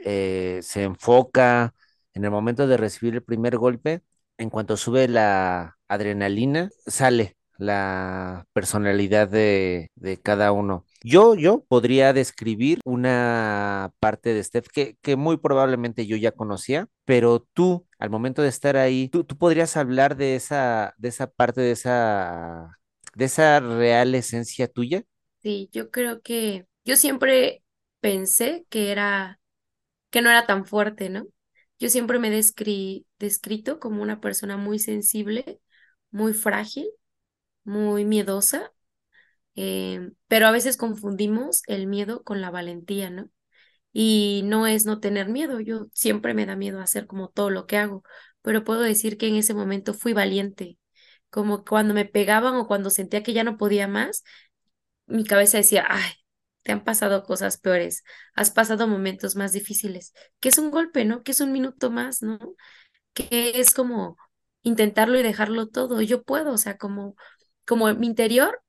eh, 0.00 0.58
se 0.62 0.82
enfoca 0.84 1.72
en 2.14 2.24
el 2.24 2.30
momento 2.32 2.66
de 2.66 2.76
recibir 2.78 3.14
el 3.14 3.22
primer 3.22 3.58
golpe, 3.58 4.02
en 4.38 4.50
cuanto 4.50 4.76
sube 4.76 5.06
la 5.08 5.78
adrenalina, 5.88 6.70
sale 6.86 7.36
la 7.58 8.44
personalidad 8.52 9.28
de 9.28 9.90
cada 10.24 10.50
uno. 10.52 10.84
Yo, 11.02 11.34
yo 11.36 11.64
podría 11.68 12.12
describir 12.12 12.80
una 12.84 13.92
parte 14.00 14.34
de 14.34 14.42
Steph 14.42 14.66
que, 14.72 14.96
que 15.00 15.16
muy 15.16 15.36
probablemente 15.36 16.06
yo 16.06 16.16
ya 16.16 16.32
conocía, 16.32 16.88
pero 17.04 17.40
tú, 17.52 17.86
al 17.98 18.10
momento 18.10 18.42
de 18.42 18.48
estar 18.48 18.76
ahí, 18.76 19.08
tú, 19.08 19.24
tú 19.24 19.38
podrías 19.38 19.76
hablar 19.76 20.16
de 20.16 20.34
esa, 20.36 20.94
de 20.98 21.08
esa 21.08 21.28
parte, 21.30 21.60
de 21.60 21.70
esa, 21.72 22.78
de 23.14 23.24
esa 23.26 23.60
real 23.60 24.14
esencia 24.16 24.66
tuya. 24.68 25.04
Sí, 25.42 25.68
yo 25.72 25.90
creo 25.90 26.20
que 26.22 26.66
yo 26.84 26.96
siempre 26.96 27.62
pensé 28.00 28.66
que 28.70 28.90
era, 28.90 29.40
que 30.10 30.22
no 30.22 30.30
era 30.30 30.46
tan 30.46 30.66
fuerte, 30.66 31.10
¿no? 31.10 31.26
Yo 31.78 31.90
siempre 31.90 32.18
me 32.20 32.28
he 32.28 32.38
descri- 32.38 33.06
descrito 33.18 33.80
como 33.80 34.02
una 34.02 34.20
persona 34.20 34.56
muy 34.58 34.78
sensible, 34.80 35.60
muy 36.10 36.34
frágil, 36.34 36.88
muy 37.64 38.04
miedosa, 38.04 38.72
eh, 39.56 40.10
pero 40.28 40.46
a 40.46 40.50
veces 40.52 40.76
confundimos 40.76 41.62
el 41.66 41.86
miedo 41.86 42.22
con 42.24 42.40
la 42.40 42.50
valentía, 42.50 43.10
¿no? 43.10 43.30
Y 43.92 44.42
no 44.46 44.66
es 44.66 44.86
no 44.86 45.00
tener 45.00 45.28
miedo, 45.28 45.60
yo 45.60 45.88
siempre 45.94 46.34
me 46.34 46.46
da 46.46 46.56
miedo 46.56 46.80
hacer 46.80 47.06
como 47.06 47.28
todo 47.30 47.50
lo 47.50 47.66
que 47.66 47.78
hago, 47.78 48.02
pero 48.42 48.64
puedo 48.64 48.82
decir 48.82 49.18
que 49.18 49.28
en 49.28 49.36
ese 49.36 49.54
momento 49.54 49.94
fui 49.94 50.12
valiente, 50.12 50.78
como 51.30 51.64
cuando 51.64 51.94
me 51.94 52.04
pegaban 52.06 52.54
o 52.56 52.66
cuando 52.68 52.90
sentía 52.90 53.22
que 53.22 53.32
ya 53.34 53.44
no 53.44 53.58
podía 53.58 53.88
más, 53.88 54.24
mi 55.06 55.24
cabeza 55.24 55.58
decía, 55.58 55.86
ay, 55.88 56.10
te 56.62 56.72
han 56.72 56.84
pasado 56.84 57.22
cosas 57.24 57.58
peores, 57.58 58.04
has 58.34 58.50
pasado 58.50 58.86
momentos 58.88 59.36
más 59.36 59.52
difíciles, 59.52 60.12
que 60.40 60.50
es 60.50 60.58
un 60.58 60.70
golpe, 60.70 61.04
¿no? 61.04 61.22
Que 61.22 61.32
es 61.32 61.40
un 61.40 61.52
minuto 61.52 61.90
más, 61.90 62.22
¿no? 62.22 62.38
Que 63.14 63.52
es 63.56 63.72
como 63.74 64.16
intentarlo 64.62 65.18
y 65.18 65.22
dejarlo 65.22 65.68
todo, 65.68 66.02
yo 66.02 66.22
puedo, 66.24 66.52
o 66.52 66.58
sea, 66.58 66.78
como, 66.78 67.16
como 67.66 67.92
mi 67.94 68.06
interior 68.08 68.60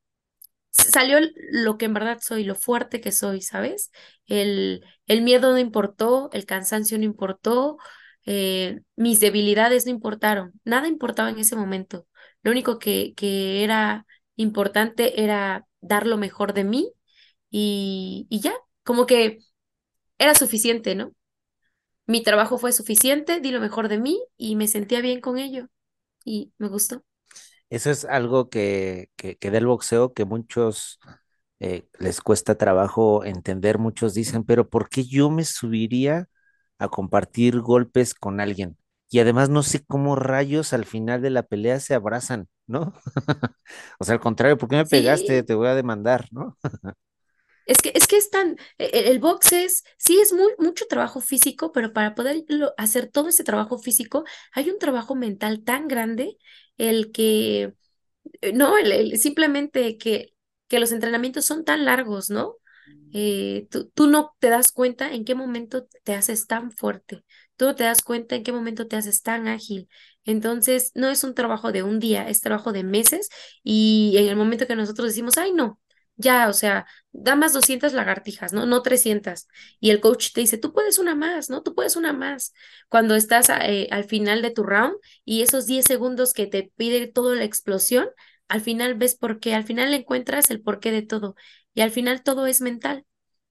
salió 0.71 1.17
lo 1.51 1.77
que 1.77 1.86
en 1.86 1.93
verdad 1.93 2.19
soy, 2.21 2.43
lo 2.43 2.55
fuerte 2.55 3.01
que 3.01 3.12
soy, 3.12 3.41
¿sabes? 3.41 3.91
El, 4.27 4.86
el 5.08 5.21
miedo 5.21 5.51
no 5.51 5.60
importó, 5.60 6.29
el 6.34 6.45
cansancio 6.45 6.97
no 6.97 7.03
importó, 7.05 7.77
eh, 8.25 8.82
mis 8.95 9.19
debilidades 9.19 9.86
no 9.86 9.91
importaron, 9.91 10.53
nada 10.65 10.88
importaba 10.88 11.29
en 11.29 11.39
ese 11.39 11.55
momento. 11.55 12.08
Lo 12.43 12.51
único 12.51 12.79
que, 12.79 13.13
que 13.15 13.63
era 13.63 14.05
importante 14.36 15.23
era 15.23 15.65
dar 15.82 16.05
lo 16.08 16.17
mejor 16.17 16.53
de 16.53 16.63
mí 16.63 16.91
y, 17.51 18.27
y 18.29 18.41
ya, 18.41 18.53
como 18.84 19.05
que 19.05 19.39
era 20.19 20.36
suficiente, 20.36 20.95
¿no? 20.95 21.13
Mi 22.08 22.23
trabajo 22.23 22.58
fue 22.58 22.73
suficiente, 22.73 23.39
di 23.41 23.51
lo 23.51 23.62
mejor 23.62 23.88
de 23.89 23.99
mí 23.99 24.21
y 24.38 24.55
me 24.58 24.67
sentía 24.67 25.01
bien 25.01 25.21
con 25.21 25.38
ello 25.38 25.67
y 26.25 26.53
me 26.60 26.69
gustó. 26.69 27.03
Eso 27.69 27.91
es 27.91 28.05
algo 28.05 28.49
que, 28.49 29.10
que, 29.15 29.38
que 29.38 29.51
del 29.51 29.67
boxeo 29.67 30.13
que 30.13 30.25
muchos 30.25 30.99
eh, 31.60 31.88
les 31.99 32.21
cuesta 32.21 32.55
trabajo 32.58 33.25
entender. 33.25 33.77
Muchos 33.79 34.13
dicen, 34.15 34.43
pero 34.43 34.69
¿por 34.69 34.89
qué 34.89 35.05
yo 35.05 35.29
me 35.32 35.45
subiría 35.45 36.29
a 36.79 36.89
compartir 36.89 37.60
golpes 37.62 38.13
con 38.15 38.39
alguien? 38.41 38.77
Y 39.12 39.19
además 39.19 39.49
no 39.49 39.63
sé 39.63 39.86
cómo 39.86 40.15
rayos 40.15 40.73
al 40.73 40.86
final 40.86 41.21
de 41.21 41.29
la 41.32 41.43
pelea 41.43 41.79
se 41.79 41.95
abrazan, 41.95 42.47
¿no? 42.67 42.93
O 43.99 44.05
sea, 44.05 44.15
al 44.15 44.21
contrario, 44.21 44.58
¿por 44.58 44.69
qué 44.69 44.75
me 44.77 44.86
pegaste? 44.86 45.43
Sí, 45.43 45.43
Te 45.43 45.53
voy 45.55 45.67
a 45.67 45.75
demandar, 45.75 46.27
¿no? 46.32 46.58
Es 47.65 47.77
que, 47.84 47.91
es 47.95 48.08
que 48.08 48.17
es 48.17 48.32
tan, 48.32 48.58
e- 48.79 48.86
e- 48.86 49.12
el 49.12 49.19
box 49.19 49.53
es, 49.53 49.84
sí 49.97 50.19
es 50.19 50.34
muy, 50.34 50.51
mucho 50.58 50.88
trabajo 50.88 51.21
físico, 51.21 51.71
pero 51.71 51.93
para 51.93 52.15
poder 52.15 52.43
lo- 52.47 52.73
hacer 52.77 53.08
todo 53.12 53.29
ese 53.29 53.43
trabajo 53.43 53.77
físico, 53.77 54.23
hay 54.53 54.69
un 54.71 54.79
trabajo 54.79 55.13
mental 55.15 55.63
tan 55.63 55.88
grande, 55.88 56.38
el 56.79 57.11
que, 57.13 57.75
eh, 58.41 58.53
no, 58.53 58.77
el, 58.77 59.17
simplemente 59.19 59.97
que, 59.97 60.33
que 60.67 60.79
los 60.79 60.91
entrenamientos 60.91 61.45
son 61.45 61.65
tan 61.65 61.85
largos, 61.85 62.29
¿no? 62.29 62.55
Eh, 63.11 63.67
tú, 63.71 63.89
tú 63.95 64.07
no 64.07 64.35
te 64.39 64.49
das 64.49 64.71
cuenta 64.71 65.11
en 65.13 65.25
qué 65.25 65.35
momento 65.35 65.87
te 66.03 66.13
haces 66.13 66.45
tan 66.47 66.71
fuerte, 66.71 67.25
tú 67.57 67.65
no 67.65 67.75
te 67.75 67.83
das 67.85 68.01
cuenta 68.03 68.35
en 68.35 68.43
qué 68.43 68.51
momento 68.51 68.87
te 68.87 68.95
haces 68.97 69.23
tan 69.23 69.47
ágil. 69.47 69.89
Entonces, 70.25 70.91
no 70.95 71.09
es 71.09 71.23
un 71.23 71.33
trabajo 71.33 71.71
de 71.71 71.81
un 71.83 71.99
día, 71.99 72.29
es 72.29 72.41
trabajo 72.41 72.71
de 72.73 72.83
meses 72.83 73.29
y 73.63 74.15
en 74.17 74.27
el 74.27 74.35
momento 74.35 74.67
que 74.67 74.75
nosotros 74.75 75.07
decimos, 75.07 75.37
ay, 75.37 75.53
no, 75.53 75.79
ya, 76.19 76.49
o 76.49 76.53
sea, 76.53 76.86
da 77.12 77.36
más 77.36 77.53
200 77.53 77.93
lagartijas, 77.93 78.53
¿no? 78.53 78.65
No 78.65 78.82
300. 78.82 79.47
Y 79.79 79.89
el 79.91 80.01
coach 80.01 80.34
te 80.34 80.41
dice, 80.41 80.58
tú 80.58 80.73
puedes 80.73 80.99
una 80.99 81.15
más, 81.15 81.49
¿no? 81.49 81.63
Tú 81.63 81.73
puedes 81.75 81.95
una 81.95 82.12
más. 82.13 82.53
Cuando 82.89 83.15
estás 83.15 83.49
eh, 83.49 83.88
al 83.91 84.03
final 84.03 84.41
de 84.41 84.51
tu 84.51 84.63
round 84.63 84.95
y 85.25 85.41
esos 85.43 85.65
10 85.65 85.86
segundos 85.86 86.34
que 86.34 86.47
te 86.47 86.71
pide 86.75 87.08
toda 87.08 87.36
la 87.36 87.45
explosión, 87.45 88.10
al 88.49 88.62
final 88.62 88.95
ves 88.95 89.15
por 89.15 89.39
qué, 89.39 89.53
al 89.55 89.63
final 89.63 89.93
encuentras 89.93 90.49
el 90.51 90.62
porqué 90.62 90.91
de 90.91 91.03
todo. 91.03 91.36
Y 91.73 91.82
al 91.82 91.91
final 91.91 92.23
todo 92.23 92.47
es 92.47 92.62
mental, 92.62 93.05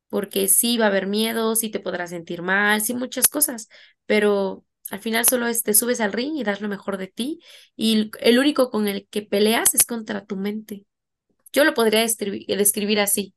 porque 0.08 0.48
sí 0.48 0.78
va 0.78 0.86
a 0.86 0.88
haber 0.88 1.06
miedo, 1.06 1.56
sí 1.56 1.70
te 1.70 1.80
podrás 1.80 2.10
sentir 2.10 2.42
mal, 2.42 2.82
sí 2.82 2.94
muchas 2.94 3.28
cosas, 3.28 3.68
pero 4.06 4.64
al 4.90 5.00
final 5.00 5.26
solo 5.26 5.46
es 5.48 5.62
te 5.64 5.74
subes 5.74 6.00
al 6.02 6.12
ring 6.14 6.36
y 6.36 6.44
das 6.44 6.60
lo 6.62 6.68
mejor 6.68 6.98
de 6.98 7.08
ti 7.08 7.40
y 7.76 8.10
el 8.20 8.38
único 8.40 8.70
con 8.70 8.88
el 8.88 9.08
que 9.10 9.22
peleas 9.22 9.74
es 9.74 9.86
contra 9.86 10.26
tu 10.26 10.36
mente. 10.36 10.86
Yo 11.52 11.64
lo 11.64 11.74
podría 11.74 12.00
describir, 12.00 13.00
así. 13.00 13.34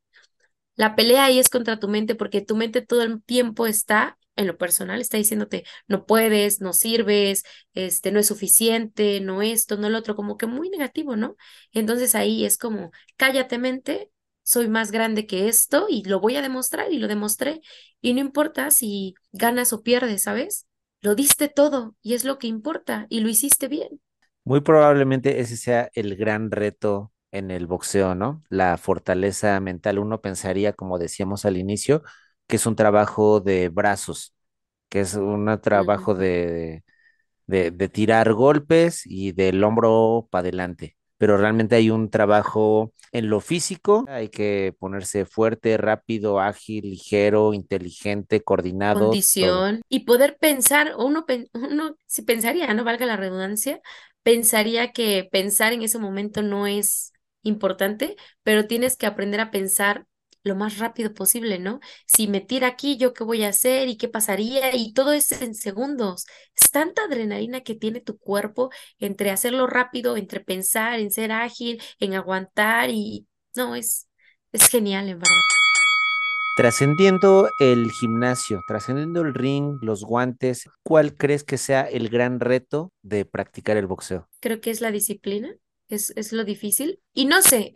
La 0.76 0.95
pelea 0.95 1.26
ahí 1.26 1.39
es 1.39 1.50
contra 1.50 1.80
tu 1.80 1.88
mente 1.88 2.15
porque 2.15 2.41
tu 2.41 2.56
mente 2.56 2.82
todo 2.82 3.04
el 3.04 3.24
tiempo 3.24 3.67
está 3.67 4.17
en 4.36 4.47
lo 4.47 4.58
personal, 4.58 5.02
está 5.02 5.17
diciéndote 5.17 5.65
no 5.88 6.06
puedes, 6.06 6.62
no 6.62 6.74
sirves, 6.74 7.43
este 7.74 8.12
no 8.12 8.19
es 8.19 8.28
suficiente, 8.28 9.19
no 9.21 9.41
esto, 9.41 9.78
no 9.78 9.89
lo 9.89 9.97
otro, 10.00 10.15
como 10.15 10.38
que 10.38 10.47
muy 10.47 10.69
negativo, 10.69 11.15
¿no? 11.15 11.36
Entonces 11.74 12.15
ahí 12.15 12.45
es 12.45 12.58
como, 12.58 12.91
cállate 13.17 13.58
mente, 13.60 14.10
soy 14.43 14.69
más 14.69 14.91
grande 14.91 15.28
que 15.28 15.47
esto 15.47 15.88
y 15.89 16.04
lo 16.04 16.19
voy 16.19 16.36
a 16.38 16.41
demostrar 16.41 16.91
y 16.91 16.97
lo 17.00 17.08
demostré 17.08 17.62
y 18.02 18.13
no 18.13 18.21
importa 18.21 18.71
si 18.71 19.13
ganas 19.32 19.74
o 19.74 19.84
pierdes, 19.84 20.24
¿sabes? 20.24 20.65
Lo 21.02 21.15
diste 21.15 21.50
todo 21.50 21.95
y 22.02 22.13
es 22.13 22.26
lo 22.26 22.39
que 22.39 22.47
importa 22.47 23.06
y 23.10 23.19
lo 23.19 23.30
hiciste 23.30 23.67
bien. 23.67 24.02
Muy 24.43 24.62
probablemente 24.62 25.39
ese 25.39 25.58
sea 25.58 25.89
el 25.93 26.15
gran 26.15 26.52
reto 26.52 27.11
en 27.32 27.52
el 27.52 27.67
boxeo, 27.67 28.15
¿no? 28.15 28.44
La 28.50 28.78
fortaleza 28.78 29.60
mental. 29.60 30.00
Uno 30.00 30.22
pensaría, 30.22 30.74
como 30.74 31.00
decíamos 31.00 31.46
al 31.46 31.58
inicio, 31.58 32.04
que 32.48 32.58
es 32.58 32.65
un 32.65 32.76
trabajo 32.76 33.39
de 33.39 33.70
brazos, 33.70 34.36
que 34.89 35.02
es 35.02 35.15
un 35.15 35.60
trabajo 35.62 36.15
de, 36.15 36.84
de, 37.48 37.72
de 37.72 37.89
tirar 37.89 38.34
golpes 38.34 39.04
y 39.06 39.32
del 39.34 39.63
hombro 39.63 40.28
para 40.32 40.41
adelante. 40.41 40.98
Pero 41.17 41.38
realmente 41.38 41.76
hay 41.76 41.89
un 41.91 42.10
trabajo 42.10 42.94
en 43.12 43.30
lo 43.30 43.39
físico, 43.41 44.06
hay 44.10 44.30
que 44.30 44.76
ponerse 44.80 45.26
fuerte, 45.26 45.78
rápido, 45.78 46.39
ágil, 46.39 46.89
ligero, 46.89 47.54
inteligente, 47.54 48.41
coordinado, 48.44 49.22
todo. 49.38 49.67
condición 49.70 49.82
y 49.89 50.02
poder 50.06 50.38
pensar, 50.39 50.94
uno, 50.98 51.26
uno 51.54 51.96
si 52.08 52.24
pensaría, 52.24 52.74
no 52.74 52.84
valga 52.84 53.06
la 53.06 53.15
redundancia, 53.17 53.80
pensaría 54.24 54.91
que 54.91 55.28
pensar 55.32 55.72
en 55.74 55.82
ese 55.84 55.98
momento 56.00 56.41
no 56.41 56.67
es 56.67 57.11
importante, 57.43 58.15
pero 58.43 58.67
tienes 58.67 58.97
que 58.97 59.06
aprender 59.06 59.39
a 59.39 59.51
pensar 59.51 60.06
lo 60.43 60.56
más 60.56 60.80
rápido 60.80 61.13
posible, 61.13 61.60
¿no? 61.60 61.80
Si 62.08 62.27
me 62.27 62.41
tira 62.41 62.67
aquí, 62.67 62.97
¿yo 62.97 63.13
qué 63.13 63.23
voy 63.23 63.43
a 63.43 63.49
hacer? 63.49 63.88
¿Y 63.89 63.97
qué 63.97 64.08
pasaría? 64.08 64.75
Y 64.75 64.93
todo 64.93 65.13
es 65.13 65.32
en 65.41 65.54
segundos. 65.56 66.25
Es 66.60 66.71
tanta 66.71 67.04
adrenalina 67.04 67.62
que 67.62 67.75
tiene 67.75 68.01
tu 68.01 68.17
cuerpo 68.17 68.71
entre 68.99 69.30
hacerlo 69.32 69.67
rápido, 69.67 70.17
entre 70.17 70.39
pensar, 70.39 70.99
en 70.99 71.12
ser 71.12 71.32
ágil, 71.32 71.82
en 71.99 72.15
aguantar 72.15 72.89
y 72.89 73.28
no, 73.55 73.76
es, 73.76 74.07
es 74.51 74.68
genial, 74.70 75.09
en 75.09 75.20
verdad. 75.20 75.36
Trascendiendo 76.57 77.49
el 77.59 77.89
gimnasio, 77.91 78.61
trascendiendo 78.68 79.22
el 79.22 79.34
ring, 79.34 79.78
los 79.82 80.03
guantes, 80.03 80.70
¿cuál 80.84 81.16
crees 81.16 81.43
que 81.43 81.57
sea 81.57 81.84
el 81.84 82.09
gran 82.09 82.39
reto 82.39 82.91
de 83.01 83.26
practicar 83.26 83.78
el 83.78 83.88
boxeo? 83.88 84.28
creo 84.41 84.59
que 84.59 84.72
es 84.72 84.82
la 84.82 84.91
disciplina, 84.91 85.55
es, 85.96 86.12
es 86.16 86.34
lo 86.34 86.44
difícil. 86.44 87.00
Y 87.14 87.26
no 87.26 87.42
sé, 87.42 87.74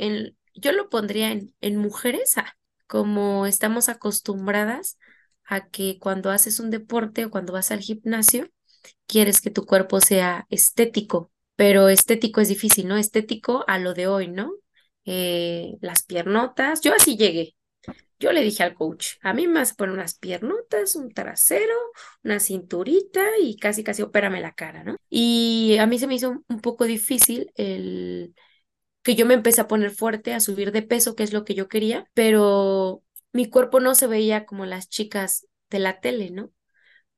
yo 0.55 0.71
lo 0.71 0.89
pondría 0.89 1.31
en, 1.31 1.53
en 1.61 1.77
mujeres, 1.77 2.37
ah, 2.37 2.53
como 2.87 3.45
estamos 3.45 3.89
acostumbradas 3.89 4.97
a 5.45 5.67
que 5.69 5.99
cuando 5.99 6.31
haces 6.31 6.59
un 6.59 6.69
deporte 6.71 7.25
o 7.25 7.29
cuando 7.31 7.53
vas 7.53 7.71
al 7.71 7.79
gimnasio, 7.79 8.49
quieres 9.07 9.41
que 9.41 9.51
tu 9.51 9.65
cuerpo 9.65 9.99
sea 10.01 10.45
estético, 10.49 11.31
pero 11.55 11.89
estético 11.89 12.41
es 12.41 12.49
difícil, 12.49 12.87
¿no? 12.87 12.97
Estético 12.97 13.63
a 13.67 13.79
lo 13.79 13.93
de 13.93 14.07
hoy, 14.07 14.27
¿no? 14.29 14.51
Eh, 15.05 15.73
las 15.81 16.03
piernotas, 16.03 16.81
yo 16.81 16.93
así 16.95 17.17
llegué. 17.17 17.55
Yo 18.19 18.31
le 18.31 18.41
dije 18.41 18.63
al 18.63 18.75
coach, 18.75 19.13
a 19.21 19.33
mí 19.33 19.47
me 19.47 19.59
vas 19.59 19.73
a 19.73 19.75
poner 19.75 19.93
unas 19.93 20.17
piernotas, 20.17 20.95
un 20.95 21.11
trasero, 21.13 21.73
una 22.23 22.39
cinturita 22.39 23.23
y 23.41 23.57
casi, 23.57 23.83
casi 23.83 24.01
opérame 24.03 24.41
la 24.41 24.53
cara, 24.53 24.83
¿no? 24.83 24.95
Y 25.09 25.77
a 25.79 25.85
mí 25.85 25.99
se 25.99 26.07
me 26.07 26.15
hizo 26.15 26.43
un 26.47 26.61
poco 26.61 26.85
difícil 26.85 27.51
el 27.55 28.33
que 29.03 29.15
yo 29.15 29.25
me 29.25 29.35
empecé 29.35 29.61
a 29.61 29.67
poner 29.67 29.91
fuerte, 29.91 30.33
a 30.33 30.39
subir 30.39 30.71
de 30.71 30.81
peso, 30.81 31.15
que 31.15 31.23
es 31.23 31.33
lo 31.33 31.45
que 31.45 31.55
yo 31.55 31.67
quería, 31.67 32.09
pero 32.13 33.03
mi 33.33 33.49
cuerpo 33.49 33.79
no 33.79 33.95
se 33.95 34.07
veía 34.07 34.45
como 34.45 34.65
las 34.65 34.89
chicas 34.89 35.47
de 35.69 35.79
la 35.79 35.99
tele, 35.99 36.31
¿no? 36.31 36.51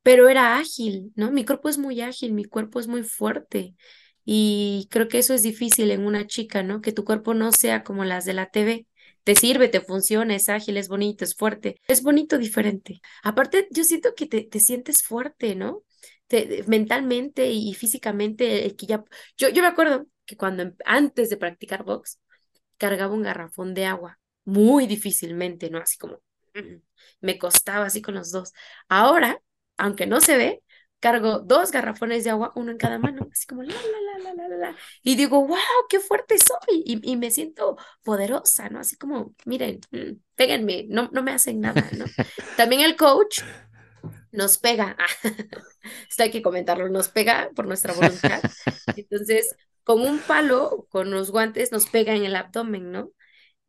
Pero 0.03 0.29
era 0.29 0.57
ágil, 0.57 1.11
¿no? 1.15 1.31
Mi 1.31 1.45
cuerpo 1.45 1.69
es 1.69 1.77
muy 1.77 2.01
ágil, 2.01 2.33
mi 2.33 2.45
cuerpo 2.45 2.79
es 2.79 2.87
muy 2.87 3.03
fuerte. 3.03 3.75
Y 4.25 4.87
creo 4.91 5.07
que 5.07 5.19
eso 5.19 5.33
es 5.33 5.43
difícil 5.43 5.91
en 5.91 6.05
una 6.05 6.27
chica, 6.27 6.63
¿no? 6.63 6.81
Que 6.81 6.91
tu 6.91 7.03
cuerpo 7.05 7.33
no 7.33 7.51
sea 7.51 7.83
como 7.83 8.05
las 8.05 8.25
de 8.25 8.33
la 8.33 8.49
TV 8.49 8.87
te 9.27 9.35
sirve, 9.35 9.67
te 9.67 9.81
funciona, 9.81 10.35
es 10.35 10.47
ágil, 10.47 10.77
es 10.77 10.87
bonito, 10.87 11.25
es 11.25 11.35
fuerte. 11.35 11.81
Es 11.89 12.01
bonito 12.01 12.37
diferente. 12.37 13.01
Aparte, 13.23 13.67
yo 13.71 13.83
siento 13.83 14.15
que 14.15 14.25
te, 14.25 14.43
te 14.43 14.61
sientes 14.61 15.03
fuerte, 15.03 15.53
¿no? 15.53 15.83
Te, 16.27 16.63
mentalmente 16.65 17.51
y 17.51 17.73
físicamente, 17.73 18.73
que 18.77 18.85
ya... 18.85 19.03
Yo, 19.35 19.49
yo 19.49 19.61
me 19.61 19.67
acuerdo 19.67 20.07
que 20.25 20.37
cuando 20.37 20.63
em, 20.63 20.75
antes 20.85 21.29
de 21.29 21.35
practicar 21.35 21.83
box, 21.83 22.21
cargaba 22.77 23.13
un 23.13 23.23
garrafón 23.23 23.73
de 23.73 23.83
agua, 23.83 24.17
muy 24.45 24.87
difícilmente, 24.87 25.69
¿no? 25.69 25.79
Así 25.79 25.97
como 25.97 26.21
mm, 26.53 26.77
me 27.19 27.37
costaba 27.37 27.87
así 27.87 28.01
con 28.01 28.15
los 28.15 28.31
dos. 28.31 28.53
Ahora, 28.87 29.41
aunque 29.75 30.07
no 30.07 30.21
se 30.21 30.37
ve, 30.37 30.63
cargo 30.99 31.39
dos 31.39 31.71
garrafones 31.71 32.23
de 32.23 32.31
agua, 32.31 32.51
uno 32.55 32.71
en 32.71 32.77
cada 32.77 32.99
mano, 32.99 33.27
así 33.31 33.45
como 33.47 33.63
la, 33.63 33.73
la, 33.73 34.19
la, 34.23 34.33
la, 34.33 34.47
la, 34.47 34.57
la, 34.57 34.75
y 35.03 35.15
digo, 35.15 35.45
wow, 35.45 35.57
qué 35.89 35.99
fuerte 35.99 36.37
soy, 36.37 36.83
y, 36.85 37.11
y 37.11 37.17
me 37.17 37.31
siento 37.31 37.77
poderosa, 38.03 38.69
¿no? 38.69 38.79
Así 38.79 38.97
como, 38.97 39.35
miren, 39.45 39.79
mm, 39.91 40.13
péguenme, 40.35 40.85
no, 40.89 41.09
no 41.11 41.23
me 41.23 41.31
hacen 41.31 41.61
nada, 41.61 41.89
¿no? 41.93 42.05
También 42.55 42.81
el 42.81 42.95
coach 42.95 43.41
nos 44.31 44.57
pega, 44.57 44.97
esto 46.09 46.23
hay 46.23 46.31
que 46.31 46.41
comentarlo, 46.41 46.89
nos 46.89 47.09
pega 47.09 47.49
por 47.55 47.67
nuestra 47.67 47.93
voluntad, 47.93 48.45
entonces, 48.95 49.55
con 49.83 50.01
un 50.01 50.19
palo, 50.19 50.87
con 50.89 51.11
los 51.11 51.31
guantes, 51.31 51.71
nos 51.71 51.87
pega 51.87 52.15
en 52.15 52.25
el 52.25 52.35
abdomen, 52.35 52.91
¿no? 52.91 53.11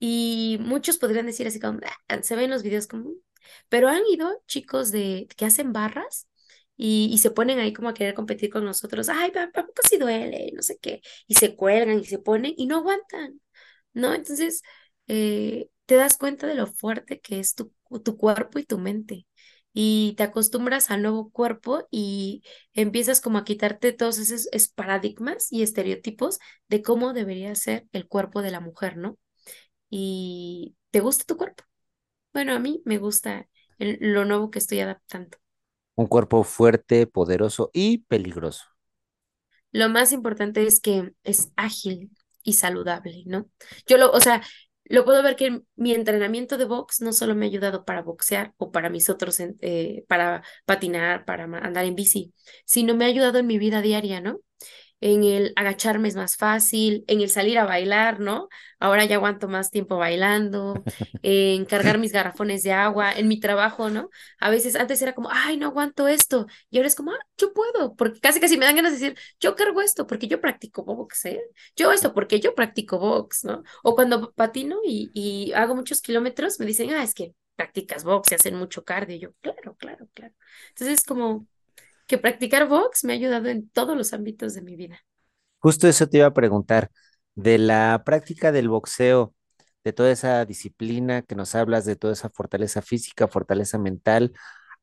Y 0.00 0.58
muchos 0.62 0.98
podrían 0.98 1.26
decir 1.26 1.48
así 1.48 1.60
como, 1.60 1.80
ah", 2.08 2.22
se 2.22 2.36
ven 2.36 2.50
los 2.50 2.64
videos 2.64 2.88
como, 2.88 3.12
pero 3.70 3.88
han 3.88 4.02
ido 4.08 4.42
chicos 4.48 4.92
de 4.92 5.28
que 5.36 5.46
hacen 5.46 5.74
barras 5.74 6.27
y, 6.78 7.18
se 7.18 7.32
ponen 7.32 7.58
ahí 7.58 7.72
como 7.72 7.88
a 7.90 7.94
querer 7.94 8.14
competir 8.14 8.50
con 8.50 8.64
nosotros. 8.64 9.08
Ay, 9.08 9.32
¿a 9.36 9.50
poco 9.52 9.72
sí 9.88 9.98
duele? 9.98 10.52
No 10.54 10.62
sé 10.62 10.78
qué. 10.80 11.02
Y 11.26 11.34
se 11.34 11.56
cuelgan 11.56 11.98
y 12.00 12.04
se 12.04 12.20
ponen 12.20 12.54
y 12.56 12.66
no 12.66 12.78
aguantan, 12.78 13.40
¿no? 13.94 14.14
Entonces, 14.14 14.62
eh, 15.08 15.68
te 15.86 15.96
das 15.96 16.16
cuenta 16.18 16.46
de 16.46 16.54
lo 16.54 16.66
fuerte 16.68 17.20
que 17.20 17.40
es 17.40 17.54
tu, 17.54 17.72
tu 18.04 18.16
cuerpo 18.16 18.58
y 18.60 18.64
tu 18.64 18.78
mente. 18.78 19.26
Y 19.72 20.14
te 20.16 20.24
acostumbras 20.24 20.90
al 20.90 21.02
nuevo 21.02 21.30
cuerpo 21.30 21.86
y 21.90 22.42
empiezas 22.74 23.20
como 23.20 23.38
a 23.38 23.44
quitarte 23.44 23.92
todos 23.92 24.18
esos, 24.18 24.48
paradigmas 24.70 25.52
y 25.52 25.62
estereotipos 25.62 26.38
de 26.68 26.82
cómo 26.82 27.12
debería 27.12 27.54
ser 27.54 27.86
el 27.92 28.08
cuerpo 28.08 28.42
de 28.42 28.50
la 28.52 28.60
mujer, 28.60 28.96
¿no? 28.96 29.18
Y 29.90 30.76
¿te 30.90 31.00
gusta 31.00 31.24
tu 31.24 31.36
cuerpo? 31.36 31.64
Bueno, 32.32 32.54
a 32.54 32.60
mí 32.60 32.82
me 32.84 32.98
gusta 32.98 33.48
lo 33.78 34.24
nuevo 34.24 34.50
que 34.50 34.58
estoy 34.60 34.80
adaptando. 34.80 35.38
Un 35.98 36.06
cuerpo 36.06 36.44
fuerte, 36.44 37.06
poderoso 37.06 37.70
y 37.74 37.98
peligroso. 37.98 38.64
Lo 39.72 39.88
más 39.88 40.12
importante 40.12 40.66
es 40.66 40.80
que 40.80 41.12
es 41.24 41.52
ágil 41.56 42.10
y 42.42 42.54
saludable, 42.54 43.24
¿no? 43.26 43.50
Yo 43.86 43.98
lo, 43.98 44.10
o 44.12 44.20
sea, 44.20 44.42
lo 44.84 45.04
puedo 45.04 45.22
ver 45.22 45.36
que 45.36 45.62
mi 45.76 45.92
entrenamiento 45.92 46.56
de 46.56 46.64
box 46.64 47.00
no 47.02 47.12
solo 47.12 47.34
me 47.34 47.46
ha 47.46 47.48
ayudado 47.48 47.84
para 47.84 48.02
boxear 48.02 48.54
o 48.56 48.72
para 48.72 48.88
mis 48.90 49.10
otros, 49.10 49.38
eh, 49.40 50.04
para 50.08 50.42
patinar, 50.64 51.24
para 51.26 51.44
andar 51.44 51.84
en 51.84 51.94
bici, 51.94 52.32
sino 52.64 52.94
me 52.94 53.04
ha 53.04 53.08
ayudado 53.08 53.38
en 53.38 53.46
mi 53.46 53.58
vida 53.58 53.82
diaria, 53.82 54.20
¿no? 54.20 54.40
En 55.00 55.24
el 55.24 55.52
agacharme 55.56 56.08
es 56.08 56.16
más 56.16 56.36
fácil, 56.36 57.04
en 57.06 57.20
el 57.20 57.30
salir 57.30 57.58
a 57.58 57.64
bailar, 57.64 58.20
¿no? 58.20 58.48
Ahora 58.80 59.04
ya 59.04 59.16
aguanto 59.16 59.48
más 59.48 59.70
tiempo 59.70 59.96
bailando, 59.96 60.82
en 61.22 61.64
cargar 61.66 61.98
mis 61.98 62.12
garrafones 62.12 62.62
de 62.62 62.72
agua, 62.72 63.12
en 63.12 63.28
mi 63.28 63.40
trabajo, 63.40 63.90
¿no? 63.90 64.10
A 64.40 64.50
veces 64.50 64.76
antes 64.76 65.00
era 65.02 65.14
como, 65.14 65.28
ay, 65.32 65.56
no 65.56 65.66
aguanto 65.66 66.08
esto, 66.08 66.46
y 66.70 66.78
ahora 66.78 66.88
es 66.88 66.94
como, 66.96 67.12
ah, 67.12 67.18
yo 67.36 67.52
puedo, 67.52 67.94
porque 67.96 68.20
casi 68.20 68.40
casi 68.40 68.56
me 68.58 68.64
dan 68.66 68.76
ganas 68.76 68.92
de 68.92 68.98
decir, 68.98 69.18
yo 69.40 69.54
cargo 69.56 69.80
esto 69.82 70.06
porque 70.06 70.26
yo 70.28 70.40
practico 70.40 70.84
box, 70.84 71.26
¿eh? 71.26 71.42
Yo 71.76 71.92
esto 71.92 72.12
porque 72.14 72.40
yo 72.40 72.54
practico 72.54 72.98
box, 72.98 73.44
¿no? 73.44 73.62
O 73.82 73.94
cuando 73.94 74.32
patino 74.32 74.78
y, 74.84 75.10
y 75.14 75.52
hago 75.52 75.74
muchos 75.74 76.00
kilómetros, 76.02 76.58
me 76.60 76.66
dicen, 76.66 76.90
ah, 76.90 77.02
es 77.02 77.14
que 77.14 77.34
practicas 77.56 78.04
box 78.04 78.32
y 78.32 78.34
hacen 78.36 78.54
mucho 78.56 78.84
cardio, 78.84 79.16
y 79.16 79.20
yo, 79.20 79.32
claro, 79.40 79.76
claro, 79.76 80.08
claro. 80.14 80.34
Entonces, 80.70 81.04
como 81.04 81.46
que 82.08 82.18
practicar 82.18 82.68
box 82.68 83.04
me 83.04 83.12
ha 83.14 83.16
ayudado 83.16 83.48
en 83.48 83.70
todos 83.70 83.96
los 83.96 84.12
ámbitos 84.14 84.54
de 84.54 84.62
mi 84.62 84.76
vida. 84.76 85.00
Justo 85.58 85.88
eso 85.88 86.08
te 86.08 86.18
iba 86.18 86.26
a 86.26 86.34
preguntar, 86.34 86.90
de 87.34 87.58
la 87.58 88.02
práctica 88.04 88.52
del 88.52 88.68
boxeo, 88.68 89.34
de 89.84 89.92
toda 89.92 90.10
esa 90.12 90.44
disciplina 90.44 91.22
que 91.22 91.34
nos 91.34 91.54
hablas, 91.54 91.84
de 91.84 91.96
toda 91.96 92.12
esa 92.12 92.30
fortaleza 92.30 92.82
física, 92.82 93.28
fortaleza 93.28 93.78
mental, 93.78 94.32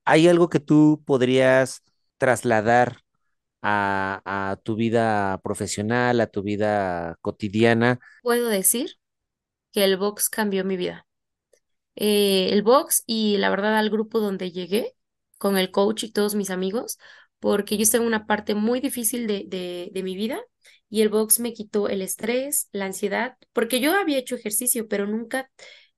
¿hay 0.06 0.28
algo 0.28 0.50
que 0.50 0.60
tú 0.60 1.04
podrías 1.06 1.84
trasladar 2.18 3.00
a, 3.62 4.22
a 4.52 4.58
tu 4.58 4.76
vida 4.76 5.40
profesional, 5.44 6.22
a 6.22 6.28
tu 6.28 6.44
vida 6.44 7.18
cotidiana? 7.22 8.00
Puedo 8.22 8.50
decir 8.50 8.98
que 9.74 9.84
el 9.86 9.98
box 9.98 10.30
cambió 10.30 10.66
mi 10.66 10.78
vida. 10.78 11.08
Eh, 11.96 12.50
el 12.54 12.64
box 12.64 13.04
y 13.08 13.38
la 13.38 13.50
verdad 13.50 13.78
al 13.78 13.90
grupo 13.90 14.20
donde 14.20 14.52
llegué 14.52 14.96
con 15.38 15.58
el 15.58 15.72
coach 15.72 16.04
y 16.04 16.12
todos 16.12 16.36
mis 16.36 16.50
amigos, 16.50 16.98
porque 17.40 17.78
yo 17.78 17.84
estaba 17.84 18.04
en 18.04 18.08
una 18.08 18.26
parte 18.26 18.56
muy 18.56 18.80
difícil 18.80 19.28
de, 19.28 19.46
de, 19.92 20.04
mi 20.04 20.16
vida 20.16 20.42
y 20.90 21.02
el 21.02 21.10
box 21.10 21.40
me 21.40 21.54
quitó 21.54 21.90
el 21.90 22.02
estrés, 22.02 22.70
la 22.72 22.86
ansiedad, 22.86 23.38
porque 23.54 23.80
yo 23.80 23.94
había 23.94 24.18
hecho 24.18 24.36
ejercicio, 24.36 24.88
pero 24.88 25.06
nunca 25.08 25.52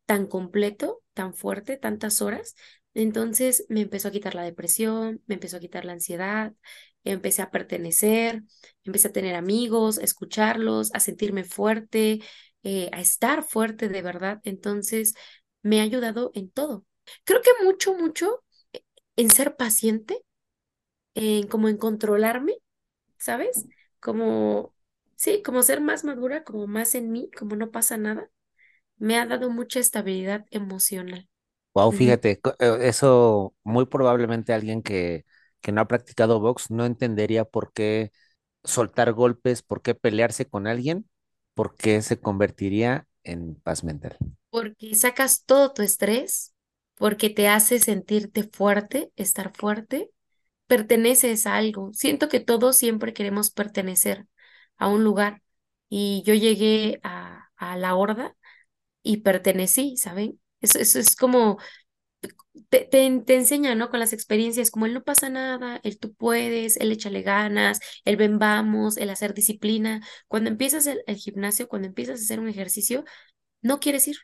tan 0.06 0.28
completo, 0.28 1.02
tan 1.14 1.34
fuerte, 1.34 1.78
tantas 1.78 2.22
horas. 2.22 2.56
Entonces 2.94 3.66
me 3.70 3.82
empezó 3.82 4.08
a 4.08 4.12
quitar 4.12 4.36
la 4.36 4.44
depresión, 4.44 5.22
me 5.28 5.36
empezó 5.36 5.58
a 5.58 5.60
quitar 5.60 5.86
la 5.86 5.94
ansiedad, 5.94 6.54
empecé 7.04 7.42
a 7.42 7.52
pertenecer, 7.52 8.44
empecé 8.84 9.10
a 9.10 9.14
tener 9.14 9.36
amigos, 9.36 10.00
a 10.00 10.04
escucharlos, 10.04 10.94
a 10.94 11.00
sentirme 11.00 11.44
fuerte, 11.44 12.20
eh, 12.64 12.90
a 12.92 13.02
estar 13.02 13.44
fuerte 13.44 13.90
de 13.90 14.02
verdad. 14.02 14.40
Entonces 14.44 15.14
me 15.62 15.80
ha 15.80 15.84
ayudado 15.84 16.32
en 16.34 16.50
todo. 16.50 16.86
Creo 17.24 17.42
que 17.42 17.52
mucho, 17.64 17.94
mucho 17.96 18.44
en 19.18 19.32
ser 19.32 19.58
paciente, 19.58 20.24
en 21.16 21.48
como 21.48 21.70
en 21.70 21.78
controlarme, 21.78 22.56
¿sabes? 23.20 23.68
Como, 24.02 24.74
sí, 25.16 25.44
como 25.44 25.64
ser 25.64 25.82
más 25.82 26.04
madura, 26.06 26.44
como 26.46 26.68
más 26.68 26.96
en 26.96 27.12
mí, 27.12 27.32
como 27.38 27.56
no 27.56 27.72
pasa 27.72 27.98
nada, 27.98 28.30
me 28.98 29.18
ha 29.20 29.26
dado 29.28 29.50
mucha 29.52 29.80
estabilidad 29.82 30.46
emocional. 30.52 31.30
Wow, 31.74 31.92
fíjate, 31.92 32.40
eh, 32.60 32.78
eso 32.82 33.54
muy 33.64 33.86
probablemente 33.86 34.52
alguien 34.54 34.82
que, 34.82 35.26
que 35.62 35.72
no 35.72 35.82
ha 35.82 35.88
practicado 35.88 36.40
box 36.40 36.72
no 36.72 36.86
entendería 36.86 37.46
por 37.46 37.72
qué 37.72 38.12
soltar 38.64 39.14
golpes, 39.14 39.64
por 39.64 39.82
qué 39.82 39.96
pelearse 39.96 40.46
con 40.48 40.68
alguien, 40.68 41.10
por 41.56 41.76
qué 41.76 42.02
se 42.04 42.20
convertiría 42.22 43.08
en 43.24 43.56
paz 43.56 43.84
mental. 43.84 44.18
Porque 44.50 44.96
sacas 44.96 45.44
todo 45.46 45.74
tu 45.74 45.82
estrés, 45.84 46.54
porque 46.98 47.30
te 47.30 47.48
hace 47.48 47.80
sentirte 47.80 48.44
fuerte, 48.44 49.12
estar 49.16 49.54
fuerte, 49.56 50.12
perteneces 50.68 51.48
a 51.48 51.58
algo. 51.58 51.92
Siento 51.94 52.30
que 52.30 52.40
todos 52.42 52.78
siempre 52.78 53.14
queremos 53.14 53.52
pertenecer 53.52 54.28
a 54.78 54.88
un 54.90 55.04
lugar 55.04 55.42
y 55.90 56.24
yo 56.26 56.34
llegué 56.34 57.00
a, 57.04 57.50
a 57.58 57.78
la 57.78 57.96
horda 57.96 58.36
y 59.04 59.18
pertenecí, 59.18 59.98
¿saben? 59.98 60.40
Eso, 60.62 60.80
eso 60.80 61.00
es 61.00 61.16
como, 61.16 61.60
te, 62.70 62.86
te, 62.86 63.36
enseña, 63.36 63.76
¿no? 63.76 63.90
Con 63.90 64.00
las 64.00 64.14
experiencias, 64.14 64.72
como 64.72 64.86
él 64.86 64.94
no 64.94 65.04
pasa 65.04 65.30
nada, 65.30 65.80
él 65.84 66.00
tú 66.00 66.14
puedes, 66.14 66.78
él 66.78 66.92
échale 66.92 67.22
ganas, 67.22 67.80
el 68.06 68.18
ven 68.18 68.40
vamos, 68.40 68.98
el 68.98 69.10
hacer 69.10 69.34
disciplina. 69.34 70.02
Cuando 70.28 70.50
empiezas 70.50 70.88
el 70.88 71.16
gimnasio, 71.16 71.68
cuando 71.68 71.88
empiezas 71.88 72.20
a 72.20 72.24
hacer 72.24 72.40
un 72.40 72.50
ejercicio, 72.50 73.04
no 73.62 73.80
quieres 73.80 74.08
ir, 74.08 74.18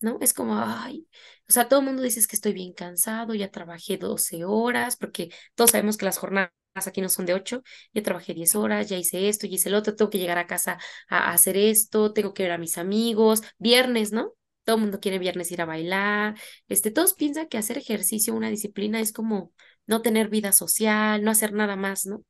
¿no? 0.00 0.18
Es 0.20 0.34
como, 0.34 0.58
ay, 0.58 1.08
o 1.48 1.52
sea, 1.52 1.68
todo 1.68 1.80
el 1.80 1.86
mundo 1.86 2.02
dice 2.02 2.20
que 2.28 2.36
estoy 2.36 2.52
bien 2.52 2.72
cansado, 2.72 3.34
ya 3.34 3.50
trabajé 3.50 3.96
12 3.98 4.44
horas, 4.44 4.96
porque 4.96 5.30
todos 5.54 5.70
sabemos 5.70 5.96
que 5.96 6.04
las 6.06 6.18
jornadas 6.18 6.52
aquí 6.86 7.00
no 7.00 7.08
son 7.08 7.26
de 7.26 7.34
8, 7.34 7.62
ya 7.94 8.02
trabajé 8.02 8.34
10 8.34 8.54
horas, 8.54 8.88
ya 8.88 8.98
hice 8.98 9.28
esto, 9.28 9.46
ya 9.46 9.54
hice 9.54 9.68
el 9.70 9.74
otro, 9.76 9.94
tengo 9.96 10.10
que 10.10 10.18
llegar 10.18 10.38
a 10.38 10.46
casa 10.46 10.78
a, 11.08 11.32
hacer 11.32 11.56
esto, 11.56 12.12
tengo 12.12 12.34
que 12.34 12.42
ver 12.42 12.52
a 12.52 12.58
mis 12.58 12.78
amigos, 12.78 13.42
viernes, 13.58 14.12
¿no? 14.12 14.34
Todo 14.64 14.76
el 14.76 14.82
mundo 14.82 15.00
quiere 15.00 15.18
viernes 15.18 15.50
ir 15.52 15.62
a 15.62 15.64
bailar, 15.64 16.36
este, 16.68 16.90
todos 16.90 17.14
piensan 17.14 17.48
que 17.48 17.58
hacer 17.58 17.78
ejercicio, 17.78 18.34
una 18.34 18.50
disciplina, 18.50 19.00
es 19.00 19.12
como 19.12 19.52
no 19.86 20.02
tener 20.02 20.28
vida 20.28 20.52
social, 20.52 21.22
no 21.24 21.30
hacer 21.30 21.52
nada 21.52 21.76
más, 21.76 22.06
¿no? 22.06 22.24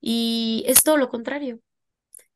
Y 0.00 0.64
es 0.66 0.82
todo 0.82 0.96
lo 0.96 1.08
contrario. 1.10 1.60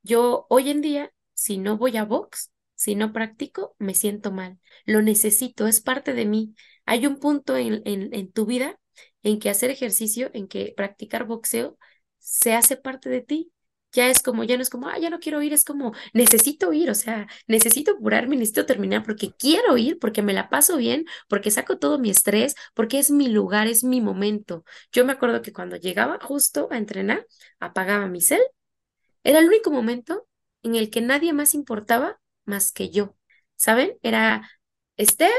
Yo 0.02 0.46
hoy 0.50 0.70
en 0.70 0.80
día, 0.82 1.12
si 1.34 1.58
no 1.58 1.78
voy 1.78 1.96
a 1.96 2.04
box, 2.04 2.52
Si 2.84 2.94
no 2.94 3.12
practico, 3.12 3.74
me 3.78 3.94
siento 3.94 4.30
mal. 4.32 4.58
Lo 4.84 5.00
necesito, 5.02 5.66
es 5.66 5.80
parte 5.80 6.12
de 6.14 6.26
mí. 6.26 6.54
Hay 6.84 7.06
un 7.06 7.18
punto 7.18 7.56
en, 7.56 7.82
en, 7.86 8.12
en 8.14 8.30
tu 8.30 8.46
vida 8.46 8.78
en 9.22 9.38
que 9.38 9.48
hacer 9.50 9.70
ejercicio, 9.70 10.30
en 10.34 10.48
que 10.48 10.74
practicar 10.76 11.24
boxeo 11.24 11.78
se 12.18 12.54
hace 12.54 12.76
parte 12.76 13.08
de 13.08 13.22
ti 13.22 13.50
ya 13.92 14.08
es 14.10 14.20
como, 14.22 14.42
ya 14.44 14.56
no 14.56 14.62
es 14.62 14.70
como, 14.70 14.88
ah, 14.88 14.98
ya 14.98 15.08
no 15.08 15.20
quiero 15.20 15.40
ir, 15.40 15.52
es 15.52 15.64
como, 15.64 15.92
necesito 16.12 16.72
ir, 16.72 16.90
o 16.90 16.94
sea, 16.96 17.28
necesito 17.46 17.92
apurarme, 17.92 18.34
necesito 18.36 18.66
terminar 18.66 19.04
porque 19.04 19.32
quiero 19.38 19.76
ir, 19.78 19.98
porque 20.00 20.20
me 20.20 20.32
la 20.32 20.50
paso 20.50 20.76
bien, 20.78 21.04
porque 21.28 21.52
saco 21.52 21.78
todo 21.78 21.98
mi 22.00 22.10
estrés, 22.10 22.56
porque 22.74 22.98
es 22.98 23.10
mi 23.12 23.28
lugar, 23.28 23.68
es 23.68 23.84
mi 23.84 24.00
momento. 24.00 24.64
Yo 24.90 25.04
me 25.04 25.12
acuerdo 25.12 25.42
que 25.42 25.52
cuando 25.52 25.76
llegaba 25.76 26.18
justo 26.20 26.66
a 26.72 26.78
entrenar, 26.78 27.24
apagaba 27.60 28.08
mi 28.08 28.20
cel, 28.20 28.40
era 29.24 29.38
el 29.40 29.46
único 29.48 29.70
momento 29.70 30.26
en 30.62 30.76
el 30.76 30.90
que 30.90 31.00
nadie 31.00 31.32
más 31.32 31.54
importaba 31.54 32.20
más 32.44 32.72
que 32.72 32.90
yo, 32.90 33.16
¿saben? 33.56 33.96
Era 34.02 34.50
Steph, 34.98 35.30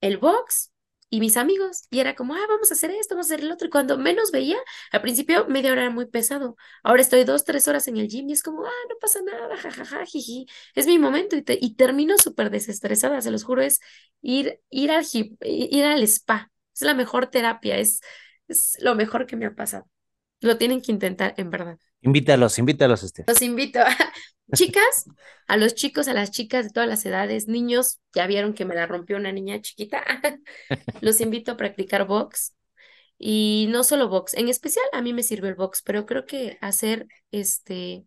el 0.00 0.18
box, 0.18 0.70
y 1.10 1.20
mis 1.20 1.36
amigos. 1.36 1.84
Y 1.90 2.00
era 2.00 2.14
como, 2.16 2.34
ah, 2.34 2.44
vamos 2.48 2.70
a 2.70 2.74
hacer 2.74 2.90
esto, 2.90 3.14
vamos 3.14 3.30
a 3.30 3.34
hacer 3.34 3.44
el 3.44 3.52
otro. 3.52 3.68
Y 3.68 3.70
cuando 3.70 3.96
menos 3.98 4.32
veía, 4.32 4.56
al 4.90 5.00
principio 5.00 5.46
media 5.48 5.70
hora 5.72 5.82
era 5.82 5.90
muy 5.90 6.06
pesado. 6.06 6.56
Ahora 6.82 7.02
estoy 7.02 7.22
dos, 7.24 7.44
tres 7.44 7.68
horas 7.68 7.86
en 7.88 7.96
el 7.98 8.08
gym 8.08 8.28
y 8.28 8.32
es 8.32 8.42
como, 8.42 8.64
ah, 8.66 8.70
no 8.88 8.96
pasa 9.00 9.20
nada, 9.22 9.56
jajaja, 9.56 10.04
jiji. 10.06 10.46
Es 10.74 10.86
mi 10.86 10.98
momento 10.98 11.36
y, 11.36 11.44
y 11.46 11.74
termino 11.76 12.18
súper 12.18 12.50
desestresada, 12.50 13.20
se 13.20 13.30
los 13.30 13.44
juro, 13.44 13.62
es 13.62 13.80
ir, 14.22 14.60
ir, 14.70 14.90
al, 14.90 15.04
ir 15.42 15.84
al 15.84 16.02
spa. 16.02 16.50
Es 16.74 16.82
la 16.82 16.94
mejor 16.94 17.28
terapia, 17.28 17.78
es, 17.78 18.00
es 18.48 18.76
lo 18.80 18.94
mejor 18.96 19.26
que 19.26 19.36
me 19.36 19.46
ha 19.46 19.54
pasado. 19.54 19.88
Lo 20.40 20.58
tienen 20.58 20.82
que 20.82 20.92
intentar, 20.92 21.34
en 21.36 21.50
verdad. 21.50 21.78
Invítalos, 22.04 22.58
invítalos, 22.58 23.02
este. 23.02 23.24
Los 23.26 23.40
invito. 23.42 23.80
Chicas, 24.54 25.06
a 25.48 25.56
los 25.56 25.74
chicos, 25.74 26.06
a 26.06 26.12
las 26.12 26.30
chicas 26.30 26.66
de 26.66 26.70
todas 26.70 26.88
las 26.88 27.04
edades, 27.06 27.48
niños, 27.48 27.98
ya 28.14 28.26
vieron 28.26 28.52
que 28.52 28.66
me 28.66 28.74
la 28.74 28.86
rompió 28.86 29.16
una 29.16 29.32
niña 29.32 29.60
chiquita. 29.62 30.04
Los 31.00 31.22
invito 31.22 31.52
a 31.52 31.56
practicar 31.56 32.06
box. 32.06 32.54
Y 33.18 33.68
no 33.70 33.84
solo 33.84 34.08
box, 34.08 34.34
en 34.34 34.50
especial 34.50 34.84
a 34.92 35.00
mí 35.00 35.14
me 35.14 35.22
sirve 35.22 35.48
el 35.48 35.54
box, 35.54 35.82
pero 35.82 36.04
creo 36.04 36.26
que 36.26 36.58
hacer 36.60 37.06
este 37.30 38.04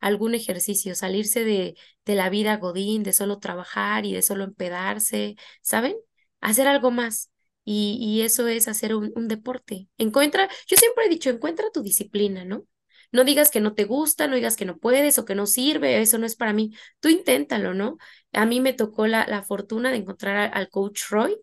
algún 0.00 0.34
ejercicio, 0.34 0.94
salirse 0.94 1.44
de, 1.44 1.76
de 2.06 2.14
la 2.14 2.30
vida 2.30 2.56
godín, 2.56 3.02
de 3.02 3.12
solo 3.12 3.38
trabajar 3.40 4.06
y 4.06 4.14
de 4.14 4.22
solo 4.22 4.44
empedarse, 4.44 5.36
¿saben? 5.60 5.96
Hacer 6.40 6.66
algo 6.66 6.90
más. 6.90 7.30
Y, 7.64 7.98
y 8.00 8.22
eso 8.22 8.48
es 8.48 8.68
hacer 8.68 8.94
un, 8.94 9.12
un 9.16 9.28
deporte. 9.28 9.88
Encuentra, 9.98 10.48
yo 10.66 10.76
siempre 10.78 11.04
he 11.04 11.08
dicho, 11.10 11.28
encuentra 11.30 11.66
tu 11.72 11.82
disciplina, 11.82 12.44
¿no? 12.44 12.64
No 13.12 13.24
digas 13.24 13.50
que 13.50 13.60
no 13.60 13.74
te 13.74 13.84
gusta, 13.84 14.26
no 14.28 14.36
digas 14.36 14.56
que 14.56 14.64
no 14.64 14.78
puedes 14.78 15.18
o 15.18 15.24
que 15.24 15.34
no 15.34 15.46
sirve, 15.46 16.00
eso 16.00 16.18
no 16.18 16.26
es 16.26 16.36
para 16.36 16.52
mí. 16.52 16.72
Tú 17.00 17.08
inténtalo, 17.08 17.74
¿no? 17.74 17.98
A 18.32 18.46
mí 18.46 18.60
me 18.60 18.72
tocó 18.74 19.06
la, 19.06 19.26
la 19.26 19.42
fortuna 19.42 19.90
de 19.90 19.96
encontrar 19.98 20.50
al 20.54 20.68
coach 20.70 21.02
Roy. 21.10 21.36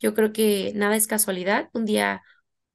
Yo 0.00 0.14
creo 0.14 0.32
que 0.32 0.72
nada 0.74 0.96
es 0.96 1.06
casualidad. 1.06 1.68
Un 1.72 1.84
día 1.84 2.22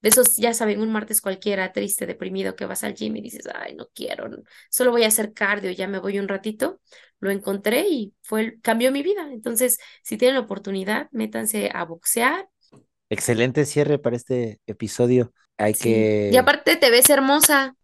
de 0.01 0.09
esos, 0.09 0.37
ya 0.37 0.53
saben, 0.53 0.81
un 0.81 0.91
martes 0.91 1.21
cualquiera, 1.21 1.71
triste, 1.73 2.05
deprimido, 2.05 2.55
que 2.55 2.65
vas 2.65 2.83
al 2.83 2.93
gym 2.93 3.15
y 3.15 3.21
dices, 3.21 3.47
ay, 3.53 3.75
no 3.75 3.87
quiero, 3.93 4.29
solo 4.69 4.91
voy 4.91 5.03
a 5.03 5.07
hacer 5.07 5.33
cardio, 5.33 5.71
ya 5.71 5.87
me 5.87 5.99
voy 5.99 6.19
un 6.19 6.27
ratito. 6.27 6.79
Lo 7.19 7.31
encontré 7.31 7.87
y 7.89 8.13
fue, 8.21 8.59
cambió 8.61 8.91
mi 8.91 9.01
vida. 9.01 9.27
Entonces, 9.31 9.79
si 10.03 10.17
tienen 10.17 10.35
la 10.35 10.41
oportunidad, 10.41 11.09
métanse 11.11 11.71
a 11.73 11.83
boxear. 11.85 12.47
Excelente 13.09 13.65
cierre 13.65 13.99
para 13.99 14.15
este 14.15 14.59
episodio. 14.67 15.31
Hay 15.57 15.75
que. 15.75 16.29
Y 16.29 16.37
aparte 16.37 16.75
te 16.77 16.89
ves 16.91 17.09
hermosa. 17.09 17.75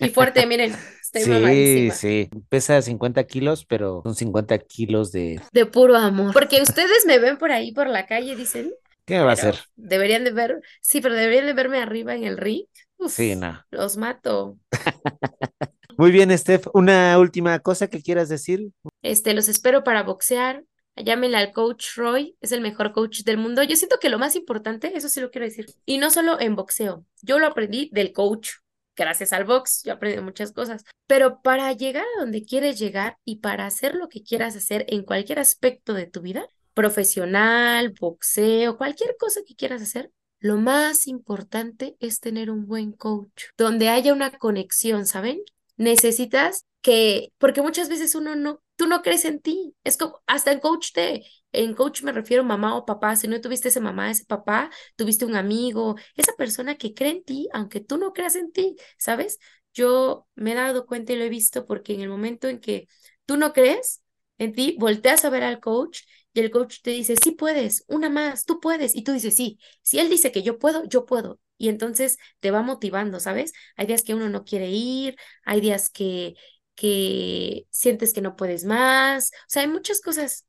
Y 0.00 0.08
fuerte, 0.10 0.46
miren. 0.46 0.74
sí, 1.00 1.90
sí. 1.90 2.30
Pesa 2.48 2.80
50 2.82 3.24
kilos, 3.24 3.64
pero 3.64 4.02
son 4.02 4.14
50 4.14 4.58
kilos 4.58 5.12
de... 5.12 5.40
De 5.52 5.66
puro 5.66 5.96
amor. 5.96 6.32
Porque 6.32 6.62
ustedes 6.62 7.04
me 7.06 7.18
ven 7.18 7.36
por 7.38 7.52
ahí, 7.52 7.72
por 7.72 7.88
la 7.88 8.06
calle, 8.06 8.32
y 8.32 8.36
dicen... 8.36 8.72
¿Qué 9.04 9.18
va 9.18 9.30
a 9.30 9.34
hacer? 9.34 9.58
Deberían 9.76 10.24
de 10.24 10.32
ver... 10.32 10.60
Sí, 10.80 11.00
pero 11.00 11.14
deberían 11.14 11.46
de 11.46 11.52
verme 11.52 11.78
arriba 11.78 12.14
en 12.14 12.24
el 12.24 12.38
ring. 12.38 12.64
sí, 13.08 13.36
no. 13.36 13.62
Los 13.70 13.96
mato. 13.96 14.58
Muy 15.98 16.10
bien, 16.10 16.36
Steph. 16.36 16.66
Una 16.72 17.18
última 17.18 17.58
cosa 17.60 17.88
que 17.88 18.02
quieras 18.02 18.28
decir. 18.28 18.70
Este, 19.02 19.34
los 19.34 19.48
espero 19.48 19.84
para 19.84 20.02
boxear. 20.02 20.64
Llámenle 20.96 21.36
al 21.36 21.52
coach 21.52 21.96
Roy, 21.96 22.36
es 22.40 22.52
el 22.52 22.60
mejor 22.60 22.92
coach 22.92 23.22
del 23.24 23.36
mundo. 23.36 23.62
Yo 23.64 23.74
siento 23.74 23.98
que 24.00 24.08
lo 24.08 24.18
más 24.18 24.36
importante, 24.36 24.96
eso 24.96 25.08
sí 25.08 25.20
lo 25.20 25.30
quiero 25.30 25.44
decir, 25.44 25.66
y 25.84 25.98
no 25.98 26.08
solo 26.10 26.38
en 26.38 26.54
boxeo, 26.54 27.04
yo 27.20 27.40
lo 27.40 27.48
aprendí 27.48 27.90
del 27.92 28.12
coach, 28.12 28.50
gracias 28.96 29.32
al 29.32 29.44
box, 29.44 29.82
yo 29.84 29.92
aprendí 29.94 30.20
muchas 30.20 30.52
cosas, 30.52 30.84
pero 31.06 31.42
para 31.42 31.72
llegar 31.72 32.04
a 32.04 32.20
donde 32.20 32.44
quieres 32.44 32.78
llegar 32.78 33.18
y 33.24 33.36
para 33.36 33.66
hacer 33.66 33.94
lo 33.94 34.08
que 34.08 34.22
quieras 34.22 34.56
hacer 34.56 34.84
en 34.88 35.02
cualquier 35.02 35.38
aspecto 35.38 35.94
de 35.94 36.06
tu 36.06 36.20
vida, 36.20 36.48
profesional, 36.74 37.94
boxeo, 37.98 38.76
cualquier 38.76 39.16
cosa 39.18 39.40
que 39.46 39.54
quieras 39.54 39.82
hacer, 39.82 40.10
lo 40.40 40.58
más 40.58 41.06
importante 41.06 41.96
es 42.00 42.20
tener 42.20 42.50
un 42.50 42.66
buen 42.66 42.92
coach, 42.92 43.44
donde 43.56 43.88
haya 43.88 44.12
una 44.12 44.30
conexión, 44.32 45.06
¿saben? 45.06 45.40
Necesitas 45.76 46.66
que, 46.82 47.32
porque 47.38 47.62
muchas 47.62 47.88
veces 47.88 48.14
uno 48.14 48.36
no, 48.36 48.60
tú 48.76 48.86
no 48.86 49.02
crees 49.02 49.24
en 49.24 49.40
ti, 49.40 49.74
es 49.84 49.96
como, 49.96 50.22
hasta 50.26 50.52
en 50.52 50.60
coach 50.60 50.92
te 50.92 51.24
en 51.52 51.74
coach 51.74 52.02
me 52.02 52.10
refiero 52.12 52.42
mamá 52.44 52.76
o 52.76 52.84
papá, 52.84 53.14
si 53.16 53.28
no 53.28 53.40
tuviste 53.40 53.68
ese 53.68 53.80
mamá, 53.80 54.10
ese 54.10 54.24
papá, 54.24 54.70
tuviste 54.96 55.24
un 55.24 55.36
amigo, 55.36 55.94
esa 56.16 56.32
persona 56.36 56.76
que 56.76 56.94
cree 56.94 57.10
en 57.12 57.24
ti, 57.24 57.48
aunque 57.52 57.80
tú 57.80 57.96
no 57.98 58.12
creas 58.12 58.34
en 58.36 58.50
ti, 58.52 58.76
¿sabes? 58.98 59.38
Yo 59.72 60.26
me 60.34 60.52
he 60.52 60.54
dado 60.54 60.86
cuenta 60.86 61.12
y 61.12 61.16
lo 61.16 61.24
he 61.24 61.28
visto 61.28 61.66
porque 61.66 61.94
en 61.94 62.00
el 62.00 62.08
momento 62.08 62.48
en 62.48 62.60
que 62.60 62.88
tú 63.26 63.36
no 63.36 63.52
crees 63.52 64.02
en 64.38 64.52
ti, 64.52 64.76
volteas 64.78 65.24
a 65.24 65.30
ver 65.30 65.44
al 65.44 65.60
coach 65.60 66.00
y 66.32 66.40
el 66.40 66.50
coach 66.50 66.80
te 66.82 66.90
dice, 66.90 67.14
sí 67.16 67.30
puedes, 67.32 67.84
una 67.88 68.10
más, 68.10 68.44
tú 68.44 68.58
puedes. 68.60 68.96
Y 68.96 69.02
tú 69.04 69.12
dices, 69.12 69.36
sí, 69.36 69.58
si 69.82 69.98
él 70.00 70.10
dice 70.10 70.32
que 70.32 70.42
yo 70.42 70.58
puedo, 70.58 70.84
yo 70.88 71.06
puedo. 71.06 71.38
Y 71.56 71.68
entonces 71.68 72.18
te 72.40 72.50
va 72.50 72.62
motivando, 72.62 73.20
¿sabes? 73.20 73.52
Hay 73.76 73.86
días 73.86 74.02
que 74.02 74.14
uno 74.14 74.28
no 74.28 74.44
quiere 74.44 74.68
ir, 74.70 75.16
hay 75.44 75.60
días 75.60 75.90
que, 75.90 76.34
que 76.74 77.66
sientes 77.70 78.12
que 78.14 78.20
no 78.22 78.36
puedes 78.36 78.64
más. 78.64 79.30
O 79.32 79.44
sea, 79.48 79.62
hay 79.62 79.68
muchas 79.68 80.00
cosas 80.00 80.46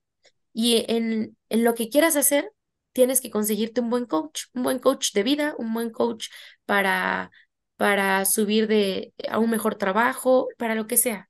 y 0.54 0.86
en, 0.88 1.38
en 1.50 1.64
lo 1.64 1.76
que 1.76 1.90
quieras 1.90 2.16
hacer, 2.16 2.52
tienes 2.94 3.22
que 3.22 3.30
conseguirte 3.32 3.82
un 3.82 3.90
buen 3.90 4.06
coach, 4.06 4.44
un 4.54 4.64
buen 4.64 4.80
coach 4.80 5.14
de 5.14 5.24
vida, 5.24 5.56
un 5.58 5.74
buen 5.74 5.90
coach 5.92 6.28
para, 6.66 7.32
para 7.78 8.26
subir 8.26 8.68
de, 8.68 9.14
a 9.30 9.40
un 9.40 9.50
mejor 9.50 9.76
trabajo, 9.76 10.48
para 10.58 10.76
lo 10.76 10.88
que 10.88 10.98
sea. 10.98 11.30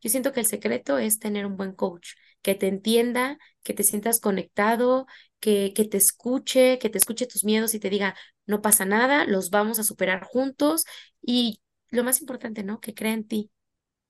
Yo 0.00 0.10
siento 0.10 0.32
que 0.32 0.40
el 0.40 0.46
secreto 0.46 0.98
es 0.98 1.18
tener 1.18 1.46
un 1.46 1.56
buen 1.56 1.72
coach, 1.74 2.10
que 2.42 2.54
te 2.54 2.66
entienda, 2.68 3.38
que 3.62 3.74
te 3.74 3.84
sientas 3.84 4.20
conectado, 4.20 5.06
que, 5.40 5.72
que 5.74 5.84
te 5.84 5.96
escuche, 5.98 6.78
que 6.78 6.90
te 6.90 6.98
escuche 6.98 7.26
tus 7.26 7.44
miedos 7.44 7.74
y 7.74 7.80
te 7.80 7.90
diga, 7.90 8.16
no 8.46 8.62
pasa 8.62 8.84
nada, 8.84 9.24
los 9.26 9.50
vamos 9.50 9.78
a 9.78 9.84
superar 9.84 10.24
juntos 10.24 10.84
y 11.20 11.60
lo 11.90 12.04
más 12.04 12.20
importante, 12.20 12.62
¿no? 12.64 12.80
Que 12.80 12.94
crea 12.94 13.12
en 13.12 13.26
ti. 13.28 13.50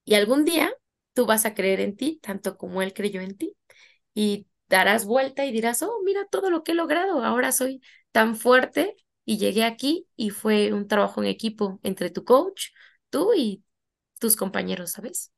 Y 0.05 0.15
algún 0.15 0.45
día 0.45 0.73
tú 1.15 1.27
vas 1.27 1.47
a 1.47 1.55
creer 1.55 1.81
en 1.81 1.97
ti 1.97 2.19
tanto 2.23 2.57
como 2.57 2.83
él 2.83 2.93
creyó 2.95 3.21
en 3.21 3.37
ti. 3.37 3.57
Y 4.15 4.47
darás 4.69 5.05
vuelta 5.07 5.45
y 5.47 5.53
dirás, 5.53 5.83
oh, 5.83 6.01
mira 6.05 6.27
todo 6.31 6.51
lo 6.51 6.65
que 6.65 6.73
he 6.73 6.75
logrado, 6.75 7.25
ahora 7.25 7.53
soy 7.53 7.83
tan 8.13 8.37
fuerte 8.37 8.97
y 9.25 9.39
llegué 9.39 9.65
aquí 9.65 10.09
y 10.17 10.31
fue 10.31 10.73
un 10.73 10.89
trabajo 10.89 11.23
en 11.23 11.29
equipo 11.29 11.81
entre 11.83 12.11
tu 12.11 12.25
coach, 12.25 12.69
tú 13.11 13.33
y 13.37 13.65
tus 14.21 14.37
compañeros, 14.37 14.93
¿sabes? 14.93 15.33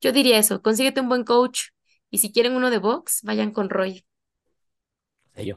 Yo 0.00 0.12
diría 0.12 0.38
eso, 0.38 0.62
consíguete 0.62 1.00
un 1.02 1.08
buen 1.10 1.24
coach 1.24 1.68
y 2.10 2.18
si 2.18 2.32
quieren 2.32 2.54
uno 2.56 2.70
de 2.70 2.78
box, 2.78 3.20
vayan 3.24 3.52
con 3.52 3.70
Roy. 3.70 4.06
yo. 5.44 5.56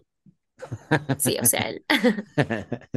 Sí, 1.17 1.37
o 1.41 1.45
sea, 1.45 1.69
él. 1.69 1.85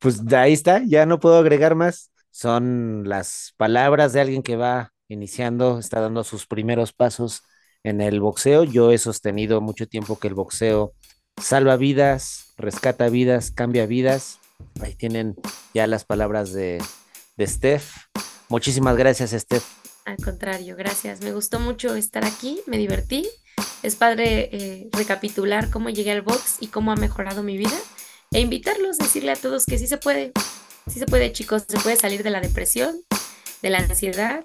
Pues 0.00 0.20
ahí 0.32 0.52
está, 0.52 0.82
ya 0.86 1.06
no 1.06 1.20
puedo 1.20 1.38
agregar 1.38 1.74
más. 1.74 2.10
Son 2.38 3.08
las 3.08 3.54
palabras 3.56 4.12
de 4.12 4.20
alguien 4.20 4.42
que 4.42 4.56
va 4.56 4.92
iniciando, 5.08 5.78
está 5.78 6.02
dando 6.02 6.22
sus 6.22 6.46
primeros 6.46 6.92
pasos 6.92 7.40
en 7.82 8.02
el 8.02 8.20
boxeo. 8.20 8.62
Yo 8.64 8.92
he 8.92 8.98
sostenido 8.98 9.62
mucho 9.62 9.88
tiempo 9.88 10.18
que 10.18 10.28
el 10.28 10.34
boxeo 10.34 10.92
salva 11.40 11.78
vidas, 11.78 12.52
rescata 12.58 13.08
vidas, 13.08 13.50
cambia 13.52 13.86
vidas. 13.86 14.38
Ahí 14.82 14.94
tienen 14.94 15.34
ya 15.72 15.86
las 15.86 16.04
palabras 16.04 16.52
de, 16.52 16.76
de 17.38 17.46
Steph. 17.46 17.94
Muchísimas 18.50 18.98
gracias, 18.98 19.30
Steph. 19.30 19.64
Al 20.04 20.18
contrario, 20.18 20.76
gracias. 20.76 21.22
Me 21.22 21.32
gustó 21.32 21.58
mucho 21.58 21.96
estar 21.96 22.26
aquí, 22.26 22.60
me 22.66 22.76
divertí. 22.76 23.26
Es 23.82 23.96
padre 23.96 24.50
eh, 24.52 24.90
recapitular 24.92 25.70
cómo 25.70 25.88
llegué 25.88 26.10
al 26.10 26.20
box 26.20 26.58
y 26.60 26.66
cómo 26.66 26.92
ha 26.92 26.96
mejorado 26.96 27.42
mi 27.42 27.56
vida. 27.56 27.78
E 28.30 28.40
invitarlos, 28.40 28.98
decirle 28.98 29.32
a 29.32 29.36
todos 29.36 29.64
que 29.64 29.78
sí 29.78 29.86
se 29.86 29.96
puede. 29.96 30.34
Sí 30.92 30.98
se 30.98 31.06
puede, 31.06 31.32
chicos. 31.32 31.64
Se 31.68 31.78
puede 31.78 31.96
salir 31.96 32.22
de 32.22 32.30
la 32.30 32.40
depresión, 32.40 33.02
de 33.62 33.70
la 33.70 33.78
ansiedad 33.78 34.42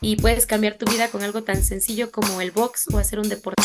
y 0.00 0.16
puedes 0.16 0.46
cambiar 0.46 0.78
tu 0.78 0.86
vida 0.86 1.08
con 1.08 1.22
algo 1.22 1.42
tan 1.42 1.62
sencillo 1.64 2.10
como 2.10 2.40
el 2.40 2.52
box 2.52 2.86
o 2.92 2.98
hacer 2.98 3.18
un 3.18 3.28
deporte. 3.28 3.62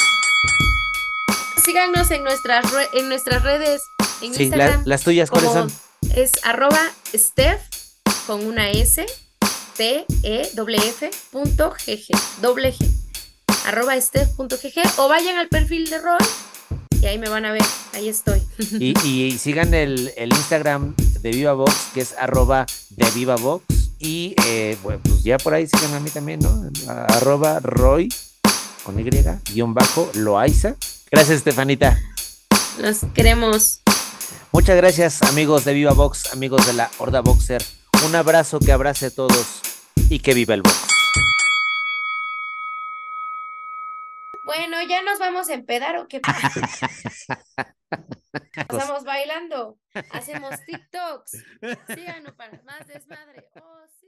Síganos 1.64 2.12
en 2.12 2.24
nuestras, 2.24 2.66
en 2.94 3.10
nuestras 3.10 3.44
redes. 3.44 3.82
En 4.22 4.34
sí, 4.34 4.52
las 4.86 5.04
tuyas, 5.04 5.30
¿cuáles 5.30 5.52
son? 5.52 5.72
Es 6.16 6.32
arroba 6.44 6.82
Steph 7.14 7.62
con 8.28 8.46
una 8.46 8.72
S, 8.72 9.06
T, 9.76 10.06
E, 10.24 10.52
F, 10.54 11.10
punto, 11.32 11.74
G, 11.74 12.00
G, 12.00 12.18
doble 12.42 12.74
G. 12.74 12.88
arroba 13.66 13.96
estef.gg 13.96 15.00
o 15.00 15.08
vayan 15.08 15.38
al 15.38 15.50
perfil 15.50 15.90
de 15.90 16.00
Roy 16.00 16.18
y 17.02 17.08
ahí 17.08 17.20
me 17.20 17.30
van 17.30 17.46
a 17.46 17.52
ver, 17.52 17.62
ahí 17.94 18.10
estoy. 18.10 18.42
Y, 18.80 19.38
sigan 19.38 19.74
el, 19.74 20.12
Instagram 20.18 20.96
de 21.26 21.32
Viva 21.32 21.54
Vox, 21.54 21.90
que 21.92 22.02
es 22.02 22.14
arroba 22.20 22.68
de 22.92 23.10
Viva 23.16 23.36
Vox. 23.36 23.66
Y 23.98 24.36
eh, 24.46 24.78
bueno, 24.84 25.02
pues 25.04 25.24
ya 25.24 25.38
por 25.38 25.56
ahí 25.56 25.66
sigan 25.66 25.96
a 25.96 26.00
mí 26.00 26.12
también, 26.12 26.40
¿no? 26.40 26.70
Arroba 26.88 27.60
Roy 27.62 28.14
con 28.84 29.00
Y, 29.00 29.10
guion 29.52 29.74
bajo, 29.74 30.08
Loaiza. 30.14 30.76
Gracias, 31.10 31.38
Estefanita. 31.38 32.00
Los 32.78 33.00
queremos. 33.16 33.82
Muchas 34.52 34.78
gracias, 34.78 35.24
amigos 35.24 35.66
de 35.66 35.74
Viva 35.74 35.94
Vox, 35.94 36.32
amigos 36.32 36.68
de 36.68 36.74
la 36.74 36.92
Horda 37.00 37.22
Boxer. 37.22 37.66
Un 38.06 38.14
abrazo 38.14 38.60
que 38.60 38.72
abrace 38.72 39.08
a 39.08 39.10
todos 39.10 39.62
y 40.10 40.20
que 40.20 40.36
viva 40.36 40.54
el 40.54 40.62
box. 40.62 40.78
Bueno, 44.44 44.78
ya 44.88 45.02
nos 45.02 45.18
vamos 45.18 45.50
a 45.50 45.56
empedar 45.56 45.98
o 45.98 46.08
qué 46.08 46.22
Pasamos 48.68 49.04
bailando, 49.04 49.80
hacemos 50.12 50.56
TikToks. 50.66 51.32
Síganos 51.94 52.34
para 52.34 52.62
más 52.64 52.88
desmadre. 52.88 53.48
Oh, 53.62 53.86
sí. 54.00 54.05